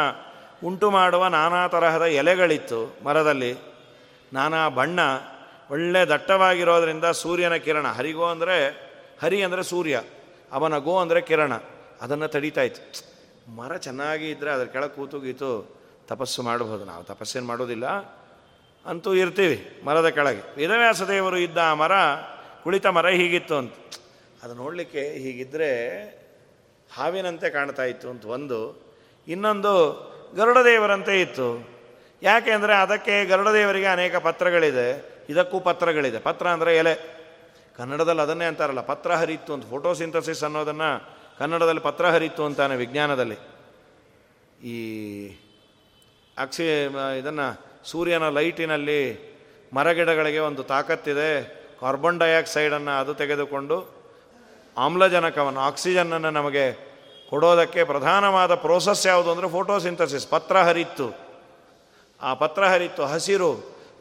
ಉಂಟು 0.67 0.87
ಮಾಡುವ 0.97 1.23
ನಾನಾ 1.37 1.61
ತರಹದ 1.73 2.05
ಎಲೆಗಳಿತ್ತು 2.21 2.79
ಮರದಲ್ಲಿ. 3.05 3.51
ನಾನಾ 4.31 4.61
ಬಣ್ಣ, 4.77 4.99
ಒಳ್ಳೆ 5.73 6.01
ದಟ್ಟವಾಗಿರೋದರಿಂದ 6.13 7.07
ಸೂರ್ಯನ 7.23 7.55
ಕಿರಣ. 7.65 7.87
ಹರಿಗೋ 7.97 8.25
ಅಂದರೆ, 8.35 8.57
ಹರಿ 9.23 9.39
ಅಂದರೆ 9.47 9.63
ಸೂರ್ಯ, 9.71 9.95
ಅವನ 10.57 10.77
ಗೋ 10.87 10.93
ಅಂದರೆ 11.03 11.21
ಕಿರಣ. 11.29 11.53
ಅದನ್ನು 12.03 12.27
ತಡೀತಾಯಿತ್ತು 12.35 13.03
ಮರ 13.57 13.71
ಚೆನ್ನಾಗಿ 13.87 14.27
ಇದ್ದರೆ 14.33 14.49
ಅದ್ರ 14.55 14.67
ಕೆಳಗೆ 14.75 14.93
ಕೂತು 14.97 15.19
ಗೀತು. 15.25 15.51
ತಪಸ್ಸು 16.09 16.43
ಮಾಡಬಹುದು 16.43 16.85
ನಾವು. 16.85 17.03
ತಪಸ್ಸೇನು 17.03 17.45
ಮಾಡೋದಿಲ್ಲ 17.45 17.87
ಅಂತೂ 18.85 19.13
ಇರ್ತೀವಿ 19.13 19.57
ಮರದ 19.85 20.07
ಕೆಳಗೆ. 20.07 20.55
ವೇದವ್ಯಾಸ 20.55 21.01
ದೇವರು 21.01 21.37
ಇದ್ದ 21.37 21.57
ಆ 21.57 21.73
ಮರ, 21.73 21.91
ಕುಳಿತ 22.63 22.87
ಮರ 22.87 23.07
ಹೀಗಿತ್ತು 23.07 23.55
ಅಂತ. 23.55 23.73
ಅದು 24.43 24.53
ನೋಡಲಿಕ್ಕೆ 24.53 25.01
ಹೀಗಿದ್ದರೆ 25.13 25.69
ಹಾವಿನಂತೆ 26.91 27.49
ಕಾಣ್ತಾ 27.49 27.83
ಇತ್ತು 27.83 28.09
ಅಂತ 28.09 28.25
ಒಂದು. 28.25 28.59
ಇನ್ನೊಂದು 29.27 29.73
ಗರುಡದೇವರಂತೆ 30.35 31.21
ಇತ್ತು. 31.21 31.47
ಯಾಕೆ 32.23 32.51
ಅಂದರೆ 32.51 32.75
ಅದಕ್ಕೆ 32.75 33.25
ಗರುಡದೇವರಿಗೆ 33.25 33.85
ಅನೇಕ 33.85 34.15
ಪತ್ರಗಳಿದೆ. 34.15 34.87
ಇದಕ್ಕೂ 35.29 35.59
ಪತ್ರಗಳಿದೆ. 35.59 36.19
ಪತ್ರ 36.19 36.47
ಅಂದರೆ 36.47 36.77
ಎಲೆ. 36.77 36.93
ಕನ್ನಡದಲ್ಲಿ 37.77 38.21
ಅದನ್ನೇ 38.21 38.45
ಅಂತಾರಲ್ಲ, 38.45 38.81
ಪತ್ರ 38.81 39.11
ಹರಿತ್ತು 39.11 39.53
ಅಂತ. 39.53 39.69
ಫೋಟೋಸಿಂಥಸಿಸ್ 39.69 40.43
ಅನ್ನೋದನ್ನು 40.43 40.89
ಕನ್ನಡದಲ್ಲಿ 41.37 41.81
ಪತ್ರ 41.81 42.05
ಹರಿತ್ತು 42.05 42.45
ಅಂತಾನೆ 42.45 42.75
ವಿಜ್ಞಾನದಲ್ಲಿ. 42.75 43.37
ಈ 44.67 44.77
ಅಕ್ಷಿ 46.43 46.65
ಇದನ್ನು 47.19 47.47
ಸೂರ್ಯನ 47.91 48.25
ಲೈಟಿನಲ್ಲಿ 48.37 49.01
ಮರಗಿಡಗಳಿಗೆ 49.77 50.41
ಒಂದು 50.49 50.61
ತಾಕತ್ತಿದೆ. 50.73 51.31
ಕಾರ್ಬನ್ 51.81 52.19
ಡೈಆಕ್ಸೈಡನ್ನು 52.21 52.93
ಅದು 53.01 53.11
ತೆಗೆದುಕೊಂಡು 53.21 53.77
ಆಮ್ಲಜನಕವನ್ನು, 54.85 55.61
ಆಕ್ಸಿಜನನ್ನು 55.69 56.31
ನಮಗೆ 56.39 56.65
ಕೊಡೋದಕ್ಕೆ 57.31 57.81
ಪ್ರಧಾನವಾದ 57.91 58.53
ಪ್ರೋಸೆಸ್ 58.65 59.03
ಯಾವುದು 59.11 59.29
ಅಂದರೆ 59.33 59.47
ಫೋಟೋಸಿಂಥಸಿಸ್ 59.55 60.25
ಪತ್ರ 60.33 60.57
ಹರಿತ್ತು 60.67 61.07
ಆ 62.19 62.31
ಪತ್ರ 62.41 62.61
ಹರಿತ್ತು 62.73 63.03
ಹಸಿರು, 63.13 63.51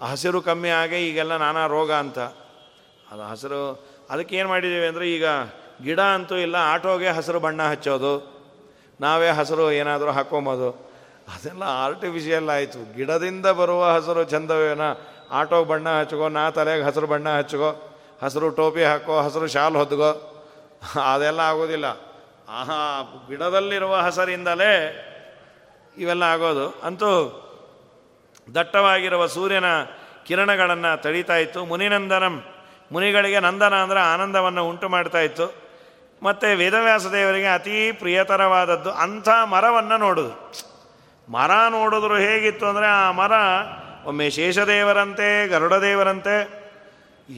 ಆ 0.02 0.06
ಹಸಿರು 0.12 0.38
ಕಮ್ಮಿ 0.48 0.70
ಆಗಿ 0.80 0.98
ಈಗೆಲ್ಲ 1.08 1.34
ನಾನಾ 1.44 1.64
ರೋಗ 1.76 1.90
ಅಂತ. 2.04 2.18
ಅದು 3.12 3.22
ಹಸಿರು, 3.32 3.62
ಅದಕ್ಕೆ 4.12 4.34
ಏನು 4.40 4.48
ಮಾಡಿದ್ದೀವಿ 4.52 4.86
ಅಂದರೆ 4.90 5.06
ಈಗ 5.16 5.26
ಗಿಡ 5.86 6.00
ಅಂತೂ 6.16 6.36
ಇಲ್ಲ, 6.46 6.56
ಆಟೋಗೆ 6.74 7.10
ಹಸಿರು 7.18 7.40
ಬಣ್ಣ 7.46 7.62
ಹಚ್ಚೋದು. 7.72 8.12
ನಾವೇ 9.00 9.28
ಹಸಿರು 9.38 9.66
ಏನಾದರೂ 9.80 10.10
ಹಾಕೊಂಬೋದು. 10.18 10.68
ಅದೆಲ್ಲ 11.34 11.62
ಆರ್ಟಿಫಿಷಿಯಲ್ 11.62 12.48
ಆಯಿತು. 12.48 12.94
ಗಿಡದಿಂದ 12.94 13.46
ಬರುವ 13.46 13.90
ಹಸಿರು 13.90 14.24
ಚಂದವೇನ? 14.24 14.80
ಆಟೋ 15.30 15.64
ಬಣ್ಣ 15.64 16.00
ಹಚ್ಕೋ 16.00 16.28
ನಾ 16.28 16.50
ತಲೆಗೆ 16.50 16.82
ಹಸಿರು 16.82 17.06
ಬಣ್ಣ 17.06 17.38
ಹಚ್ಕೋ 17.38 17.96
ಹಸಿರು 18.22 18.50
ಟೋಪಿ 18.50 18.84
ಹಾಕೋ, 18.84 19.20
ಹಸಿರು 19.20 19.46
ಶಾಲ್ 19.46 19.76
ಹೊದ್ಗೋ 19.76 20.34
ಅದೆಲ್ಲ 21.12 21.40
ಆಗೋದಿಲ್ಲ. 21.40 21.84
ಆಹಾ, 22.48 23.02
ಗಿಡದಲ್ಲಿರುವ 23.28 23.96
ಹಸರಿಂದಲೇ 23.96 25.04
ಇವೆಲ್ಲ 25.98 26.22
ಆಗೋದು. 26.22 26.80
ಅಂತೂ 26.82 27.44
ದಟ್ಟವಾಗಿರುವ 28.54 29.26
ಸೂರ್ಯನ 29.26 29.64
ಕಿರಣಗಳನ್ನು 30.26 31.02
ತಡೀತಾ 31.02 31.36
ಇತ್ತು. 31.36 31.64
ಮುನಿನಂದನಂ, 31.64 32.44
ಮುನಿಗಳಿಗೆ 32.92 33.40
ನಂದನ 33.40 33.74
ಅಂದರೆ 33.74 34.00
ಆನಂದವನ್ನು 34.00 34.68
ಉಂಟು 34.68 34.88
ಮಾಡ್ತಾ 34.88 35.20
ಇತ್ತು. 35.20 35.54
ಮತ್ತು 36.22 36.56
ವೇದವ್ಯಾಸ 36.56 37.06
ದೇವರಿಗೆ 37.06 37.46
ಅತೀ 37.46 37.92
ಪ್ರಿಯತರವಾದದ್ದು 37.92 38.92
ಅಂಥ 38.92 39.28
ಮರವನ್ನು 39.50 39.96
ನೋಡೋದು. 39.96 40.67
ಮರ 41.28 41.50
ನೋಡಿದ್ರು 41.70 42.16
ಹೇಗಿತ್ತು 42.16 42.66
ಅಂದರೆ 42.66 42.86
ಆ 42.86 43.10
ಮರ 43.10 43.32
ಒಮ್ಮೆ 44.04 44.30
ಶೇಷದೇವರಂತೆ, 44.30 45.48
ಗರುಡದೇವರಂತೆ. 45.48 46.68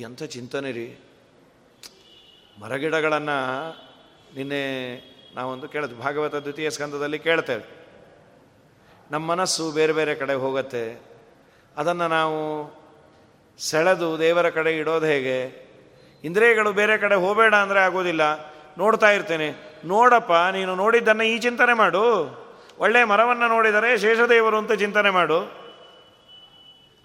ಎಂಥ 0.00 0.22
ಚಿಂತನೆ 0.22 0.72
ರೀ. 0.72 0.98
ಮರಗಿಡಗಳನ್ನು 2.60 3.70
ನಿನ್ನೆ 4.36 4.62
ನಾವೊಂದು 5.34 5.68
ಕೇಳಿದ್ವಿ. 5.68 5.98
ಭಾಗವತ 5.98 6.34
ದ್ವಿತೀಯ 6.34 6.70
ಸ್ಕಂದದಲ್ಲಿ 6.70 7.18
ಕೇಳ್ತೇವೆ. 7.18 7.80
ನಮ್ಮ 9.10 9.30
ಮನಸ್ಸು 9.30 9.72
ಬೇರೆ 9.72 9.92
ಬೇರೆ 9.92 10.14
ಕಡೆ 10.14 10.34
ಹೋಗುತ್ತೆ. 10.34 11.02
ಅದನ್ನು 11.76 12.08
ನಾವು 12.08 12.70
ಸೆಳೆದು 13.58 14.18
ದೇವರ 14.18 14.50
ಕಡೆ 14.50 14.76
ಇಡೋದು 14.76 15.06
ಹೇಗೆ? 15.06 15.70
ಇಂದ್ರಿಯಗಳು 16.24 16.72
ಬೇರೆ 16.72 16.98
ಕಡೆ 16.98 17.14
ಹೋಗಬೇಡ 17.14 17.54
ಅಂದರೆ 17.54 17.80
ಆಗೋದಿಲ್ಲ. 17.80 18.22
ನೋಡ್ತಾ 18.78 19.10
ಇರ್ತೇನೆ. 19.10 19.78
ನೋಡಪ್ಪ, 19.84 20.32
ನೀನು 20.32 20.76
ನೋಡಿದ್ದನ್ನು 20.76 21.24
ಈ 21.24 21.38
ಚಿಂತನೆ 21.38 21.72
ಮಾಡು. 21.72 22.04
ಒಳ್ಳೆಯ 22.80 23.04
ಮರವನ್ನು 23.04 23.48
ನೋಡಿದರೆ 23.48 23.98
ಶೇಷದೇವರು 23.98 24.56
ಅಂತ 24.58 24.72
ಚಿಂತನೆ 24.72 25.10
ಮಾಡು. 25.10 25.38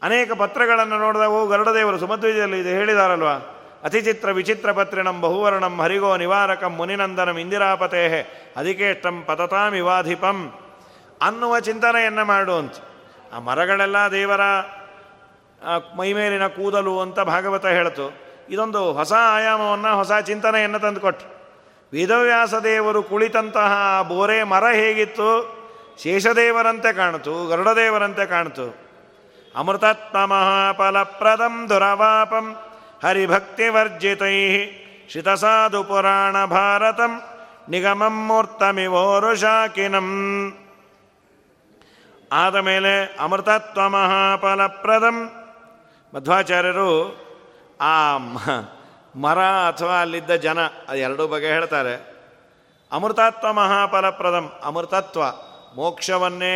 ಅನೇಕ 0.02 0.32
ಪತ್ರಗಳನ್ನು 0.32 0.98
ನೋಡಿದಾಗ, 1.00 1.30
ಓ 1.30 1.48
ಗರುಡದೇವರು 1.48 1.98
ಸುಮಧ್ವಿಜಲ್ಲಿ 2.00 2.60
ಇದು 2.60 2.70
ಹೇಳಿದಾರಲ್ವಾ? 2.70 3.36
ಅತಿಚಿತ್ರ 3.84 4.32
ವಿಚಿತ್ರ 4.32 4.72
ಪತ್ರಿಣಂ 4.72 5.22
ಬಹುವರ್ಣಂ 5.22 5.82
ಹರಿಗೋ 5.82 6.18
ನಿವಾರಕಂ 6.18 6.74
ಮುನಿನಂದನಂ 6.74 7.38
ಇಂದಿರಾಪತೇಹೆ, 7.40 8.22
ಅಧಿಕೇಷ್ಟಂ 8.58 9.24
ಪತತಾಮಿವಾಧಿಪಂ 9.28 10.38
ಅನ್ನುವ 11.22 11.60
ಚಿಂತನೆಯನ್ನು 11.60 12.26
ಮಾಡು 12.26 12.54
ಅಂತ. 12.58 12.76
ಆ 13.34 13.40
ಮರಗಳೆಲ್ಲ 13.40 13.98
ದೇವರ 14.12 14.42
ಮೈಮೇಲಿನ 15.98 16.48
ಕೂದಲು 16.48 17.00
ಅಂತ 17.00 17.20
ಭಾಗವತ 17.20 17.66
ಹೇಳಿತು. 17.66 18.08
ಇದೊಂದು 18.50 18.94
ಹೊಸ 18.94 19.14
ಆಯಾಮವನ್ನು, 19.14 19.92
ಹೊಸ 19.98 20.12
ಚಿಂತನೆಯನ್ನು 20.26 20.80
ತಂದುಕೊಟ್ಟು 20.80 21.26
ವೇದವ್ಯಾಸ 21.94 22.54
ದೇವರು 22.56 23.04
ಕುಳಿತಂತಹ 23.04 24.02
ಬೋರೆ 24.10 24.44
ಮರ 24.44 24.66
ಹೇಗಿತ್ತು? 24.74 25.30
ಶೇಷದೇವರಂತೆ 26.04 26.94
ಕಾಣಿತು, 26.94 27.48
ಗರುಡದೇವರಂತೆ 27.48 28.26
ಕಾಣಿತು. 28.26 28.68
ಅಮೃತತ್ವ 29.56 30.28
ಮಹಾಫಲಪ್ರದಂ 30.28 31.70
ದುರವಾಪಂ 31.70 32.46
ಹರಿಭಕ್ತಿವರ್ಜಿತೈ 33.04 34.38
ಶಿತಸಾಧು 35.10 35.84
ಪುರಾಣ 35.84 36.46
ಭಾರತಂ 36.46 37.14
ನಿಗಮಂ 37.70 38.28
ಮೂರ್ತಮಿವೋರುಷಾಕಿನಂ 38.28 40.10
ಆದ 42.32 42.56
ಮೇಲೆ 42.56 43.18
ಅಮೃತತ್ವ 43.20 43.90
ಮಹಾಫಲಪ್ರದಂ. 43.90 45.18
ಮಧ್ವಾಚಾರ್ಯರು 46.16 46.92
ಆ 47.82 48.18
ಮರ 49.16 49.40
ಅಥವಾ 49.42 49.96
ಅಲ್ಲಿದ್ದ 50.02 50.32
ಜನ, 50.36 50.60
ಅದು 50.62 50.98
ಎರಡೂ 50.98 51.28
ಬಗೆ 51.28 51.48
ಹೇಳ್ತಾರೆ. 51.48 51.96
ಅಮೃತತ್ವ 52.92 53.54
ಮಹಾಫಲಪ್ರದಂ, 53.54 54.52
ಅಮೃತತ್ವ. 54.64 55.24
ಮೋಕ್ಷವನ್ನೇ 55.76 56.56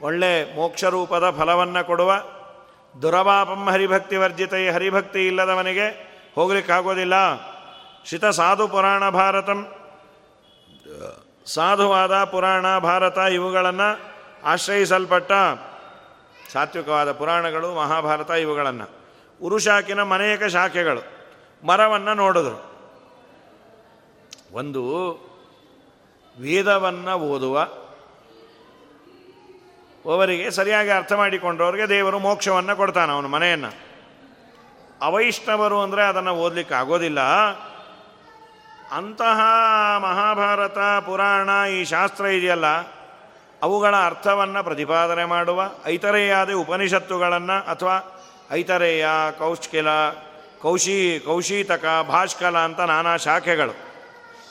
ಒಳ್ಳೆ 0.00 0.54
ಮೋಕ್ಷರೂಪದ 0.54 1.30
ಫಲವನ್ನು 1.38 1.86
ಕೊಡುವ 1.86 2.12
ದುರವಾಪಂ 3.02 3.68
ಹರಿಭಕ್ತಿ 3.68 4.16
ವರ್ಜಿತೈ, 4.16 4.68
ಹರಿಭಕ್ತಿ 4.68 5.26
ಇಲ್ಲದವನಿಗೆ 5.26 5.86
ಹೋಗಲಿಕ್ಕಾಗೋದಿಲ್ಲ. 6.34 7.14
ಶಿತ 8.04 8.24
ಸಾಧು 8.24 8.68
ಪುರಾಣ 8.68 9.10
ಭಾರತಂ, 9.10 9.60
ಸಾಧುವಾದ 11.46 12.24
ಪುರಾಣ 12.24 12.78
ಭಾರತ 12.78 13.18
ಇವುಗಳನ್ನು 13.18 13.88
ಆಶ್ರಯಿಸಲ್ಪಟ್ಟ 14.44 15.32
ಸಾತ್ವಿಕವಾದ 16.52 17.12
ಪುರಾಣಗಳು, 17.12 17.74
ಮಹಾಭಾರತ 17.74 18.30
ಇವುಗಳನ್ನು. 18.30 18.86
ಉರುಶಾಕಿನ 19.42 20.00
ಅನೇಕ 20.00 20.44
ಶಾಖೆಗಳು 20.44 21.02
ಮರವನ್ನು 21.66 22.14
ನೋಡಿದ್ರು. 22.14 22.58
ಒಂದು 24.52 24.82
ವೇದವನ್ನು 26.40 27.14
ಓದುವ 27.18 27.68
ಅವರಿಗೆ 30.04 30.50
ಸರಿಯಾಗಿ 30.50 30.90
ಅರ್ಥ 30.90 31.12
ಮಾಡಿಕೊಂಡವ್ರಿಗೆ 31.12 31.88
ದೇವರು 31.88 32.18
ಮೋಕ್ಷವನ್ನು 32.18 32.76
ಕೊಡ್ತಾನೆ 32.76 33.12
ಅವನು 33.12 33.28
ಮನೆಯನ್ನು. 33.28 33.74
ಅವೈಷ್ಣವರು 35.02 35.82
ಅಂದರೆ 35.82 36.02
ಅದನ್ನು 36.02 36.30
ಓದಲಿಕ್ಕೆ 36.30 36.74
ಆಗೋದಿಲ್ಲ. 36.74 37.20
ಅಂತಹ 38.92 39.40
ಮಹಾಭಾರತ, 39.98 40.78
ಪುರಾಣ 40.78 41.68
ಈ 41.68 41.84
ಶಾಸ್ತ್ರ 41.84 42.24
ಇದೆಯಲ್ಲ, 42.24 42.66
ಅವುಗಳ 43.62 43.94
ಅರ್ಥವನ್ನು 43.96 44.64
ಪ್ರತಿಪಾದನೆ 44.64 45.24
ಮಾಡುವ 45.24 45.70
ಐತರೇಯಾದ 45.86 46.52
ಉಪನಿಷತ್ತುಗಳನ್ನು 46.52 47.70
ಅಥವಾ 47.70 48.24
ಐತರೇಯ, 48.52 49.06
ಕೌಶ್ಕಿಲ, 49.38 49.88
ಕೌಶಿ, 50.62 51.22
ಕೌಶೀತಕ, 51.24 51.84
ಭಾಷ್ಕಲ 52.08 52.58
ಅಂತ 52.58 52.80
ನಾನಾ 52.80 53.16
ಶಾಖೆಗಳು. 53.16 53.76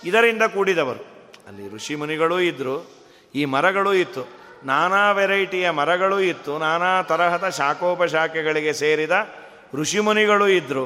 ಇದರಿಂದ 0.06 0.44
ಕೂಡಿದವರು. 0.44 1.00
ಅಲ್ಲಿ 1.48 1.76
ಋಷಿ 1.76 1.96
ಮುನಿಗಳೂ 1.96 2.40
ಇದ್ದರು 2.40 2.92
ಈ 3.36 3.46
ಮರಗಳೂ 3.46 3.94
ಇತ್ತು. 3.94 4.43
ನಾನಾ 4.66 5.12
ವೆರೈಟಿಯ 5.12 5.70
ಮರಗಳು 5.70 6.20
ಇತ್ತು, 6.20 6.58
ನಾನಾ 6.58 7.02
ತರಹದ 7.02 7.50
ಶಾಖೋಪಶಾಖೆಗಳಿಗೆ 7.50 8.74
ಸೇರಿದ 8.74 9.12
ಋಷಿಮುನಿಗಳು 9.74 10.48
ಇದ್ದರು 10.48 10.86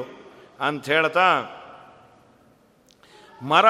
ಅಂತ 0.60 0.86
ಹೇಳ್ತಾ, 0.86 1.28
ಮರ 3.42 3.66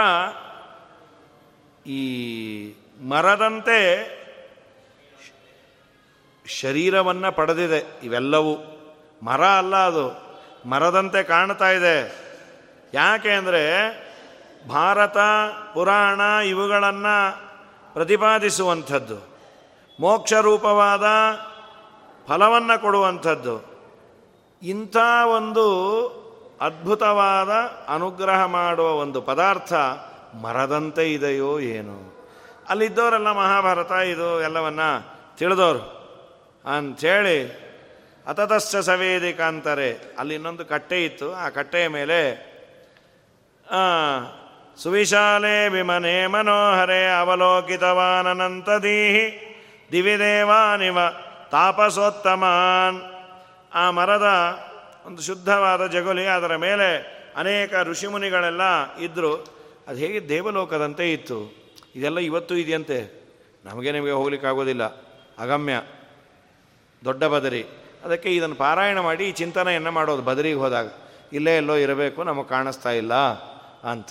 ಈ 1.87 2.03
ಮರದಂತೆ 3.09 3.79
ಶರೀರವನ್ನು 6.47 7.33
ಪಡೆದಿದೆ 7.33 8.01
ಇವೆಲ್ಲವೂ. 8.03 8.55
ಮರ 9.23 9.43
ಅಲ್ಲ 9.45 9.77
ಅದು, 9.77 10.07
ಮರದಂತೆ 10.69 11.23
ಕಾಣ್ತಾ 11.23 11.71
ಇದೆ. 11.71 11.97
ಯಾಕೆ 12.95 13.31
ಅಂದರೆ 13.31 13.65
ಭಾರತ, 14.69 15.19
ಪುರಾಣ 15.75 16.21
ಇವುಗಳನ್ನು 16.47 17.17
ಪ್ರತಿಪಾದಿಸುವಂಥದ್ದು. 17.93 19.28
ಮೋಕ್ಷ 20.01 20.33
ರೂಪವಾದ 20.33 21.05
ಫಲವನ್ನು 22.29 22.81
ಕೊಡುವಂಥದ್ದು. 22.81 23.79
ಇಂಥ 24.63 24.97
ಒಂದು 25.37 25.67
ಅದ್ಭುತವಾದ 26.61 27.51
ಅನುಗ್ರಹ 27.95 28.45
ಮಾಡುವ 28.45 28.87
ಒಂದು 28.87 29.23
ಪದಾರ್ಥ 29.23 29.73
ಮರದಂತೆ 30.43 31.13
ಇದೆಯೋ 31.13 31.61
ಏನು. 31.61 32.19
ಅಲ್ಲಿದ್ದವರೆಲ್ಲ 32.69 33.33
ಮಹಾಭಾರತ 33.33 33.91
ಇದು 33.91 34.41
ಎಲ್ಲವನ್ನ 34.41 34.81
ತಿಳಿದವರು. 35.39 36.15
ಅಂಥೇಳಿ 36.77 37.69
ಅತತಶ್ಚ 38.27 38.77
ಸವೇದಿಕ 38.77 39.41
ಅಂತಾರೆ. 39.41 40.17
ಅಲ್ಲಿ 40.19 40.35
ಇನ್ನೊಂದು 40.35 40.65
ಕಟ್ಟೆ 40.65 41.05
ಇತ್ತು. 41.05 41.35
ಆ 41.35 41.49
ಕಟ್ಟೆಯ 41.49 41.89
ಮೇಲೆ 41.89 42.49
ಸುವಿಶಾಲೆ 44.83 45.69
ವಿಮನೆ 45.69 46.27
ಮನೋಹರೆ 46.27 47.21
ಅವಲೋಕಿತವಾನನಂತದೀಹಿ 47.21 49.48
ದಿವಿದೇವಾನಿವ 49.93 50.99
ತಾಪಸೋತ್ತಮಾನ್. 51.51 53.01
ಆ 53.75 53.91
ಮರದ 53.91 54.27
ಒಂದು 55.07 55.23
ಶುದ್ಧವಾದ 55.23 55.87
ಜಗುಲಿ, 55.87 56.27
ಅದರ 56.27 56.57
ಮೇಲೆ 56.57 57.19
ಅನೇಕ 57.37 57.75
ಋಷಿಮುನಿಗಳೆಲ್ಲ 57.83 58.95
ಇದ್ದರು 58.97 59.35
ಅದು 59.89 59.99
ಹೇಗೆ 59.99 60.29
ದೇವಲೋಕದಂತೆ 60.29 61.13
ಇತ್ತು? 61.13 61.55
ಇದೆಲ್ಲ 61.97 62.19
ಇವತ್ತು 62.19 62.57
ಇದೆಯಂತೆ. 62.57 63.29
ನಮಗೆ 63.65 63.93
ನಿಮಗೆ 63.93 64.11
ಹೋಗ್ಲಿಕ್ಕಾಗೋದಿಲ್ಲ. 64.11 64.85
ಅಗಮ್ಯ. 65.39 65.83
ದೊಡ್ಡ 67.05 67.25
ಬದರಿ. 67.25 67.67
ಅದಕ್ಕೆ 68.05 68.37
ಇದನ್ನು 68.37 68.55
ಪಾರಾಯಣ 68.55 69.01
ಮಾಡಿ 69.01 69.29
ಈ 69.29 69.33
ಚಿಂತನೆಯನ್ನು 69.33 69.91
ಮಾಡೋದು. 69.91 70.23
ಬದರಿಗೆ 70.23 70.55
ಹೋದಾಗ 70.55 70.93
ಇಲ್ಲೇ 71.33 71.57
ಎಲ್ಲೋ 71.57 71.75
ಇರಬೇಕು, 71.75 72.25
ನಮಗೆ 72.25 72.49
ಕಾಣಿಸ್ತಾ 72.49 72.91
ಇಲ್ಲ 72.91 73.15
ಅಂತ. 73.91 74.09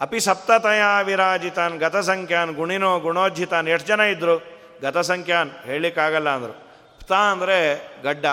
ಅಪಿ 0.00 0.20
ಸಪ್ತತಯ 0.20 0.82
ವಿರಾಜಿತಾನ್, 1.02 1.78
ಗತಸಂಖ್ಯಾನ್, 1.78 2.54
ಗುಣಿನೋ 2.54 2.98
ಗುಣೋಜ್ಜಿತಾನ್, 2.98 3.68
ಎಷ್ಟು 3.68 3.88
ಜನ 3.88 4.00
ಇದ್ದರು 4.00 4.36
ಗತಸಂಖ್ಯಾನ್ 4.82 5.50
ಹೇಳಲಿಕ್ಕಾಗಲ್ಲ 5.64 6.28
ಅಂದರು. 6.28 6.52
ಪ್ತ 7.00 7.12
ಅಂದರೆ 7.12 7.56
ಗಡ್ಡ. 8.02 8.26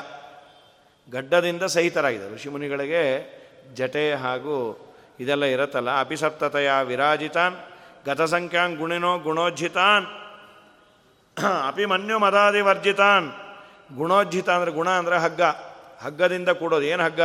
ಗಡ್ಡದಿಂದ 1.12 1.64
ಸಹಿತರಾಗಿದೆ 1.64 2.36
ಋಷಿಮುನಿಗಳಿಗೆ 2.36 3.02
ಜಟೆ 3.74 4.14
ಹಾಗೂ 4.14 4.56
ಇದೆಲ್ಲ 5.20 5.46
ಇರುತ್ತಲ್ಲ. 5.46 6.00
ಅಪಿಸಪ್ತತೆಯ 6.00 6.72
ವಿರಾಜಿತಾನ್, 6.84 7.56
ಗತಸಂಖ್ಯಾನ್, 8.06 8.78
ಗುಣಿನೋ 8.78 9.18
ಗುಣೋಜ್ಜಿತಾನ್ 9.18 10.08
ಅಪಿಮನ್ಯು 11.68 12.20
ಮದಾದಿ 12.20 12.62
ವರ್ಜಿತಾನ್. 12.62 13.28
ಗುಣೋಜ್ಜಿತ 13.96 14.50
ಅಂದರೆ 14.50 14.72
ಗುಣ 14.72 14.90
ಅಂದರೆ 14.90 15.18
ಹಗ್ಗ. 15.18 15.42
ಹಗ್ಗದಿಂದ 16.02 16.50
ಕೂಡೋದು. 16.50 16.84
ಏನು 16.84 17.04
ಹಗ್ಗ? 17.04 17.22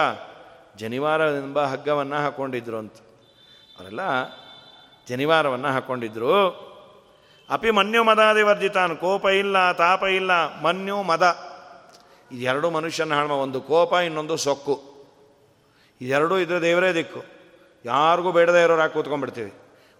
ಜನಿವಾರ 0.77 1.21
ಎಂಬ 1.21 1.61
ಹಗ್ಗವನ್ನು 1.65 2.17
ಹಾಕ್ಕೊಂಡಿದ್ರು 2.17 2.79
ಅಂತ. 2.79 2.93
ಅವರೆಲ್ಲ 3.79 4.01
ಜನಿವಾರವನ್ನು 5.09 5.69
ಹಾಕ್ಕೊಂಡಿದ್ರು 5.69 6.33
ಅಪಿ 7.51 7.71
ಮನ್ಯು 7.71 8.05
ಮದಾದಿ 8.05 8.43
ವರ್ಜಿತಾನ್, 8.43 8.97
ಕೋಪ 8.97 9.27
ಇಲ್ಲ, 9.27 9.73
ತಾಪ 9.73 10.03
ಇಲ್ಲ, 10.03 10.61
ಮನ್ಯು 10.63 11.03
ಮದ. 11.03 11.37
ಇದೆರಡು 12.33 12.71
ಮನುಷ್ಯನ 12.71 13.15
ಹಾಳ್ಮ, 13.15 13.31
ಒಂದು 13.31 13.61
ಕೋಪ, 13.61 13.93
ಇನ್ನೊಂದು 13.93 14.37
ಸೊಕ್ಕು. 14.37 14.83
ಇದೆರಡೂ 16.01 16.39
ಇದ್ರೆ 16.39 16.61
ದೇವರೇ 16.61 16.95
ದಿಕ್ಕು. 16.95 17.25
ಯಾರಿಗೂ 17.85 18.33
ಬೇಡದೇ 18.33 18.63
ಇರೋರು 18.63 18.81
ಹಾಕಿ 18.81 18.95
ಕೂತ್ಕೊಂಡ್ಬಿಡ್ತೀವಿ. 18.95 19.53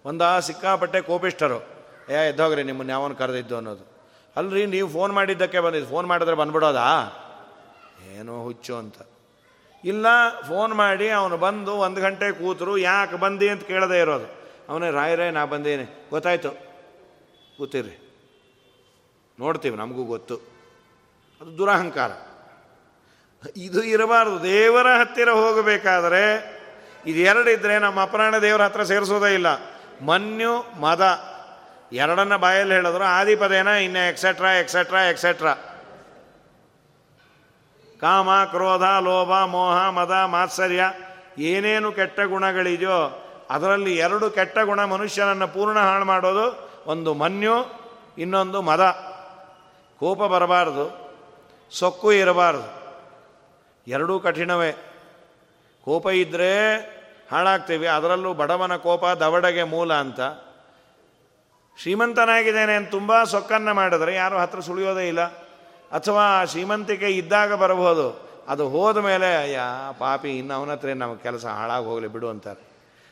ಒಂದು 0.05 0.41
ಸಿಕ್ಕಾಪಟ್ಟೆ 0.41 1.01
ಕೋಪಿಷ್ಟರು 1.01 1.73
ಏ, 2.09 2.29
ಎದ್ದೋಗ್ರಿ, 2.29 2.63
ನಿಮ್ಮನ್ನು 2.63 2.93
ಯಾವನು 2.93 3.15
ಕರೆದಿದ್ದು 3.15 3.57
ಅನ್ನೋದು. 3.57 3.93
ಅಲ್ರಿ, 4.35 4.65
ನೀವು 4.65 4.89
ಫೋನ್ 4.89 5.13
ಮಾಡಿದ್ದಕ್ಕೆ 5.13 5.59
ಬಂದಿದ್ದು. 5.59 5.89
ಫೋನ್ 5.89 6.07
ಮಾಡಿದ್ರೆ 6.07 6.35
ಬಂದ್ಬಿಡೋದಾ? 6.35 6.89
ಏನೋ 8.13 8.43
ಹುಚ್ಚು 8.43 8.75
ಅಂತ. 8.75 8.95
ಇಲ್ಲ 9.85 10.05
ಫೋನ್ 10.47 10.73
ಮಾಡಿ, 10.73 11.09
ಅವನು 11.09 11.37
ಬಂದು 11.37 11.73
ಒಂದು 11.73 12.01
ಗಂಟೆ 12.01 12.31
ಕೂತರು, 12.31 12.77
ಯಾಕೆ 12.77 13.15
ಬಂದಿ 13.15 13.49
ಅಂತ 13.49 13.63
ಕೇಳದೇ 13.63 13.99
ಇರೋದು. 13.99 14.43
ಅವನೇ 14.69 14.91
ರಾಯರೇ 14.91 15.31
ನಾ 15.31 15.45
ಬಂದೇನೆ. 15.45 16.09
ಗೊತ್ತಾಯ್ತು? 16.09 16.51
ಕೂತಿರ್ರಿ. 17.57 17.99
ನೋಡ್ತೀವಿ, 19.39 19.77
ನಮಗೂ 19.77 20.03
ಗೊತ್ತು. 20.03 20.35
ಅದು 21.41 21.57
ದುರಹಂಕಾರ. 21.57 22.11
ಇದು 23.57 23.83
ಇರಬಾರ್ದು. 23.83 24.43
ದೇವರ 24.43 24.87
ಹತ್ತಿರ 24.87 25.29
ಹೋಗಬೇಕಾದರೆ 25.29 26.53
ಇದು 27.05 27.19
ಎರಡಿದ್ರೆ 27.19 27.79
ನಮ್ಮ 27.79 28.01
ಅಪರಾಣ 28.01 28.37
ದೇವರ 28.37 28.61
ಹತ್ರ 28.61 28.83
ಸೇರಿಸೋದೇ 28.83 29.33
ಇಲ್ಲ. 29.33 29.47
ಮನ್ಯು, 30.05 30.81
ಮದ. 30.81 31.19
ಎರಡನ್ನ 31.91 32.35
ಬಾಯಲ್ಲಿ 32.35 32.73
ಹೇಳಿದ್ರು, 32.73 33.03
ಆದಿಪದೇನ, 33.03 33.67
ಇನ್ನು 33.67 34.09
ಎಕ್ಸೆಟ್ರಾ 34.09 34.51
ಎಕ್ಸೆಟ್ರಾ 34.51 35.03
ಎಕ್ಸೆಟ್ರಾ 35.03 35.72
ಕಾಮ, 38.03 38.29
ಕ್ರೋಧ, 38.43 38.83
ಲೋಭ, 38.83 39.31
ಮೋಹ, 39.45 39.89
ಮದ, 39.89 40.11
ಮಾತ್ಸರ್ಯ 40.25 40.93
ಏನೇನು 41.37 41.91
ಕೆಟ್ಟ 41.91 42.19
ಗುಣಗಳಿದೆಯೋ 42.19 43.29
ಅದರಲ್ಲಿ 43.49 43.97
ಎರಡು 43.97 44.29
ಕೆಟ್ಟ 44.29 44.59
ಗುಣ 44.59 44.83
ಮನುಷ್ಯನನ್ನು 44.83 45.47
ಪೂರ್ಣ 45.47 45.79
ಹಾಳು 45.79 46.05
ಮಾಡೋದು 46.05 46.69
ಒಂದು 46.85 47.13
ಮನ್ಯು, 47.13 47.55
ಇನ್ನೊಂದು 48.17 48.61
ಮದ. 48.61 48.79
ಕೋಪ 49.99 50.23
ಬರಬಾರ್ದು, 50.23 51.15
ಸೊಕ್ಕು 51.71 52.13
ಇರಬಾರ್ದು. 52.13 52.67
ಎರಡೂ 53.87 54.19
ಕಠಿಣವೇ. 54.19 54.71
ಕೋಪ 55.85 56.07
ಇದ್ದರೆ 56.07 56.77
ಹಾಳಾಗ್ತೀವಿ, 57.31 57.87
ಅದರಲ್ಲೂ 57.87 58.33
ಬಡವನ 58.33 58.75
ಕೋಪ 58.75 59.05
ದವಡಗೆ 59.05 59.63
ಮೂಲ 59.63 59.93
ಅಂತ. 59.93 60.19
ಶ್ರೀಮಂತನಾಗಿದ್ದೇನೆ 61.81 62.75
ಅಂತ 62.75 62.91
ತುಂಬ 62.91 63.23
ಸೊಕ್ಕನ್ನು 63.23 63.73
ಮಾಡಿದ್ರೆ 63.73 64.15
ಯಾರು 64.15 64.37
ಹತ್ರ 64.37 64.59
ಸುಳಿಯೋದೇ 64.59 65.07
ಇಲ್ಲ. 65.07 65.42
ಅಥವಾ 65.93 66.45
ಶ್ರೀಮಂತಿಕೆ 66.45 67.09
ಇದ್ದಾಗ 67.09 67.53
ಬರಬಹುದು. 67.53 68.07
ಅದು 68.47 68.69
ಹೋದ 68.69 68.97
ಮೇಲೆ, 68.97 69.35
ಅಯ್ಯ, 69.35 69.59
ಪಾಪಿ, 69.99 70.37
ಇನ್ನು 70.37 70.53
ಅವನ 70.53 70.71
ಹತ್ರ 70.71 70.93
ನಮ್ಮ 70.93 71.15
ಕೆಲಸ 71.15 71.45
ಹಾಳಾಗಿ 71.45 71.85
ಹೋಗಲಿ 71.85 72.07
ಬಿಡು 72.07 72.29
ಅಂತಾರೆ. 72.29 72.61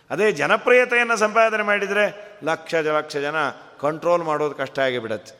ಅದೇ 0.09 0.32
ಜನಪ್ರಿಯತೆಯನ್ನು 0.32 1.17
ಸಂಪಾದನೆ 1.17 1.63
ಮಾಡಿದರೆ 1.63 2.05
ಲಕ್ಷ 2.43 2.75
ಲಕ್ಷ 2.75 3.17
ಜನ 3.17 3.36
ಕಂಟ್ರೋಲ್ 3.79 4.23
ಮಾಡೋದು 4.23 4.55
ಕಷ್ಟ 4.55 4.79
ಆಗಿಬಿಡತ್ತೆ. 4.79 5.34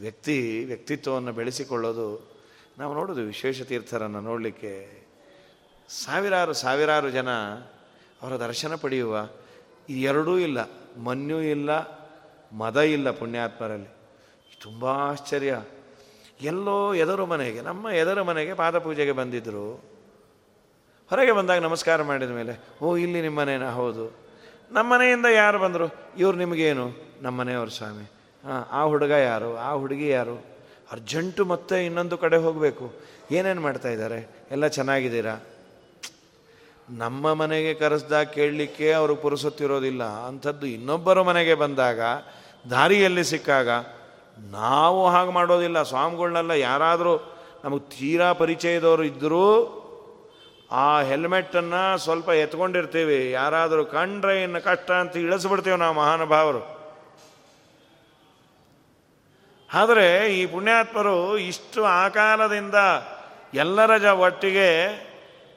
ವ್ಯಕ್ತಿ 0.00 0.64
ವ್ಯಕ್ತಿತ್ವವನ್ನು 0.64 1.32
ಬೆಳೆಸಿಕೊಳ್ಳೋದು, 1.32 2.06
ನಾವು 2.78 2.94
ನೋಡೋದು 2.94 3.22
ವಿಶೇಷ 3.22 3.62
ತೀರ್ಥರನ್ನು 3.62 4.20
ನೋಡಲಿಕ್ಕೆ 4.20 4.72
ಸಾವಿರಾರು 6.04 6.52
ಸಾವಿರಾರು 6.52 7.10
ಜನ 7.10 7.30
ಅವರ 8.22 8.36
ದರ್ಶನ 8.36 8.74
ಪಡೆಯುವ 8.74 9.28
ಎರಡೂ 9.88 10.38
ಇಲ್ಲ, 10.38 10.58
ಮನ್ಯೂ 10.98 11.40
ಇಲ್ಲ, 11.40 11.70
ಮದ 12.52 12.76
ಇಲ್ಲ 12.76 13.10
ಪುಣ್ಯಾತ್ಮರಲ್ಲಿ. 13.10 13.93
ತುಂಬ 14.64 14.86
ಆಶ್ಚರ್ಯ. 14.86 15.62
ಎಲ್ಲೋ 16.40 16.94
ಎದರು 16.94 17.26
ಮನೆಗೆ, 17.26 17.60
ನಮ್ಮ 17.60 17.88
ಎದರು 17.88 18.24
ಮನೆಗೆ 18.24 18.54
ಪಾದಪೂಜೆಗೆ 18.54 19.12
ಬಂದಿದ್ದರು 19.12 19.84
ಹೊರಗೆ 21.10 21.32
ಬಂದಾಗ 21.32 21.62
ನಮಸ್ಕಾರ 21.62 22.02
ಮಾಡಿದ 22.02 22.30
ಮೇಲೆ, 22.30 22.60
ಓ, 22.82 22.96
ಇಲ್ಲಿ 22.96 23.22
ನಿಮ್ಮ 23.22 23.40
ಮನೇನ? 23.40 23.68
ಹೌದು. 23.68 24.16
ನಮ್ಮ 24.70 24.92
ಮನೆಯಿಂದ 24.92 25.26
ಯಾರು 25.26 25.58
ಬಂದರು? 25.58 25.94
ಇವ್ರು 26.18 26.38
ನಿಮಗೇನು? 26.38 26.90
ನಮ್ಮ 27.22 27.40
ಮನೆಯವ್ರ 27.40 27.68
ಸ್ವಾಮಿ. 27.68 28.04
ಹಾಂ, 28.44 28.68
ಆ 28.70 28.84
ಹುಡುಗ 28.84 29.10
ಯಾರು? 29.10 29.56
ಆ 29.56 29.72
ಹುಡುಗಿ 29.72 30.08
ಯಾರು? 30.08 30.46
ಅರ್ಜೆಂಟು 30.92 31.44
ಮತ್ತೆ 31.44 31.86
ಇನ್ನೊಂದು 31.86 32.18
ಕಡೆ 32.18 32.36
ಹೋಗಬೇಕು. 32.36 32.94
ಏನೇನು 33.30 33.60
ಮಾಡ್ತಾ 33.60 33.88
ಇದ್ದಾರೆ 33.88 34.28
ಎಲ್ಲ 34.50 34.66
ಚೆನ್ನಾಗಿದ್ದೀರಾ? 34.66 35.36
ನಮ್ಮ 36.90 37.34
ಮನೆಗೆ 37.34 37.74
ಕರೆಸ್ದಾಗ 37.74 38.26
ಕೇಳಲಿಕ್ಕೆ 38.26 38.92
ಅವರು 38.92 39.16
ಪುರುಸುತ್ತಿರೋದಿಲ್ಲ. 39.16 40.04
ಅಂಥದ್ದು 40.04 40.66
ಇನ್ನೊಬ್ಬರ 40.66 41.22
ಮನೆಗೆ 41.22 41.54
ಬಂದಾಗ, 41.54 42.00
ದಾರಿಯಲ್ಲಿ 42.70 43.24
ಸಿಕ್ಕಾಗ 43.24 43.68
ನಾವು 44.38 45.08
ಹಾಗೆ 45.08 45.30
ಮಾಡೋದಿಲ್ಲ. 45.30 45.82
ಸ್ವಾಮಿಗಳನ್ನೆಲ್ಲ 45.82 46.50
ಯಾರಾದರೂ 46.50 47.34
ನಮಗೆ 47.64 47.98
ತೀರಾ 47.98 48.32
ಪರಿಚಯದವರು 48.32 49.04
ಇದ್ದರೂ 49.04 49.80
ಆ 50.70 51.00
ಹೆಲ್ಮೆಟ್ಟನ್ನು 51.00 51.98
ಸ್ವಲ್ಪ 51.98 52.28
ಎತ್ಕೊಂಡಿರ್ತೀವಿ. 52.28 53.30
ಯಾರಾದರೂ 53.30 53.84
ಕಂಡ್ರೆ 53.84 54.42
ಇನ್ನು 54.42 54.64
ಕಷ್ಟ 54.64 54.90
ಅಂತ 54.90 55.16
ಇಳಿಸ್ಬಿಡ್ತೇವೆ 55.16 55.76
ನಾವು 55.76 55.94
ಮಹಾನುಭಾವರು. 55.94 56.74
ಆದರೆ 59.74 60.34
ಈ 60.34 60.46
ಪುಣ್ಯಾತ್ಮರು 60.46 61.38
ಇಷ್ಟು 61.38 61.84
ಆಕಾರದಿಂದ 61.84 62.74
ಎಲ್ಲರ 63.54 63.96
ಜ 63.96 64.04
ಒಟ್ಟಿಗೆ 64.04 64.88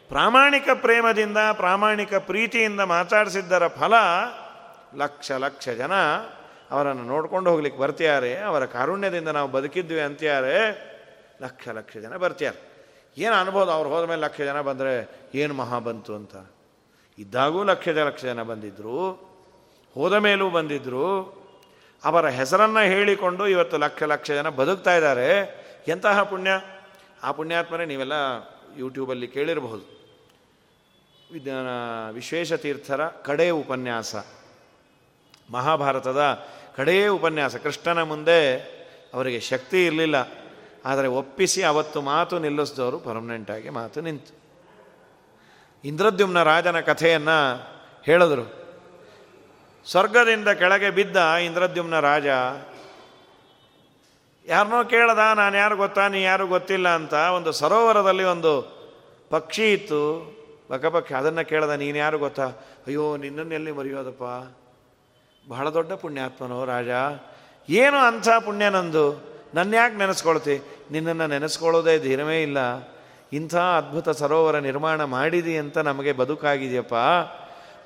ಪ್ರಾಮಾಣಿಕ 0.09 0.69
ಪ್ರೇಮದಿಂದ, 0.73 1.37
ಪ್ರಾಮಾಣಿಕ 1.53 2.13
ಪ್ರೀತಿಯಿಂದ 2.15 2.79
ಮಾತಾಡಿಸಿದ್ದರ 2.79 3.67
ಫಲ 3.67 3.93
ಲಕ್ಷ 4.95 5.31
ಲಕ್ಷ 5.31 5.69
ಜನ 5.69 5.91
ಅವರನ್ನು 6.71 7.03
ನೋಡ್ಕೊಂಡು 7.03 7.49
ಹೋಗ್ಲಿಕ್ಕೆ 7.49 7.81
ಬರ್ತಿಯಾರೆ, 7.81 8.37
ಅವರ 8.37 8.65
ಕಾರುಣ್ಯದಿಂದ 8.65 9.27
ನಾವು 9.27 9.51
ಬದುಕಿದ್ವಿ 9.51 10.01
ಅಂತ್ಯಾರೆ, 10.01 10.87
ಲಕ್ಷ 11.41 11.67
ಲಕ್ಷ 11.67 11.97
ಜನ 11.97 12.17
ಬರ್ತಿಯಾರೆ. 12.17 12.67
ಏನು 13.17 13.33
ಅನ್ಬೋದು 13.33 13.71
ಅವ್ರು 13.71 13.89
ಹೋದ 13.89 14.03
ಮೇಲೆ 14.03 14.21
ಲಕ್ಷ 14.21 14.41
ಜನ 14.41 14.61
ಬಂದರೆ 14.61 15.09
ಏನು 15.35 15.53
ಮಹಾ 15.53 15.79
ಬಂತು 15.79 16.15
ಅಂತ. 16.15 16.35
ಇದ್ದಾಗೂ 17.19 17.63
ಲಕ್ಷ 17.63 17.87
ಲಕ್ಷ 17.89 18.21
ಜನ 18.21 18.43
ಬಂದಿದ್ದರು 18.43 19.27
ಹೋದ 19.93 20.13
ಮೇಲೂ 20.13 20.49
ಬಂದಿದ್ದರು 20.49 21.37
ಅವರ 22.03 22.27
ಹೆಸರನ್ನು 22.27 22.79
ಹೇಳಿಕೊಂಡು 22.79 23.47
ಇವತ್ತು 23.47 23.77
ಲಕ್ಷ 23.77 24.03
ಲಕ್ಷ 24.03 24.31
ಜನ 24.31 24.49
ಬದುಕ್ತಾ 24.49 24.95
ಇದ್ದಾರೆ. 24.95 25.39
ಎಂತಹ 25.87 26.23
ಪುಣ್ಯ? 26.23 26.51
ಆ 27.23 27.31
ಪುಣ್ಯಾತ್ಮರೇ 27.31 27.85
ನೀವೆಲ್ಲ 27.85 28.13
ಯೂಟ್ಯೂಬಲ್ಲಿ 28.77 29.27
ಕೇಳಿರಬಹುದು. 29.27 29.97
ವಿಜ್ಞಾನ 31.33 31.67
ವಿಶ್ವೇಶತೀರ್ಥರ 32.11 33.07
ಕಡೆ 33.07 33.49
ಉಪನ್ಯಾಸ. 33.49 34.15
ಮಹಾಭಾರತದ 35.51 36.47
ಕಡೆಯೇ 36.77 37.07
ಉಪನ್ಯಾಸ. 37.07 37.55
ಕೃಷ್ಣನ 37.55 38.01
ಮುಂದೆ 38.01 38.39
ಅವರಿಗೆ 39.13 39.39
ಶಕ್ತಿ 39.39 39.85
ಇರಲಿಲ್ಲ. 39.85 40.15
ಆದರೆ 40.85 41.07
ಒಪ್ಪಿಸಿ 41.07 41.63
ಅವತ್ತು 41.63 42.01
ಮಾತು 42.01 42.39
ನಿಲ್ಲಿಸಿದವರು 42.39 42.99
ಪರ್ಮನೆಂಟಾಗಿ 42.99 43.69
ಮಾತು 43.69 44.01
ನಿಂತು. 44.01 44.33
ಇಂದ್ರದ್ಯುಮ್ನ 45.83 46.43
ರಾಜನ 46.43 46.79
ಕಥೆಯನ್ನು 46.79 47.37
ಹೇಳಿದರು. 48.03 48.67
ಸ್ವರ್ಗದಿಂದ 49.85 50.47
ಕೆಳಗೆ 50.47 50.89
ಬಿದ್ದ 50.89 51.15
ಇಂದ್ರದ್ಯುಮ್ನ 51.45 51.99
ರಾಜ 51.99 52.25
ಯಾರನ್ನೋ 54.45 54.83
ಕೇಳ್ದ, 54.83 55.19
ನಾನು 55.35 55.57
ಯಾರು 55.57 55.77
ಗೊತ್ತಾ, 55.77 56.07
ನೀ 56.07 56.21
ಯಾರು 56.21 56.47
ಗೊತ್ತಿಲ್ಲ 56.47 56.89
ಅಂತ 56.89 57.13
ಒಂದು 57.13 57.51
ಸರೋವರದಲ್ಲಿ 57.51 58.23
ಒಂದು 58.23 58.53
ಪಕ್ಷಿ 59.29 59.73
ಇತ್ತು. 59.73 60.01
ಬಕಪಕ್ಷಿ 60.71 61.13
ಅದನ್ನು 61.13 61.49
ಕೇಳ್ದ, 61.49 61.69
ನೀನು 61.69 61.97
ಯಾರು 61.97 62.17
ಗೊತ್ತಾ? 62.17 62.45
ಅಯ್ಯೋ, 62.87 63.17
ನಿನ್ನನ್ನೆಲ್ಲಿ 63.17 63.71
ಮರೆಯೋದಪ್ಪ? 63.71 64.23
ಬಹಳ 65.47 65.69
ದೊಡ್ಡ 65.69 65.93
ಪುಣ್ಯಾತ್ಮನೋ 65.93 66.65
ರಾಜ. 66.65 66.87
ಏನು 67.69 67.97
ಅಂಥ 67.97 68.29
ಪುಣ್ಯ 68.29 68.69
ನಂದು? 68.69 69.23
ನನ್ನ 69.53 69.73
ಯಾಕೆ 69.73 69.95
ನೆನೆಸ್ಕೊಳ್ತಿ? 69.95 70.85
ನಿನ್ನನ್ನು 70.91 71.27
ನೆನೆಸ್ಕೊಳ್ಳೋದೇ 71.27 71.99
ಧೀರವೇ 71.99 72.41
ಇಲ್ಲ. 72.41 72.57
ಇಂಥ 73.33 73.55
ಅದ್ಭುತ 73.55 74.09
ಸರೋವರ 74.09 74.59
ನಿರ್ಮಾಣ 74.59 75.03
ಮಾಡಿದಿ 75.03 75.57
ಅಂತ 75.57 75.77
ನಮಗೆ 75.77 76.11
ಬದುಕಾಗಿದೆಯಪ್ಪ. 76.11 76.95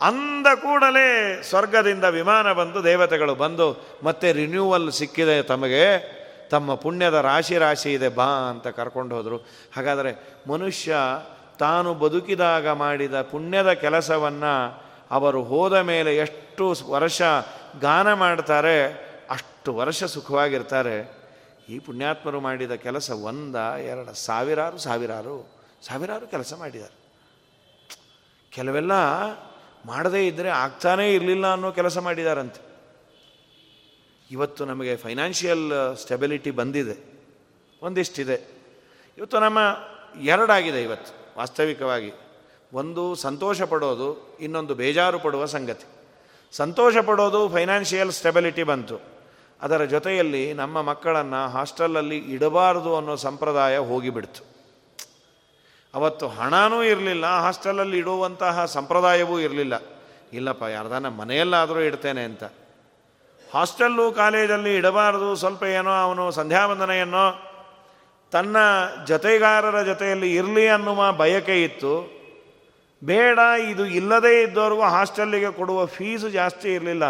ಅಂದ 0.04 0.48
ಕೂಡಲೇ 0.56 1.42
ಸ್ವರ್ಗದಿಂದ 1.44 2.04
ವಿಮಾನ 2.04 2.54
ಬಂದು 2.54 2.84
ದೇವತೆಗಳು 2.84 3.36
ಬಂದು 3.36 3.86
ಮತ್ತೆ 4.04 4.32
ರಿನ್ಯೂವಲ್ 4.32 4.92
ಸಿಕ್ಕಿದೆ 4.92 5.44
ತಮಗೆ. 5.44 6.22
ತಮ್ಮ 6.50 6.76
ಪುಣ್ಯದ 6.76 7.14
ರಾಶಿ 7.14 7.58
ರಾಶಿ 7.58 7.94
ಇದೆ, 7.94 8.10
ಬಾ 8.10 8.24
ಅಂತ 8.24 8.68
ಕರ್ಕೊಂಡು 8.68 9.16
ಹೋದರು. 9.16 9.38
ಹಾಗಾದರೆ 9.76 10.38
ಮನುಷ್ಯ 10.50 10.96
ತಾನು 11.60 11.94
ಬದುಕಿದಾಗ 11.94 12.70
ಮಾಡಿದ 12.70 13.22
ಪುಣ್ಯದ 13.22 13.72
ಕೆಲಸವನ್ನು 13.72 14.84
ಅವರು 15.12 15.40
ಹೋದ 15.44 15.76
ಮೇಲೆ 15.92 16.12
ಎಷ್ಟು 16.18 16.66
ವರ್ಷ 16.90 17.22
ಗಾನ 17.80 18.08
ಮಾಡ್ತಾರೆ, 18.14 18.78
ಅಷ್ಟು 19.30 19.70
ವರ್ಷ 19.76 20.04
ಸುಖವಾಗಿರ್ತಾರೆ. 20.04 20.98
ಈ 21.70 21.76
ಪುಣ್ಯಾತ್ಮರು 21.80 22.40
ಮಾಡಿದ 22.40 22.74
ಕೆಲಸ 22.86 23.10
ಒಂದ, 23.10 23.58
ಎರಡು, 23.92 24.14
ಸಾವಿರಾರು 24.14 24.78
ಸಾವಿರಾರು 24.78 25.36
ಸಾವಿರಾರು 25.88 26.26
ಕೆಲಸ 26.28 26.54
ಮಾಡಿದ್ದಾರೆ. 26.54 26.96
ಕೆಲವೆಲ್ಲ 28.52 28.94
ಮಾಡದೇ 29.86 30.22
ಇದ್ದರೆ 30.28 30.50
ಆಗ್ತಾನೇ 30.50 31.06
ಇರಲಿಲ್ಲ 31.14 31.46
ಅನ್ನೋ 31.54 31.70
ಕೆಲಸ 31.72 31.98
ಮಾಡಿದಾರಂತೆ. 31.98 32.62
ಇವತ್ತು 34.32 34.66
ನಮಗೆ 34.66 34.94
ಫೈನಾನ್ಷಿಯಲ್ 34.96 35.96
ಸ್ಟೆಬಿಲಿಟಿ 36.02 36.52
ಬಂದಿದೆ, 36.52 36.96
ಒಂದಿಷ್ಟಿದೆ. 37.82 38.38
ಇವತ್ತು 39.18 39.40
ನಮ್ಮ 39.40 39.60
ಎರಡಾಗಿದೆ 40.24 40.82
ಇವತ್ತು, 40.84 41.14
ವಾಸ್ತವಿಕವಾಗಿ. 41.38 42.12
ಒಂದು 42.74 43.16
ಸಂತೋಷ 43.16 43.62
ಪಡೋದು 43.62 44.38
ಇನ್ನೊಂದು 44.40 44.76
ಬೇಜಾರು 44.76 45.20
ಪಡುವ 45.20 45.46
ಸಂಗತಿ. 45.46 45.86
ಸಂತೋಷ 46.52 46.98
ಪಡೋದು 46.98 47.50
ಫೈನಾನ್ಷಿಯಲ್ 47.50 48.12
ಸ್ಟೆಬಿಲಿಟಿ 48.12 48.64
ಬಂತು. 48.64 49.00
ಅದರ 49.62 49.84
ಜೊತೆಯಲ್ಲಿ 49.84 50.54
ನಮ್ಮ 50.54 50.82
ಮಕ್ಕಳನ್ನು 50.82 51.50
ಹಾಸ್ಟೆಲಲ್ಲಿ 51.50 52.18
ಇಡಬಾರದು 52.18 52.98
ಅನ್ನೋ 52.98 53.16
ಸಂಪ್ರದಾಯ 53.16 53.78
ಹೋಗಿಬಿಡ್ತು. 53.78 54.52
ಅವತ್ತು 55.94 56.28
ಹಣನೂ 56.28 56.84
ಇರಲಿಲ್ಲ, 56.84 57.26
ಹಾಸ್ಟೆಲಲ್ಲಿ 57.26 57.98
ಇಡುವಂತಹ 57.98 58.66
ಸಂಪ್ರದಾಯವೂ 58.66 59.40
ಇರಲಿಲ್ಲ. 59.40 59.82
ಇಲ್ಲಪ್ಪ, 60.34 60.64
ಯಾರ್ದಾನ 60.64 61.08
ಮನೆಯಲ್ಲಾದರೂ 61.08 61.80
ಇಡ್ತೇನೆ 61.80 62.24
ಅಂತ. 62.24 62.44
ಹಾಸ್ಟೆಲ್ಲು 63.54 64.12
ಕಾಲೇಜಲ್ಲಿ 64.12 64.76
ಇಡಬಾರದು, 64.76 65.36
ಸ್ವಲ್ಪ 65.36 65.64
ಏನೋ 65.64 65.92
ಅವನು 65.92 66.32
ಸಂಧ್ಯಾವಂದನೆಯನ್ನೋ, 66.32 67.52
ತನ್ನ 68.32 68.58
ಜೊತೆಗಾರರ 69.08 69.84
ಜೊತೆಯಲ್ಲಿ 69.84 70.36
ಇರಲಿ 70.36 70.68
ಅನ್ನುವ 70.68 71.12
ಬಯಕೆ 71.12 71.64
ಇತ್ತು. 71.64 72.21
ಬೇಡ, 73.04 73.40
ಇದು 73.70 73.86
ಇಲ್ಲದೇ 73.86 74.44
ಇದ್ದವ್ರಿಗೂ 74.44 74.82
ಹಾಸ್ಟೆಲ್ಲಿಗೆ 74.82 75.52
ಕೊಡುವ 75.52 75.86
ಫೀಸು 75.86 76.30
ಜಾಸ್ತಿ 76.30 76.74
ಇರಲಿಲ್ಲ. 76.74 77.04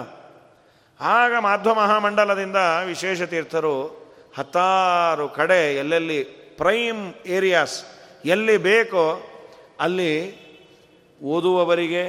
ಆಗ 1.00 1.34
ಮಾಧ್ವ 1.40 1.74
ಮಹಾಮಂಡಲದಿಂದ 1.74 2.56
ವಿಶೇಷ 2.86 3.22
ತೀರ್ಥರು 3.22 3.76
ಹತ್ತಾರು 4.38 5.30
ಕಡೆ 5.30 5.76
ಎಲ್ಲೆಲ್ಲಿ 5.76 6.24
ಪ್ರೈಮ್ 6.58 7.14
ಏರಿಯಾಸ್ 7.26 7.86
ಎಲ್ಲಿ 8.26 8.58
ಬೇಕೋ 8.58 9.22
ಅಲ್ಲಿ 9.80 10.42
ಓದುವವರಿಗೆ, 11.24 12.04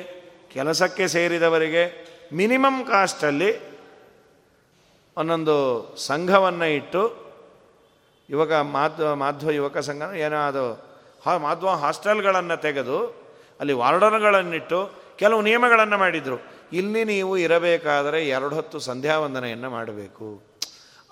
ಕೆಲಸಕ್ಕೆ 0.52 1.08
ಸೇರಿದವರಿಗೆ 1.08 2.12
ಮಿನಿಮಮ್ 2.32 2.86
ಕಾಸ್ಟಲ್ಲಿ 2.86 3.72
ಒಂದೊಂದು 5.16 5.56
ಸಂಘವನ್ನು 5.96 6.64
ಇಟ್ಟು 6.64 7.02
ಯುವಕ 8.30 8.52
ಮಾಧ್ವ 8.52 9.14
ಮಾಧ್ವ 9.14 9.50
ಯುವಕ 9.50 9.78
ಸಂಘ 9.78 10.02
ಏನೋ 10.14 10.36
ಅದು, 10.36 10.66
ಹಾ, 11.26 11.36
ಮಾಧ್ವ 11.36 11.70
ಹಾಸ್ಟೆಲ್ಗಳನ್ನು 11.70 12.56
ತೆಗೆದು 12.56 13.21
ಅಲ್ಲಿ 13.62 13.72
ವಾರ್ಡನ್ಗಳನ್ನಿಟ್ಟು 13.72 14.90
ಕೆಲವು 15.16 15.42
ನಿಯಮಗಳನ್ನು 15.42 15.98
ಮಾಡಿದರು. 15.98 16.36
ಇಲ್ಲಿ 16.72 17.04
ನೀವು 17.04 17.36
ಇರಬೇಕಾದರೆ 17.36 18.28
ಎರಡು 18.28 18.54
ಹೊತ್ತು 18.54 18.78
ಸಂಧ್ಯಾವಂದನೆಯನ್ನು 18.78 19.70
ಮಾಡಬೇಕು. 19.70 20.42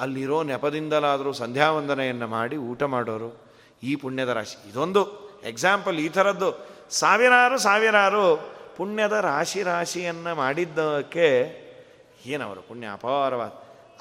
ಅಲ್ಲಿರೋ 0.01 0.43
ನೆಪದಿಂದಲಾದರೂ 0.43 1.33
ಸಂಧ್ಯಾವಂದನೆಯನ್ನು 1.33 2.27
ಮಾಡಿ 2.27 2.57
ಊಟ 2.57 2.83
ಮಾಡೋರು 2.83 3.31
ಈ 3.83 3.97
ಪುಣ್ಯದ 3.97 4.29
ರಾಶಿ. 4.29 4.71
ಇದೊಂದು 4.71 5.03
ಎಕ್ಸಾಂಪಲ್ 5.45 5.99
ಈ 5.99 6.09
ಥರದ್ದು. 6.09 6.67
ಸಾವಿರಾರು 6.91 7.59
ಸಾವಿರಾರು 7.59 8.25
ಪುಣ್ಯದ 8.77 9.13
ರಾಶಿ 9.13 9.63
ರಾಶಿಯನ್ನು 9.63 10.35
ಮಾಡಿದ್ದಕ್ಕೆ 10.35 11.29
ಏನವರು 12.27 12.63
ಪುಣ್ಯ 12.63 12.87
ಅಪಾರವಾದ. 12.93 13.51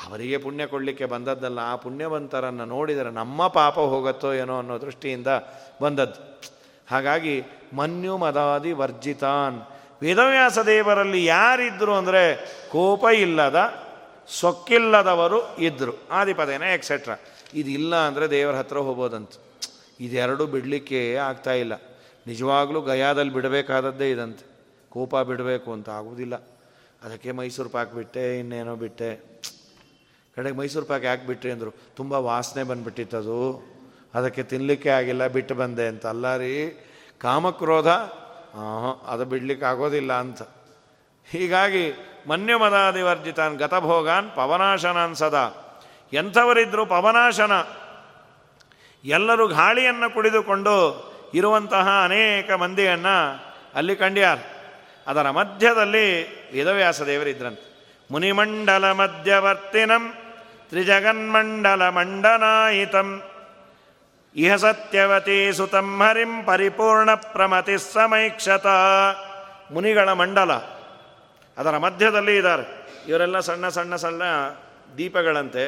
ಅವರಿಗೆ 0.08 0.38
ಪುಣ್ಯ 0.38 0.68
ಕೊಡಲಿಕ್ಕೆ 0.68 1.06
ಬಂದದ್ದಲ್ಲ. 1.06 1.60
ಆ 1.60 1.76
ಪುಣ್ಯವಂತರನ್ನು 1.76 2.66
ನೋಡಿದರೆ 2.66 3.12
ನಮ್ಮ 3.12 3.48
ಪಾಪ 3.48 3.74
ಹೋಗುತ್ತೋ 3.74 4.34
ಏನೋ 4.34 4.58
ಅನ್ನೋ 4.58 4.82
ದೃಷ್ಟಿಯಿಂದ 4.82 5.28
ಬಂದದ್ದು. 5.82 6.59
ಹಾಗಾಗಿ 6.92 7.36
ಮನ್ಯು 7.74 8.18
ಮದಾದಿ 8.18 8.72
ವರ್ಜಿತಾನ್. 8.72 9.60
ವೇದವ್ಯಾಸ 10.02 10.60
ದೇವರಲ್ಲಿ 10.60 11.26
ಯಾರಿದ್ದರು 11.26 11.94
ಅಂದರೆ 11.94 12.22
ಕೋಪ 12.72 13.04
ಇಲ್ಲದ, 13.06 13.60
ಸೊಕ್ಕಿಲ್ಲದವರು 14.28 15.58
ಇದ್ದರು 15.58 15.94
ಆದಿಪದೇನ 16.12 16.62
ಎಕ್ಸೆಟ್ರಾ 16.62 17.16
ಇದಿಲ್ಲ 17.54 17.96
ಅಂದರೆ 17.96 18.32
ದೇವರ 18.32 18.56
ಹತ್ರ 18.56 18.78
ಹೋಗೋದಂತ 18.78 19.34
ಇದೆರಡು 20.00 20.48
ಬಿಡಲಿಕ್ಕೆ 20.48 21.16
ಆಗ್ತಾ 21.16 21.54
ಇಲ್ಲ. 21.54 21.74
ನಿಜವಾಗ್ಲೂ 22.28 22.82
ಗಯಾದಲ್ಲಿ 22.82 23.34
ಬಿಡಬೇಕಾದದ್ದೇ 23.34 24.12
ಇದಂತೆ. 24.12 24.46
ಕೋಪ 24.90 25.16
ಬಿಡಬೇಕು 25.16 25.74
ಅಂತ 25.74 25.90
ಆಗೋದಿಲ್ಲ. 25.90 26.36
ಅದಕ್ಕೆ 27.04 27.32
ಮೈಸೂರು 27.32 27.70
ಪಾಕ್ 27.70 27.94
ಬಿಟ್ಟೆ, 27.94 28.40
ಇನ್ನೇನೋ 28.40 28.76
ಬಿಟ್ಟೆ. 28.76 29.10
ಕಡೆಗೆ 30.38 30.58
ಮೈಸೂರು 30.58 30.86
ಪಾಕ್ 30.86 31.06
ಯಾಕೆ 31.06 31.28
ಬಿಟ್ರಿ 31.28 31.52
ಅಂದರು. 31.52 31.72
ತುಂಬ 31.98 32.14
ವಾಸನೆ 32.14 32.64
ಬಂದುಬಿಟ್ಟಿತ್ತದು. 32.64 33.40
ಅದಕ್ಕೆ 34.16 34.44
ತಿನ್ನಲಿಕ್ಕೆ 34.44 34.90
ಆಗಿಲ್ಲ, 34.90 35.28
ಬಿಟ್ಟು 35.28 35.56
ಬಂದೆ 35.56 35.86
ಅಂತ. 35.88 36.06
ಅಲ್ಲ 36.06 36.36
ರೀ 36.38 36.54
ಕಾಮಕ್ರೋಧ 37.22 37.88
ಅದು 39.08 39.26
ಬಿಡ್ಲಿಕ್ಕೆ 39.26 39.66
ಆಗೋದಿಲ್ಲ 39.66 40.14
ಅಂತ. 40.14 40.42
ಹೀಗಾಗಿ 41.32 41.84
ಮನ್ಯಮದಾದಿವರ್ಜಿತಾನ್ 42.30 43.58
ಗತಭೋಗಾನ್ 43.58 44.30
ಪವನಾಶನ 44.36 45.14
ಸದಾ. 45.14 45.46
ಎಂಥವರಿದ್ದರೂ 46.14 46.86
ಪವನಾಶನ. 46.86 47.52
ಎಲ್ಲರೂ 49.06 49.48
ಗಾಳಿಯನ್ನು 49.48 50.14
ಕುಡಿದುಕೊಂಡು 50.14 50.76
ಇರುವಂತಹ 51.34 51.88
ಅನೇಕ 52.04 52.52
ಮಂದಿಯನ್ನು 52.52 53.16
ಅಲ್ಲಿ 53.76 53.96
ಕಂಡ್ಯಾರ. 53.96 54.38
ಅದರ 55.08 55.30
ಮಧ್ಯದಲ್ಲಿ 55.30 56.08
ವೇದವ್ಯಾಸ 56.54 57.02
ದೇವರಿದ್ರಂತೆ. 57.02 57.68
ಮುನಿಮಂಡಲ 58.12 58.92
ಮಧ್ಯವರ್ತಿನಂ 58.92 60.04
ತ್ರಿಜಗನ್ಮಂಡಲ 60.70 61.90
ಮಂಡನಾಯಿತಂ. 61.90 63.10
ಇಹ 64.42 64.56
ಸತ್ಯವತಿ 64.56 65.38
ಸುತಂ 65.54 65.88
ಹರಿಂ 66.02 66.34
ಪರಿಪೂರ್ಣ 66.44 67.10
ಪ್ರಮತಿ 67.14 67.78
ಸಮೈಕ್ಷತ 67.94 68.68
ಮುನಿಗಳ 69.72 70.10
ಮಂಡಲ, 70.14 70.52
ಅದರ 71.58 71.76
ಮಧ್ಯದಲ್ಲಿ 71.78 72.34
ಇದ್ದಾರೆ. 72.38 72.66
ಇವರೆಲ್ಲ 73.08 73.40
ಸಣ್ಣ 73.40 73.66
ಸಣ್ಣ 73.70 73.96
ಸಣ್ಣ 73.96 74.22
ದೀಪಗಳಂತೆ, 74.98 75.64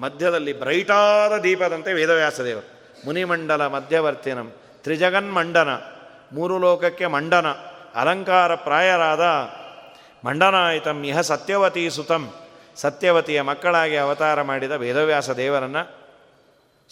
ಮಧ್ಯದಲ್ಲಿ 0.00 0.52
ಬ್ರೈಟಾದ 0.60 1.34
ದೀಪದಂತೆ 1.42 1.92
ವೇದವ್ಯಾಸದೇವರು 1.92 2.68
ಮುನಿಮಂಡಲ 3.06 3.62
ಮಧ್ಯವರ್ತಿನಂ 3.66 4.48
ತ್ರಿಜಗನ್ಮಂಡನ 4.84 5.70
ಮೂರು 6.32 6.58
ಲೋಕಕ್ಕೆ 6.58 7.06
ಮಂಡನ, 7.06 7.48
ಅಲಂಕಾರ 7.94 8.54
ಪ್ರಾಯರಾದ 8.66 9.24
ಮಂಡನಾಯಿತಂ 10.26 10.98
ಇಹ 11.04 11.20
ಸತ್ಯವತಿ 11.20 11.84
ಸುತಂ. 11.90 12.24
ಸತ್ಯವತಿಯ 12.76 13.38
ಮಕ್ಕಳಾಗಿ 13.42 13.96
ಅವತಾರ 13.96 14.42
ಮಾಡಿದ 14.42 14.72
ವೇದವ್ಯಾಸ 14.72 15.30
ದೇವರನ್ನು 15.30 15.82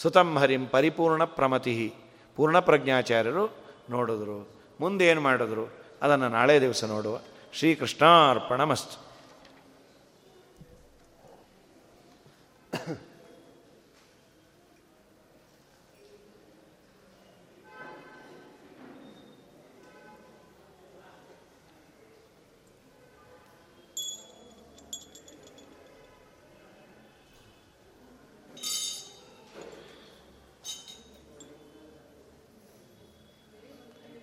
ಸುತಂ 0.03 0.37
ಹರಿಂ 0.37 0.67
ಪರಿಪೂರ್ಣ 0.67 1.25
ಪ್ರಮತಿ. 1.25 1.95
ಪೂರ್ಣ 2.37 2.59
ಪ್ರಜ್ಞಾಚಾರ್ಯರು 2.59 3.57
ನೋಡಿದ್ರು. 3.91 4.49
ಮುಂದೇನು 4.81 5.21
ಮಾಡಿದ್ರು? 5.21 5.69
ಅದನ್ನು 6.03 6.29
ನಾಳೆ 6.29 6.61
ದಿವಸ 6.61 6.85
ನೋಡುವ. 6.85 7.19
ಶ್ರೀಕೃಷ್ಣಾರ್ಪಣಮಸ್ತು. 7.53 9.08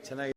ಚೆನ್ನಾಗಿ 0.05 0.33